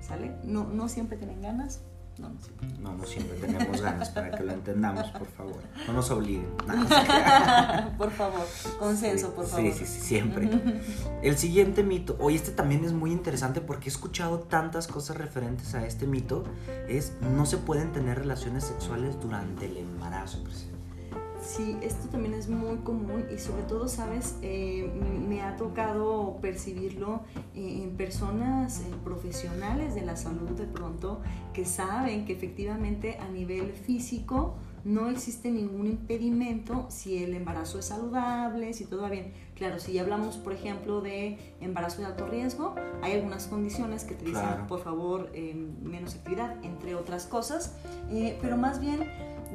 ¿sale? 0.00 0.32
No, 0.42 0.64
no 0.64 0.88
siempre 0.88 1.16
tienen 1.16 1.40
ganas, 1.40 1.82
no, 2.22 2.28
no 2.28 2.40
siempre. 2.40 2.68
No, 2.80 2.96
no 2.96 3.04
siempre 3.04 3.38
tenemos 3.38 3.80
ganas 3.80 4.10
para 4.10 4.30
que 4.30 4.42
lo 4.44 4.52
entendamos, 4.52 5.08
por 5.10 5.26
favor. 5.26 5.60
No 5.86 5.92
nos 5.92 6.10
obliguen. 6.10 6.48
por 7.98 8.10
favor, 8.10 8.46
consenso, 8.78 9.34
por 9.34 9.46
favor. 9.46 9.72
Sí, 9.72 9.78
sí, 9.78 9.86
sí, 9.86 10.00
siempre. 10.00 10.48
El 11.22 11.36
siguiente 11.36 11.82
mito, 11.82 12.16
hoy 12.20 12.36
este 12.36 12.52
también 12.52 12.84
es 12.84 12.92
muy 12.92 13.12
interesante 13.12 13.60
porque 13.60 13.86
he 13.86 13.92
escuchado 13.92 14.40
tantas 14.40 14.86
cosas 14.86 15.16
referentes 15.16 15.74
a 15.74 15.84
este 15.84 16.06
mito, 16.06 16.44
es 16.88 17.14
no 17.20 17.46
se 17.46 17.58
pueden 17.58 17.92
tener 17.92 18.18
relaciones 18.18 18.64
sexuales 18.64 19.20
durante 19.20 19.66
el 19.66 19.76
embarazo. 19.76 20.38
Sí, 21.42 21.76
esto 21.82 22.08
también 22.08 22.34
es 22.34 22.48
muy 22.48 22.76
común 22.78 23.26
y 23.34 23.36
sobre 23.38 23.64
todo, 23.64 23.88
sabes, 23.88 24.36
eh, 24.42 24.88
me 25.28 25.42
ha 25.42 25.56
tocado 25.56 26.38
percibirlo 26.40 27.22
eh, 27.52 27.80
en 27.82 27.96
personas 27.96 28.80
eh, 28.80 28.84
profesionales 29.02 29.96
de 29.96 30.02
la 30.02 30.14
salud 30.14 30.50
de 30.50 30.66
pronto 30.66 31.20
que 31.52 31.64
saben 31.64 32.26
que 32.26 32.32
efectivamente 32.32 33.18
a 33.18 33.28
nivel 33.28 33.72
físico 33.72 34.54
no 34.84 35.08
existe 35.08 35.50
ningún 35.50 35.88
impedimento 35.88 36.86
si 36.88 37.22
el 37.24 37.34
embarazo 37.34 37.80
es 37.80 37.86
saludable, 37.86 38.72
si 38.72 38.84
todo 38.84 39.02
va 39.02 39.10
bien. 39.10 39.32
Claro, 39.56 39.80
si 39.80 39.94
ya 39.94 40.02
hablamos, 40.02 40.38
por 40.38 40.52
ejemplo, 40.52 41.00
de 41.00 41.38
embarazo 41.60 42.02
de 42.02 42.06
alto 42.06 42.26
riesgo, 42.26 42.74
hay 43.00 43.12
algunas 43.14 43.46
condiciones 43.46 44.04
que 44.04 44.14
te 44.14 44.24
dicen, 44.24 44.66
por 44.66 44.80
favor, 44.80 45.30
menos 45.82 46.16
actividad, 46.16 46.56
entre 46.64 46.96
otras 46.96 47.26
cosas, 47.26 47.76
pero 48.40 48.56
más 48.56 48.80
bien 48.80 49.06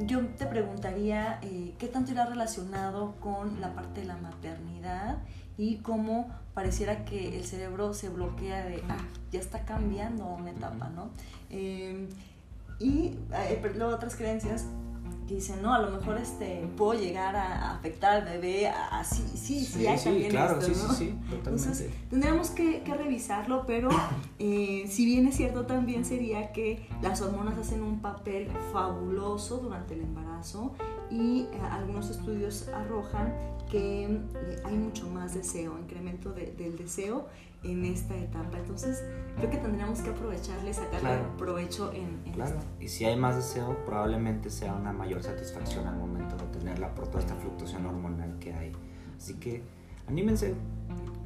yo 0.06 0.24
te 0.26 0.46
preguntaría 0.46 1.38
eh, 1.42 1.74
qué 1.78 1.88
tanto 1.88 2.12
irá 2.12 2.26
relacionado 2.26 3.14
con 3.20 3.60
la 3.60 3.74
parte 3.74 4.00
de 4.00 4.06
la 4.06 4.16
maternidad 4.16 5.18
y 5.56 5.76
cómo 5.78 6.28
pareciera 6.54 7.04
que 7.04 7.36
el 7.36 7.44
cerebro 7.44 7.94
se 7.94 8.08
bloquea 8.08 8.64
de, 8.64 8.82
ah, 8.88 8.96
ya 9.32 9.40
está 9.40 9.64
cambiando 9.64 10.26
una 10.26 10.50
etapa, 10.50 10.88
¿no? 10.88 11.10
Eh, 11.50 12.08
y 12.78 13.16
eh, 13.32 13.72
luego 13.76 13.94
otras 13.94 14.14
creencias 14.14 14.66
que 15.28 15.34
dicen, 15.34 15.60
no, 15.60 15.74
a 15.74 15.80
lo 15.80 15.90
mejor 15.90 16.16
este, 16.16 16.66
puedo 16.76 16.98
llegar 16.98 17.36
a, 17.36 17.74
afectar 17.74 18.16
al 18.16 18.24
bebé, 18.24 18.68
así, 18.68 19.22
sí, 19.34 19.60
sí, 19.60 19.64
sí, 19.64 19.86
hay 19.86 19.98
sí, 19.98 20.26
claro, 20.30 20.60
sí, 20.60 20.74
sí, 20.74 20.80
sí, 20.80 20.86
totalmente. 21.30 21.34
Entonces, 21.34 21.90
tendríamos 22.08 22.50
que, 22.50 22.82
que 22.82 22.94
revisarlo, 22.94 23.64
pero 23.66 23.90
eh, 24.38 24.86
si 24.88 25.04
bien 25.04 25.26
es 25.28 25.36
cierto, 25.36 25.66
también 25.66 26.04
sería 26.04 26.52
que 26.52 26.88
las 27.02 27.20
hormonas 27.20 27.58
hacen 27.58 27.82
un 27.82 28.00
papel 28.00 28.48
fabuloso 28.72 29.58
durante 29.58 29.94
el 29.94 30.00
embarazo 30.00 30.72
y 31.10 31.42
eh, 31.42 31.48
algunos 31.70 32.10
estudios 32.10 32.66
arrojan 32.68 33.34
que 33.68 34.04
eh, 34.04 34.62
hay 34.64 34.76
mucho 34.76 35.08
más 35.08 35.34
deseo, 35.34 35.78
incremento 35.78 36.32
del 36.32 36.76
deseo 36.76 37.26
en 37.62 37.84
esta 37.84 38.16
etapa. 38.16 38.58
Entonces, 38.58 39.02
creo 39.36 39.50
que 39.50 39.58
tendríamos 39.58 40.00
que 40.00 40.10
aprovecharle 40.10 40.72
sacarle 40.72 41.22
provecho 41.36 41.92
en, 41.92 42.20
en 42.24 42.32
claro. 42.32 42.58
Y 42.80 42.88
si 42.88 43.04
hay 43.04 43.16
más 43.16 43.36
deseo, 43.36 43.76
probablemente 43.84 44.50
sea 44.50 44.74
una 44.74 44.92
mayor 44.92 45.22
satisfacción 45.22 45.86
al 45.86 45.96
momento 45.96 46.36
de 46.36 46.58
tenerla 46.58 46.94
por 46.94 47.08
toda 47.08 47.20
esta 47.20 47.34
fluctuación 47.34 47.86
hormonal 47.86 48.38
que 48.38 48.52
hay. 48.54 48.72
Así 49.16 49.34
que 49.34 49.62
anímense, 50.06 50.54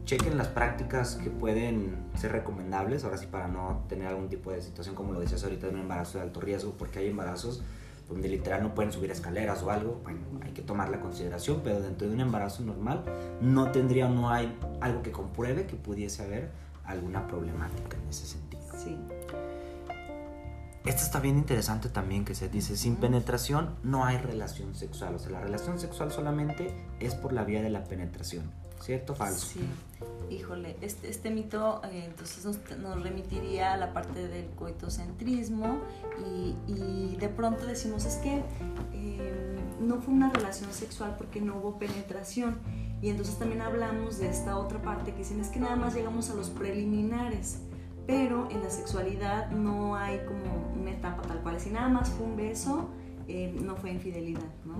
chequen 0.04 0.36
las 0.36 0.48
prácticas 0.48 1.16
que 1.16 1.30
pueden 1.30 1.96
ser 2.16 2.32
recomendables, 2.32 3.04
ahora 3.04 3.18
sí 3.18 3.26
para 3.26 3.48
no 3.48 3.84
tener 3.88 4.08
algún 4.08 4.28
tipo 4.28 4.50
de 4.50 4.60
situación 4.60 4.94
como 4.94 5.12
lo 5.12 5.20
decías 5.20 5.44
ahorita 5.44 5.68
de 5.68 5.74
un 5.74 5.80
embarazo 5.80 6.18
de 6.18 6.24
alto 6.24 6.40
riesgo, 6.40 6.72
porque 6.78 6.98
hay 6.98 7.08
embarazos 7.08 7.62
donde 8.08 8.28
literal 8.28 8.62
no 8.62 8.74
pueden 8.74 8.92
subir 8.92 9.10
escaleras 9.10 9.62
o 9.62 9.70
algo, 9.70 10.00
bueno, 10.02 10.20
hay 10.42 10.52
que 10.52 10.62
tomar 10.62 10.88
la 10.88 11.00
consideración, 11.00 11.60
pero 11.64 11.80
dentro 11.80 12.08
de 12.08 12.14
un 12.14 12.20
embarazo 12.20 12.62
normal 12.62 13.04
no 13.40 13.70
tendría 13.70 14.06
o 14.06 14.10
no 14.10 14.30
hay 14.30 14.56
algo 14.80 15.02
que 15.02 15.12
compruebe 15.12 15.66
que 15.66 15.76
pudiese 15.76 16.22
haber 16.22 16.50
alguna 16.84 17.26
problemática 17.26 17.96
en 17.96 18.08
ese 18.08 18.26
sentido. 18.26 18.62
Sí. 18.76 18.98
Esto 20.84 21.02
está 21.04 21.20
bien 21.20 21.38
interesante 21.38 21.88
también 21.88 22.24
que 22.24 22.34
se 22.34 22.48
dice, 22.48 22.76
sin 22.76 22.96
penetración 22.96 23.76
no 23.84 24.04
hay 24.04 24.18
relación 24.18 24.74
sexual, 24.74 25.14
o 25.14 25.18
sea, 25.18 25.30
la 25.30 25.40
relación 25.40 25.78
sexual 25.78 26.10
solamente 26.10 26.74
es 26.98 27.14
por 27.14 27.32
la 27.32 27.44
vía 27.44 27.62
de 27.62 27.70
la 27.70 27.84
penetración, 27.84 28.50
¿cierto 28.80 29.12
o 29.12 29.16
falso? 29.16 29.46
Sí 29.46 29.60
híjole, 30.32 30.76
este, 30.80 31.08
este 31.08 31.30
mito 31.30 31.80
eh, 31.84 32.04
entonces 32.06 32.44
nos, 32.44 33.02
remitiría 33.02 33.72
a 33.72 33.76
la 33.76 33.92
parte 33.92 34.28
del 34.28 34.50
coitocentrismo 34.50 35.78
y, 36.26 36.54
y 36.66 37.16
de 37.16 37.28
pronto 37.28 37.66
decimos 37.66 38.04
es 38.04 38.16
que 38.16 38.42
eh, 38.92 39.58
no 39.80 40.00
fue 40.00 40.14
una 40.14 40.30
relación 40.30 40.72
sexual 40.72 41.14
porque 41.16 41.40
no 41.40 41.56
hubo 41.56 41.78
penetración 41.78 42.58
y 43.00 43.10
entonces 43.10 43.38
también 43.38 43.62
hablamos 43.62 44.18
de 44.18 44.28
esta 44.28 44.58
otra 44.58 44.80
parte 44.80 45.12
que 45.12 45.18
dicen 45.18 45.40
es 45.40 45.48
que 45.48 45.60
nada 45.60 45.76
más 45.76 45.94
llegamos 45.94 46.30
a 46.30 46.34
los 46.34 46.50
preliminares 46.50 47.60
pero 48.06 48.48
en 48.50 48.62
la 48.62 48.70
sexualidad 48.70 49.50
no 49.50 49.96
hay 49.96 50.20
como 50.26 50.80
una 50.80 50.90
etapa 50.90 51.22
tal 51.22 51.40
cual, 51.42 51.60
si 51.60 51.70
nada 51.70 51.88
más 51.88 52.10
fue 52.10 52.26
un 52.26 52.36
beso 52.36 52.88
eh, 53.28 53.54
no 53.62 53.76
fue 53.76 53.92
infidelidad, 53.92 54.42
¿no? 54.64 54.74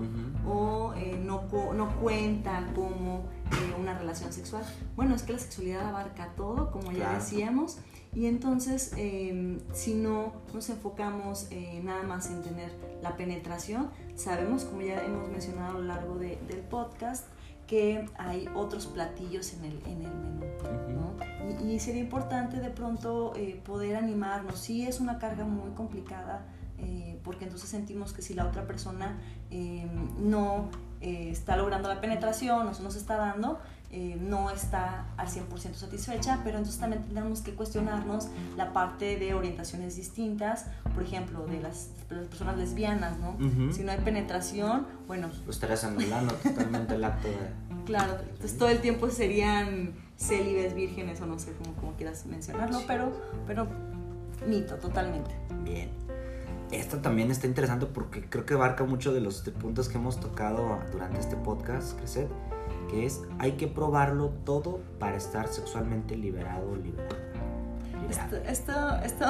O 0.49 0.93
no, 1.23 1.43
no, 1.73 1.89
cuenta 2.01 2.67
como 2.75 3.23
eh, 3.53 3.75
una 3.79 3.97
relación 3.97 4.33
sexual. 4.33 4.63
Bueno, 4.95 5.15
es 5.15 5.23
que 5.23 5.33
la 5.33 5.39
sexualidad 5.39 5.87
abarca 5.87 6.33
todo, 6.35 6.71
como 6.71 6.91
ya 6.91 7.13
decíamos, 7.13 7.77
y 8.13 8.27
entonces 8.27 8.93
em, 8.97 9.59
si 9.73 9.93
no 9.93 10.33
nos 10.53 10.69
enfocamos 10.69 11.47
nada 11.83 12.03
más 12.03 12.29
en 12.29 12.41
tener 12.43 12.71
la 13.01 13.17
penetración, 13.17 13.89
sabemos, 14.15 14.65
como 14.65 14.81
ya 14.81 15.03
hemos 15.03 15.29
mencionado 15.29 15.77
a 15.77 15.79
lo 15.79 15.83
largo 15.83 16.15
del 16.17 16.59
podcast, 16.69 17.25
que 17.67 18.07
hay 18.17 18.47
otros 18.53 18.87
platillos 18.87 19.53
en 19.53 19.65
el, 19.65 19.81
en 19.85 20.01
el 20.03 20.13
menú. 20.13 20.45
¿no? 20.89 21.65
y, 21.65 21.73
y, 21.73 21.79
sería 21.79 22.01
importante 22.01 22.59
de 22.59 22.69
pronto 22.69 23.33
poder 23.65 23.95
animarnos. 23.95 24.59
Sí 24.59 24.85
es 24.85 24.99
una 24.99 25.17
carga 25.17 25.45
muy 25.45 25.71
complicada 25.71 26.45
eh, 26.85 27.19
porque 27.23 27.45
entonces 27.45 27.69
sentimos 27.69 28.13
que 28.13 28.21
si 28.21 28.33
la 28.33 28.45
otra 28.45 28.65
persona 28.65 29.17
eh, 29.51 29.87
no 30.19 30.69
eh, 31.03 31.29
está 31.29 31.57
logrando 31.57 31.89
la 31.89 31.99
penetración 32.01 32.67
o 32.67 32.73
se 32.73 32.81
nos 32.81 32.95
está 32.95 33.17
dando, 33.17 33.59
no 34.21 34.49
está 34.49 35.05
al 35.17 35.27
100% 35.27 35.75
satisfecha, 35.75 36.39
pero 36.43 36.57
entonces 36.57 36.79
también 36.79 37.03
tenemos 37.03 37.41
que 37.41 37.53
cuestionarnos 37.53 38.27
la 38.57 38.73
parte 38.73 39.17
de 39.17 39.35
orientaciones 39.35 39.95
distintas, 39.95 40.65
por 40.95 41.03
ejemplo, 41.03 41.45
de 41.45 41.61
las, 41.61 41.89
personas 42.07 42.57
lesbianas, 42.57 43.17
¿no? 43.19 43.37
Si 43.71 43.83
no 43.83 43.91
hay 43.91 43.99
penetración, 43.99 44.87
bueno... 45.07 45.29
Pues 45.45 45.57
estarías 45.57 45.83
anulando 45.83 46.33
totalmente 46.35 46.95
el 46.95 47.03
acto 47.03 47.27
de... 47.27 47.35
Claro, 47.85 48.17
entonces 48.19 48.57
todo 48.57 48.69
el 48.69 48.81
tiempo 48.81 49.09
serían 49.11 49.93
célibes, 50.17 50.73
vírgenes 50.73 51.21
o 51.21 51.27
no 51.27 51.37
sé 51.37 51.53
cómo, 51.53 51.75
cómo 51.75 51.93
quieras 51.93 52.25
mencionarlo, 52.25 52.81
pero, 52.87 53.11
pero 53.45 53.67
mito, 54.47 54.75
totalmente. 54.75 55.31
Bien 55.63 56.02
esta 56.75 57.01
también 57.01 57.31
está 57.31 57.47
interesante 57.47 57.85
porque 57.85 58.27
creo 58.29 58.45
que 58.45 58.53
abarca 58.53 58.83
mucho 58.83 59.13
de 59.13 59.21
los 59.21 59.41
puntos 59.41 59.89
que 59.89 59.97
hemos 59.97 60.19
tocado 60.19 60.79
durante 60.91 61.19
este 61.19 61.35
podcast, 61.35 61.97
Crecer, 61.97 62.27
que 62.89 63.05
es 63.05 63.21
hay 63.39 63.53
que 63.53 63.67
probarlo 63.67 64.29
todo 64.45 64.81
para 64.99 65.17
estar 65.17 65.47
sexualmente 65.47 66.15
liberado 66.15 66.71
o 66.71 66.75
liberado. 66.75 67.15
Esto, 68.09 68.35
esto, 68.35 68.95
esto, 69.03 69.25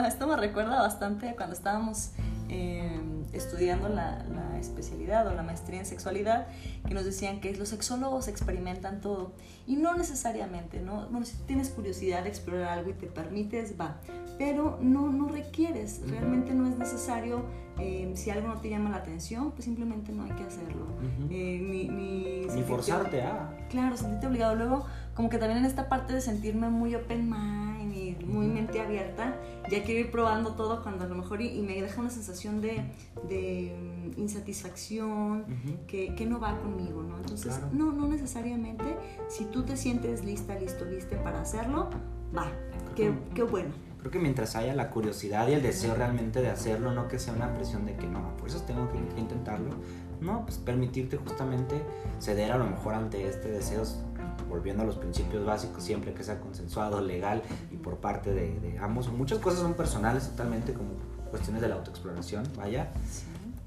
esto, 0.06 0.26
me 0.26 0.36
recuerda 0.36 0.82
bastante 0.82 1.34
cuando 1.36 1.54
estábamos 1.54 2.10
eh, 2.48 3.00
estudiando 3.32 3.88
la, 3.88 4.24
la, 4.24 4.58
especialidad 4.58 5.26
o 5.28 5.34
la 5.34 5.42
maestría 5.42 5.78
en 5.78 5.86
sexualidad, 5.86 6.48
que 6.86 6.94
nos 6.94 7.04
decían 7.04 7.40
que 7.40 7.54
los 7.54 7.68
sexólogos 7.68 8.26
experimentan 8.26 9.00
todo. 9.00 9.32
Y 9.66 9.76
no 9.76 9.94
necesariamente, 9.94 10.80
¿no? 10.80 11.06
Bueno, 11.10 11.26
si 11.26 11.36
tienes 11.46 11.68
curiosidad 11.70 12.24
de 12.24 12.30
explorar 12.30 12.78
algo 12.78 12.90
y 12.90 12.94
te 12.94 13.06
permites, 13.06 13.78
va. 13.78 14.00
Pero 14.38 14.78
no, 14.80 15.10
no 15.10 15.28
requieres, 15.28 16.00
realmente 16.08 16.54
no 16.54 16.66
es 16.68 16.78
necesario. 16.78 17.44
Eh, 17.80 18.10
si 18.14 18.30
algo 18.30 18.48
no 18.48 18.60
te 18.60 18.70
llama 18.70 18.90
la 18.90 18.96
atención, 18.96 19.52
pues 19.52 19.64
simplemente 19.64 20.10
no 20.10 20.24
hay 20.24 20.32
que 20.32 20.42
hacerlo. 20.42 20.86
Eh, 21.30 21.60
ni, 21.62 21.88
ni, 21.88 22.46
ni 22.46 22.62
forzarte 22.62 23.22
a. 23.22 23.56
Claro, 23.68 23.96
sentirte 23.96 24.26
obligado. 24.26 24.56
Luego, 24.56 24.86
como 25.18 25.30
que 25.30 25.38
también 25.38 25.58
en 25.58 25.64
esta 25.64 25.88
parte 25.88 26.12
de 26.12 26.20
sentirme 26.20 26.68
muy 26.68 26.94
open 26.94 27.28
mind 27.28 27.92
y 27.92 28.24
muy 28.24 28.46
mente 28.46 28.80
abierta, 28.80 29.34
ya 29.68 29.82
quiero 29.82 30.02
ir 30.02 30.12
probando 30.12 30.54
todo 30.54 30.80
cuando 30.84 31.06
a 31.06 31.08
lo 31.08 31.16
mejor 31.16 31.42
y, 31.42 31.60
me 31.60 31.82
deja 31.82 32.00
una 32.00 32.08
sensación 32.08 32.60
de, 32.60 32.84
de 33.28 33.76
mm, 33.76 34.20
insatisfacción 34.20 35.44
que, 35.88 36.14
que, 36.14 36.24
no 36.24 36.38
va 36.38 36.56
conmigo, 36.60 37.02
¿no? 37.02 37.16
Entonces, 37.16 37.58
no, 37.72 37.90
no 37.90 38.06
necesariamente. 38.06 38.84
Si 39.26 39.44
tú 39.46 39.64
te 39.64 39.76
sientes 39.76 40.24
lista, 40.24 40.56
listo, 40.56 40.84
lista 40.84 41.20
para 41.24 41.40
hacerlo, 41.40 41.90
va. 42.32 42.52
Qué, 42.94 43.12
qué 43.34 43.42
bueno 43.42 43.88
Creo 43.98 44.12
que 44.12 44.18
mientras 44.20 44.54
haya 44.54 44.74
la 44.74 44.90
curiosidad 44.90 45.48
y 45.48 45.54
el 45.54 45.62
deseo 45.62 45.96
realmente 45.96 46.40
de 46.40 46.48
hacerlo, 46.48 46.92
no 46.92 47.08
que 47.08 47.18
sea 47.18 47.34
una 47.34 47.52
presión 47.54 47.84
de 47.84 47.96
que 47.96 48.06
no, 48.06 48.36
por 48.36 48.48
eso 48.48 48.62
tengo 48.62 48.88
que 48.92 48.98
intentarlo, 49.20 49.70
no, 50.20 50.44
pues 50.44 50.58
permitirte 50.58 51.16
justamente 51.16 51.82
ceder 52.20 52.52
a 52.52 52.58
lo 52.58 52.64
mejor 52.64 52.94
ante 52.94 53.28
este 53.28 53.48
deseo, 53.48 53.82
volviendo 54.48 54.82
a 54.82 54.86
los 54.86 54.96
principios 54.96 55.44
básicos, 55.44 55.82
siempre 55.82 56.14
que 56.14 56.24
sea 56.24 56.40
consensuado, 56.40 57.00
legal 57.00 57.42
y 57.70 57.76
por 57.76 57.98
parte 57.98 58.32
de, 58.32 58.78
ambos. 58.80 59.10
Muchas 59.12 59.38
cosas 59.38 59.60
son 59.60 59.74
personales 59.74 60.28
totalmente, 60.30 60.72
como 60.72 60.90
cuestiones 61.30 61.62
de 61.62 61.68
la 61.68 61.76
autoexploración, 61.76 62.44
vaya. 62.56 62.92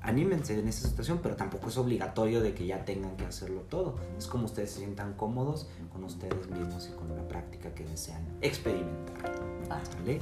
Anímense 0.03 0.59
en 0.59 0.67
esa 0.67 0.87
situación, 0.87 1.19
pero 1.21 1.35
tampoco 1.35 1.69
es 1.69 1.77
obligatorio 1.77 2.41
de 2.41 2.55
que 2.55 2.65
ya 2.65 2.83
tengan 2.85 3.15
que 3.17 3.25
hacerlo 3.25 3.61
todo. 3.69 3.97
Es 4.17 4.25
como 4.25 4.45
ustedes 4.45 4.71
se 4.71 4.79
sientan 4.79 5.13
cómodos 5.13 5.69
con 5.93 6.03
ustedes 6.03 6.49
mismos 6.49 6.89
y 6.91 6.97
con 6.97 7.15
la 7.15 7.27
práctica 7.27 7.75
que 7.75 7.83
desean 7.83 8.23
experimentar. 8.41 9.31
¿Vale? 9.69 10.19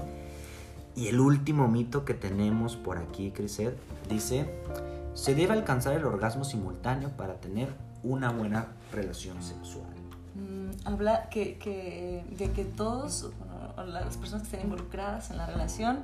Y 0.96 1.08
el 1.08 1.22
último 1.22 1.70
mito 1.70 2.04
que 2.04 2.14
tenemos 2.14 2.76
por 2.76 2.98
aquí, 2.98 3.32
Crised, 3.32 3.72
dice 4.10 4.50
se 5.20 5.36
debe 5.36 5.52
alcanzar 5.52 5.96
el 5.96 6.06
orgasmo 6.06 6.46
simultáneo 6.46 7.10
para 7.10 7.36
tener 7.36 7.68
una 8.04 8.32
buena 8.32 8.68
relación 8.94 9.44
sexual. 9.44 9.90
Mm, 10.36 10.88
habla 10.88 11.28
que, 11.30 11.58
que, 11.58 12.24
de 12.38 12.52
que 12.52 12.64
todos, 12.64 13.30
las 13.86 14.16
personas 14.16 14.48
que 14.48 14.56
estén 14.56 14.72
involucradas 14.72 15.30
en 15.32 15.38
la 15.38 15.46
relación, 15.46 16.00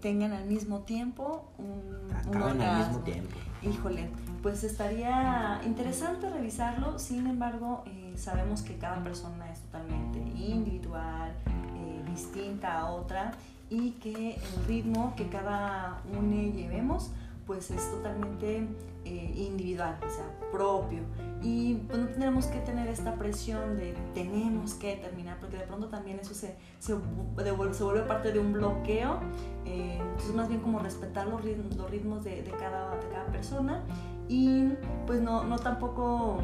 tengan 0.00 0.32
al 0.32 0.44
mismo 0.44 0.80
tiempo 0.80 1.44
un, 1.58 2.36
orgasmo. 2.36 2.62
al 2.62 2.78
mismo 2.78 2.98
tiempo. 3.00 3.36
Híjole, 3.62 4.08
pues 4.42 4.62
estaría 4.62 5.60
interesante 5.64 6.30
revisarlo, 6.30 7.00
sin 7.00 7.26
embargo, 7.26 7.82
eh, 7.86 8.14
sabemos 8.16 8.62
que 8.62 8.76
cada 8.76 9.02
persona 9.02 9.50
es 9.50 9.58
totalmente 9.60 10.18
individual, 10.18 11.32
eh, 11.46 12.02
distinta 12.08 12.78
a 12.78 12.90
otra 12.90 13.32
y 13.70 13.92
que 13.92 14.34
el 14.34 14.64
ritmo 14.68 15.14
que 15.16 15.28
cada 15.28 16.00
uno 16.16 16.52
llevemos 16.52 17.10
pues 17.52 17.70
es 17.70 17.90
totalmente 17.90 18.66
eh, 19.04 19.34
individual, 19.36 19.98
o 20.06 20.08
sea, 20.08 20.24
propio. 20.50 21.00
Y 21.42 21.74
pues 21.86 21.98
no 21.98 22.06
tenemos 22.06 22.46
que 22.46 22.60
tener 22.60 22.88
esta 22.88 23.14
presión 23.16 23.76
de 23.76 23.94
tenemos 24.14 24.72
que 24.72 24.96
terminar, 24.96 25.38
porque 25.38 25.58
de 25.58 25.64
pronto 25.64 25.88
también 25.88 26.18
eso 26.18 26.32
se, 26.32 26.56
se, 26.78 26.94
se 26.94 27.84
vuelve 27.84 28.02
parte 28.08 28.32
de 28.32 28.38
un 28.38 28.54
bloqueo. 28.54 29.18
Eh, 29.66 29.98
entonces 30.00 30.34
más 30.34 30.48
bien 30.48 30.60
como 30.60 30.78
respetar 30.78 31.26
los 31.26 31.42
ritmos, 31.44 32.24
de, 32.24 32.42
de, 32.42 32.52
cada, 32.52 32.96
de 32.96 33.08
cada 33.08 33.26
persona 33.26 33.84
y 34.28 34.70
pues 35.06 35.20
no, 35.20 35.44
no 35.44 35.58
tampoco 35.58 36.38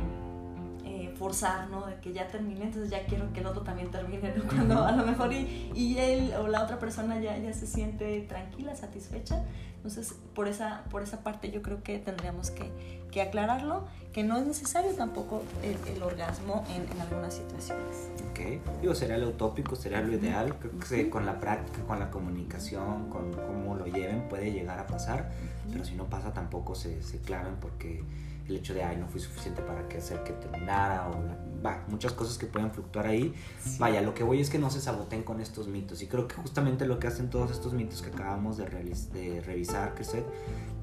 forzar, 1.19 1.69
¿no? 1.69 1.87
De 1.87 1.97
que 1.97 2.13
ya 2.13 2.29
termine, 2.29 2.65
entonces 2.65 2.91
ya 2.91 3.05
quiero 3.07 3.33
que 3.33 3.41
el 3.41 3.47
otro 3.47 3.63
también 3.63 3.91
termine, 3.91 4.35
¿no? 4.37 4.45
Cuando 4.45 4.85
a 4.85 4.93
lo 4.93 5.05
mejor 5.05 5.33
y, 5.33 5.71
y, 5.75 5.99
él 5.99 6.33
o 6.41 6.47
la 6.47 6.63
otra 6.63 6.79
persona 6.79 7.21
ya, 7.21 7.37
ya 7.37 7.53
se 7.53 7.67
siente 7.67 8.21
tranquila, 8.23 8.75
satisfecha, 8.77 9.43
entonces, 9.79 10.17
por 10.35 10.49
esa, 10.49 10.83
por 10.91 11.03
esa 11.03 11.23
parte 11.23 11.53
yo 11.53 11.63
creo 11.63 11.83
que 11.85 11.99
tendríamos 11.99 12.51
que, 12.51 12.71
que 13.13 13.23
aclararlo, 13.23 13.87
que 14.13 14.25
no 14.25 14.37
es 14.37 14.45
necesario 14.45 14.93
tampoco 14.95 15.43
el, 15.63 16.03
orgasmo 16.03 16.65
en, 16.75 16.83
en, 16.93 17.01
algunas 17.01 17.35
situaciones. 17.35 18.11
Ok, 18.31 18.81
digo, 18.81 18.95
sería 18.97 19.19
lo 19.19 19.29
utópico, 19.29 19.77
sería 19.77 20.01
lo 20.01 20.13
ideal, 20.13 20.57
creo 20.59 20.73
que 20.81 21.09
con 21.09 21.25
la 21.27 21.39
práctica, 21.39 21.79
con 21.87 22.01
la 22.01 22.11
comunicación, 22.11 23.09
con 23.09 23.33
cómo 23.33 23.77
lo 23.77 23.87
lleven 23.87 24.29
puede 24.29 24.51
llegar 24.51 24.81
a 24.81 24.87
pasar, 24.87 25.31
pero 25.71 25.85
si 25.85 25.95
no 25.95 26.07
pasa 26.07 26.33
tampoco 26.33 26.75
se, 26.75 27.01
se 27.03 27.21
claven 27.21 27.55
porque 27.61 28.03
el 28.49 28.57
hecho 28.57 28.75
de, 28.75 28.83
ay, 28.83 28.97
no 28.97 29.07
fui 29.07 29.21
suficiente 29.21 29.63
para 29.63 29.87
que 29.89 29.99
hacer 29.99 30.23
que 30.25 30.33
terminara, 30.33 31.09
o 31.11 31.65
va, 31.65 31.85
muchas 31.89 32.13
cosas 32.13 32.39
que 32.39 32.47
pueden 32.47 32.71
fluctuar 32.71 33.07
ahí. 33.07 33.35
Vaya, 33.79 34.01
lo 34.01 34.15
que 34.15 34.25
voy 34.25 34.41
es 34.41 34.51
que 34.51 34.59
no 34.59 34.71
se 34.71 34.81
saboten 34.81 35.23
con 35.23 35.41
estos 35.41 35.69
mitos. 35.69 36.03
Y 36.03 36.07
creo 36.07 36.27
que 36.27 36.35
justamente 36.37 36.87
lo 36.87 36.99
que 36.99 37.07
hacen 37.07 37.31
todos 37.31 37.51
estos 37.51 37.75
mitos 37.75 38.03
que 38.03 38.11
acabamos 38.11 38.57
de, 38.57 38.65
de 38.65 39.41
revisar, 39.43 39.95
que 39.95 40.05
sé, 40.05 40.25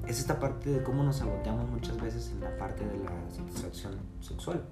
es 0.06 0.20
esta 0.20 0.38
parte 0.38 0.70
de 0.70 0.82
cómo 0.82 1.02
nos 1.02 1.16
saboteamos 1.16 1.68
muchas 1.68 2.00
veces 2.00 2.30
en 2.30 2.40
la 2.40 2.56
parte 2.56 2.84
de 2.84 2.98
la 2.98 3.10
satisfacción 3.34 3.96
sexual. 4.20 4.62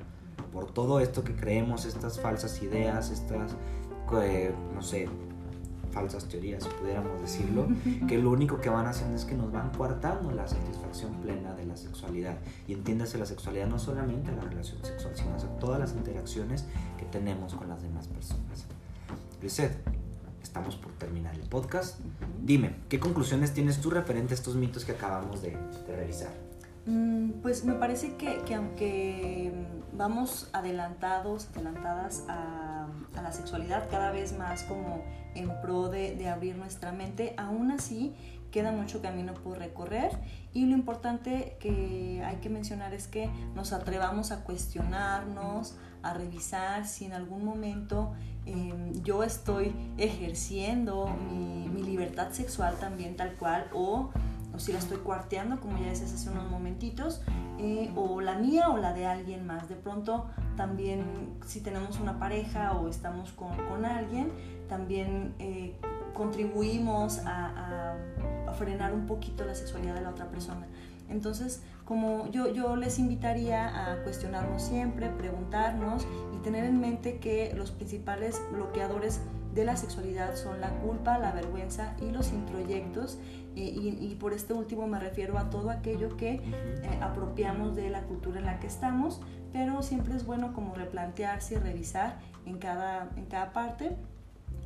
Por 0.53 0.73
todo 0.73 1.01
esto 1.01 1.25
que 1.25 1.35
creemos, 1.35 1.85
estas 1.85 2.21
falsas 2.21 2.63
ideas, 2.63 3.11
estas, 3.11 3.57
eh, 4.23 4.55
no 4.73 4.83
sé, 4.83 5.09
falsas 5.95 6.25
teorías, 6.27 6.67
pudiéramos 6.67 7.21
decirlo, 7.21 7.69
que 8.09 8.19
lo 8.19 8.31
único 8.31 8.61
que 8.61 8.69
van 8.69 8.87
haciendo 8.87 9.17
es 9.17 9.25
que 9.25 9.35
nos 9.35 9.53
van 9.53 9.71
coartando 9.71 10.33
la 10.33 10.47
satisfacción 10.47 11.15
plena 11.23 11.55
de 11.55 11.65
la 11.65 11.77
sexualidad. 11.77 12.37
Y 12.67 12.75
entiéndase 12.75 13.17
la 13.17 13.27
sexualidad 13.27 13.69
no 13.69 13.79
solamente 13.79 14.33
la 14.33 14.43
relación 14.43 14.85
sexual, 14.85 15.15
sino 15.17 15.37
todas 15.61 15.79
las 15.79 15.93
interacciones 15.93 16.67
que 16.99 17.05
tenemos 17.07 17.55
con 17.55 17.69
las 17.69 17.81
demás 17.81 18.09
personas. 18.09 18.67
Grisette, 19.41 19.77
estamos 20.43 20.77
por 20.77 20.93
terminar 20.93 21.35
el 21.35 21.49
podcast. 21.49 22.01
Dime, 22.43 22.77
¿qué 22.89 22.99
conclusiones 22.99 23.55
tienes 23.55 23.81
tú 23.81 23.91
referente 23.91 24.35
a 24.35 24.37
estos 24.37 24.57
mitos 24.57 24.85
que 24.85 24.93
acabamos 24.93 25.43
de, 25.43 25.57
revisar? 25.87 26.33
Mm, 26.87 27.41
pues 27.43 27.65
me 27.65 27.75
parece 27.75 28.17
que, 28.17 28.43
que 28.47 28.55
aunque 28.55 29.53
vamos 29.93 30.49
adelantados, 30.53 31.49
adelantadas 31.55 32.25
a 32.29 32.89
la 33.23 33.33
sexualidad 33.33 33.89
cada 33.91 34.11
vez 34.11 34.37
más 34.37 34.65
como 34.65 35.03
en 35.35 35.51
pro 35.63 35.89
de, 35.89 36.15
de, 36.15 36.29
abrir 36.29 36.57
nuestra 36.57 36.93
mente, 36.93 37.35
aún 37.39 37.71
así 37.71 38.15
queda 38.51 38.71
mucho 38.71 39.03
camino 39.03 39.35
por 39.35 39.59
recorrer 39.59 40.13
y 40.53 40.67
lo 40.67 40.75
importante 40.75 41.57
que 41.59 42.23
hay 42.25 42.37
que 42.37 42.49
mencionar 42.49 42.95
es 42.95 43.09
que 43.09 43.29
nos 43.55 43.73
atrevamos 43.73 44.31
a 44.31 44.45
cuestionarnos, 44.45 45.77
a 46.03 46.15
revisar 46.15 46.87
si 46.87 47.07
en 47.07 47.15
algún 47.15 47.45
momento 47.45 48.13
em, 48.47 48.93
yo 49.03 49.25
estoy 49.25 49.75
ejerciendo 49.97 51.09
mi, 51.09 51.69
mi 51.69 51.83
libertad 51.83 52.31
sexual 52.31 52.77
también 52.79 53.17
tal 53.17 53.35
cual 53.35 53.67
o 53.73 54.11
o 54.55 54.59
si 54.59 54.73
la 54.73 54.79
estoy 54.79 54.99
cuarteando, 54.99 55.61
como 55.61 55.79
ya 55.79 55.89
decías 55.89 56.13
hace 56.13 56.31
unos 56.31 56.49
momentitos, 56.51 57.23
eh, 57.59 57.91
o 57.97 58.21
la 58.21 58.37
mía 58.37 58.69
o 58.71 58.79
la 58.79 58.93
de 58.93 59.07
alguien 59.07 59.47
más. 59.47 59.69
De 59.69 59.77
pronto 59.77 60.27
también 60.57 61.37
si 61.47 61.61
tenemos 61.61 61.99
una 62.01 62.19
pareja 62.19 62.73
o 62.73 62.89
estamos 62.89 63.33
con, 63.33 63.57
con 63.69 63.85
alguien, 63.85 64.33
también 64.69 65.35
eh, 65.39 65.77
contribuimos 66.15 67.19
a, 67.27 67.97
a, 68.47 68.53
frenar 68.55 68.95
un 68.95 69.07
poquito 69.07 69.45
la 69.45 69.55
sexualidad 69.55 69.95
de 69.95 70.03
la 70.03 70.11
otra 70.11 70.27
persona. 70.27 70.67
Entonces, 71.09 71.61
como 71.85 72.31
yo, 72.31 72.53
yo 72.53 72.77
les 72.77 73.01
invitaría 73.01 73.91
a 73.91 74.03
cuestionarnos 74.05 74.63
siempre, 74.63 75.09
preguntarnos 75.11 76.07
y 76.35 76.39
tener 76.39 76.65
en 76.65 76.81
mente 76.81 77.19
que 77.19 77.53
los 77.57 77.73
principales 77.73 78.41
bloqueadores 78.53 79.21
de 79.55 79.65
la 79.65 79.77
sexualidad 79.77 80.35
son 80.35 80.61
la 80.61 80.71
culpa, 80.81 81.19
la 81.19 81.33
vergüenza 81.33 81.95
y 82.01 82.11
los 82.11 82.33
introyectos. 82.33 83.19
Eh, 83.57 83.97
y, 84.01 84.17
por 84.17 84.33
este 84.33 84.53
último 84.53 84.89
me 84.89 84.99
refiero 84.99 85.39
a 85.39 85.49
todo 85.49 85.71
aquello 85.71 86.17
que 86.17 86.35
eh, 86.35 86.99
apropiamos 87.01 87.77
de 87.77 87.89
la 87.89 88.03
cultura 88.03 88.41
en 88.41 88.47
la 88.47 88.59
que 88.59 88.67
estamos, 88.67 89.21
pero 89.53 89.81
siempre 89.83 90.17
es 90.17 90.27
bueno 90.27 90.53
como 90.53 90.75
replantearse 90.75 91.55
y 91.55 91.59
revisar 91.59 92.19
en 92.47 92.59
cada, 92.59 93.11
en 93.17 93.27
cada 93.27 93.53
parte. 93.53 93.97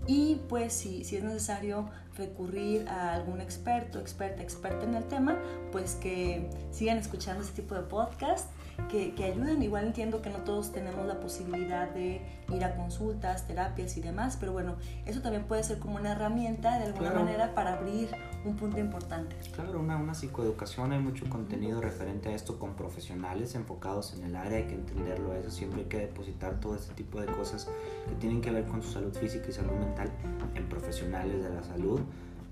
Y 0.07 0.41
pues 0.49 0.73
si, 0.73 1.05
si 1.05 1.17
es 1.17 1.25
necesario 1.25 1.91
recurrir 2.17 2.89
a 2.89 3.13
algún 3.13 3.43
experto, 3.43 4.01
experta, 4.01 4.43
experta 4.43 4.85
en 4.85 4.95
el 4.95 5.05
tema, 5.05 5.39
pues 5.71 5.97
que 5.97 6.49
sigan 6.71 6.97
escuchando 6.97 7.43
este 7.43 7.61
tipo 7.61 7.75
de 7.75 7.83
podcast 7.83 8.49
que, 8.89 9.15
que, 9.15 9.25
ayuden. 9.25 9.63
Igual 9.63 9.87
entiendo 9.87 10.23
que 10.23 10.31
no 10.31 10.39
todos 10.39 10.73
tenemos 10.73 11.07
la 11.07 11.21
posibilidad 11.21 11.89
de 11.91 12.23
ir 12.53 12.65
a 12.65 12.75
consultas, 12.77 13.47
terapias 13.47 13.97
y 13.97 14.01
demás, 14.01 14.37
pero 14.39 14.53
bueno, 14.53 14.77
eso 15.07 15.21
también 15.21 15.45
puede 15.45 15.63
ser 15.63 15.79
como 15.79 15.97
una 15.97 16.13
herramienta 16.13 16.79
de 16.79 16.85
alguna 16.85 17.13
manera 17.13 17.55
para 17.55 17.75
abrir 17.75 18.11
un 18.45 18.57
punto 18.57 18.79
importante. 18.79 19.37
Claro, 19.55 19.81
una, 19.81 19.97
una 19.97 20.15
psicoeducación, 20.15 20.93
hay 20.93 21.01
mucho 21.01 21.29
contenido 21.29 21.81
referente 21.81 22.31
a 22.31 22.35
esto 22.35 22.59
con 22.59 22.75
profesionales 22.75 23.55
enfocados 23.55 24.15
en 24.15 24.25
el 24.25 24.37
área, 24.37 24.59
hay 24.59 24.65
que 24.65 24.75
entenderlo 24.75 25.35
eso, 25.35 25.51
siempre 25.51 25.83
hay 25.83 25.89
que 25.89 25.99
depositar 25.99 26.61
todo 26.61 26.75
este 26.75 26.95
tipo 26.95 27.21
de 27.21 27.27
cosas 27.27 27.69
que 28.09 28.15
tienen 28.17 28.41
que 28.41 28.51
ver 28.51 28.65
con 28.65 28.83
su 28.83 28.93
salud 28.93 29.13
física 29.13 29.47
y 29.49 29.53
salud 29.53 29.73
mental 29.73 30.11
en 30.55 30.69
profesionales 30.69 31.43
de 31.43 31.51
la 31.51 31.63
salud 31.63 32.01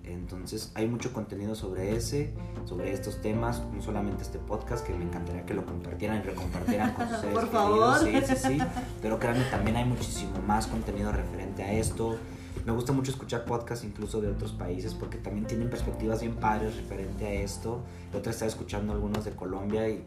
entonces 0.07 0.71
hay 0.75 0.87
mucho 0.87 1.13
contenido 1.13 1.55
sobre 1.55 1.97
ese, 1.97 2.33
sobre 2.65 2.93
estos 2.93 3.21
temas, 3.21 3.63
no 3.73 3.83
solamente 3.83 4.23
este 4.23 4.39
podcast, 4.39 4.87
que 4.87 4.95
me 4.95 5.05
encantaría 5.05 5.45
que 5.45 5.55
lo 5.55 5.67
compartieran 5.67 6.19
y 6.19 6.23
recompartieran 6.23 6.95
con 6.95 7.07
ustedes. 7.13 7.35
Por 7.35 7.49
favor. 7.51 7.99
Sí, 7.99 8.13
sí, 8.25 8.37
sí. 8.37 8.59
Pero 9.03 9.19
créanme, 9.19 9.45
también 9.51 9.77
hay 9.77 9.85
muchísimo 9.85 10.39
más 10.47 10.67
contenido 10.67 11.13
referente 11.13 11.63
a 11.63 11.73
esto. 11.73 12.17
Me 12.65 12.73
gusta 12.73 12.93
mucho 12.93 13.11
escuchar 13.11 13.45
podcasts 13.45 13.85
incluso 13.85 14.21
de 14.21 14.29
otros 14.29 14.53
países 14.53 14.95
porque 14.95 15.19
también 15.19 15.47
tienen 15.47 15.71
perspectivas 15.71 16.21
bien 16.21 16.35
padres 16.35 16.77
referente 16.77 17.27
a 17.27 17.33
esto. 17.35 17.81
La 18.13 18.19
otra 18.19 18.33
estaba 18.33 18.49
escuchando 18.49 18.93
algunos 18.93 19.25
de 19.25 19.33
Colombia 19.33 19.89
y 19.89 20.05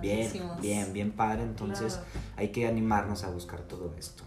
bien, 0.00 0.30
bien, 0.60 0.92
bien 0.92 1.12
padre. 1.12 1.42
Entonces 1.42 2.00
hay 2.36 2.48
que 2.48 2.66
animarnos 2.66 3.24
a 3.24 3.30
buscar 3.30 3.62
todo 3.62 3.94
esto. 3.98 4.22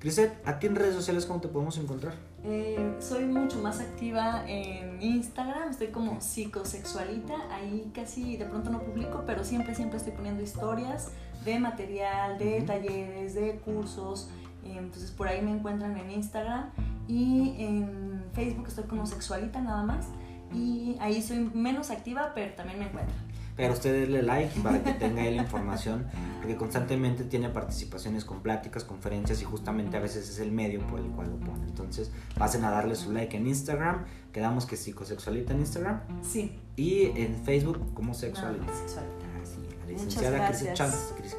Crisette, 0.00 0.46
¿a 0.46 0.58
ti 0.58 0.66
en 0.66 0.76
redes 0.76 0.94
sociales 0.94 1.24
cómo 1.24 1.40
te 1.40 1.48
podemos 1.48 1.78
encontrar? 1.78 2.14
Eh, 2.46 2.96
soy 3.00 3.24
mucho 3.24 3.58
más 3.62 3.80
activa 3.80 4.44
en 4.46 5.00
Instagram, 5.00 5.70
estoy 5.70 5.86
como 5.88 6.20
psicosexualita, 6.20 7.34
ahí 7.50 7.90
casi 7.94 8.36
de 8.36 8.44
pronto 8.44 8.68
no 8.68 8.80
publico, 8.80 9.24
pero 9.26 9.44
siempre, 9.44 9.74
siempre 9.74 9.96
estoy 9.96 10.12
poniendo 10.12 10.42
historias 10.42 11.10
de 11.46 11.58
material, 11.58 12.36
de 12.38 12.60
talleres, 12.60 13.34
de 13.34 13.56
cursos, 13.60 14.28
eh, 14.62 14.76
entonces 14.76 15.10
por 15.10 15.28
ahí 15.28 15.40
me 15.40 15.52
encuentran 15.52 15.96
en 15.96 16.10
Instagram 16.10 16.70
Y 17.06 17.54
en 17.58 18.24
Facebook 18.32 18.68
estoy 18.68 18.84
como 18.84 19.06
sexualita 19.06 19.60
nada 19.60 19.82
más. 19.82 20.06
Y 20.52 20.96
ahí 21.00 21.20
soy 21.20 21.50
menos 21.52 21.90
activa, 21.90 22.32
pero 22.34 22.54
también 22.54 22.78
me 22.78 22.86
encuentro. 22.86 23.14
Pero 23.56 23.72
usted 23.72 23.92
denle 23.92 24.22
like 24.22 24.60
para 24.60 24.82
que 24.82 24.92
tenga 24.98 25.22
la 25.22 25.42
información, 25.42 26.06
porque 26.40 26.56
constantemente 26.56 27.24
tiene 27.24 27.48
participaciones 27.48 28.24
con 28.24 28.40
pláticas, 28.40 28.84
conferencias 28.84 29.40
y 29.42 29.44
justamente 29.44 29.96
a 29.96 30.00
veces 30.00 30.28
es 30.28 30.38
el 30.40 30.50
medio 30.50 30.80
por 30.86 30.98
el 30.98 31.06
cual 31.06 31.30
lo 31.30 31.36
pone. 31.38 31.64
Entonces 31.64 32.10
pasen 32.36 32.64
a 32.64 32.70
darle 32.70 32.96
su 32.96 33.12
like 33.12 33.36
en 33.36 33.46
Instagram, 33.46 34.04
quedamos 34.32 34.66
que 34.66 34.76
psicosexualita 34.76 35.52
en 35.52 35.60
Instagram. 35.60 36.00
Sí. 36.22 36.58
Y 36.76 37.06
en 37.16 37.36
Facebook 37.44 37.94
como 37.94 38.14
sexualita. 38.14 38.66
Ah, 38.68 38.76
sexualita. 38.76 39.24
Ah, 39.36 39.44
sí, 39.44 39.60
la 39.78 39.92
licenciada 39.92 40.50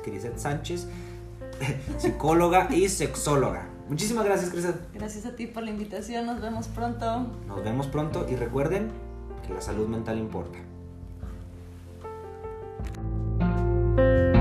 Criset 0.04 0.38
Sánchez, 0.38 0.88
psicóloga 1.98 2.74
y 2.74 2.88
sexóloga. 2.88 3.68
Muchísimas 3.90 4.26
gracias, 4.26 4.50
Criset. 4.50 4.76
Gracias 4.94 5.26
a 5.26 5.36
ti 5.36 5.48
por 5.48 5.64
la 5.64 5.70
invitación, 5.70 6.26
nos 6.26 6.42
vemos 6.42 6.68
pronto. 6.68 7.28
Nos 7.48 7.64
vemos 7.64 7.88
pronto 7.88 8.26
y 8.30 8.36
recuerden 8.36 8.90
que 9.46 9.54
la 9.54 9.62
salud 9.62 9.88
mental 9.88 10.18
importa. 10.18 10.58
Bye. 13.96 14.35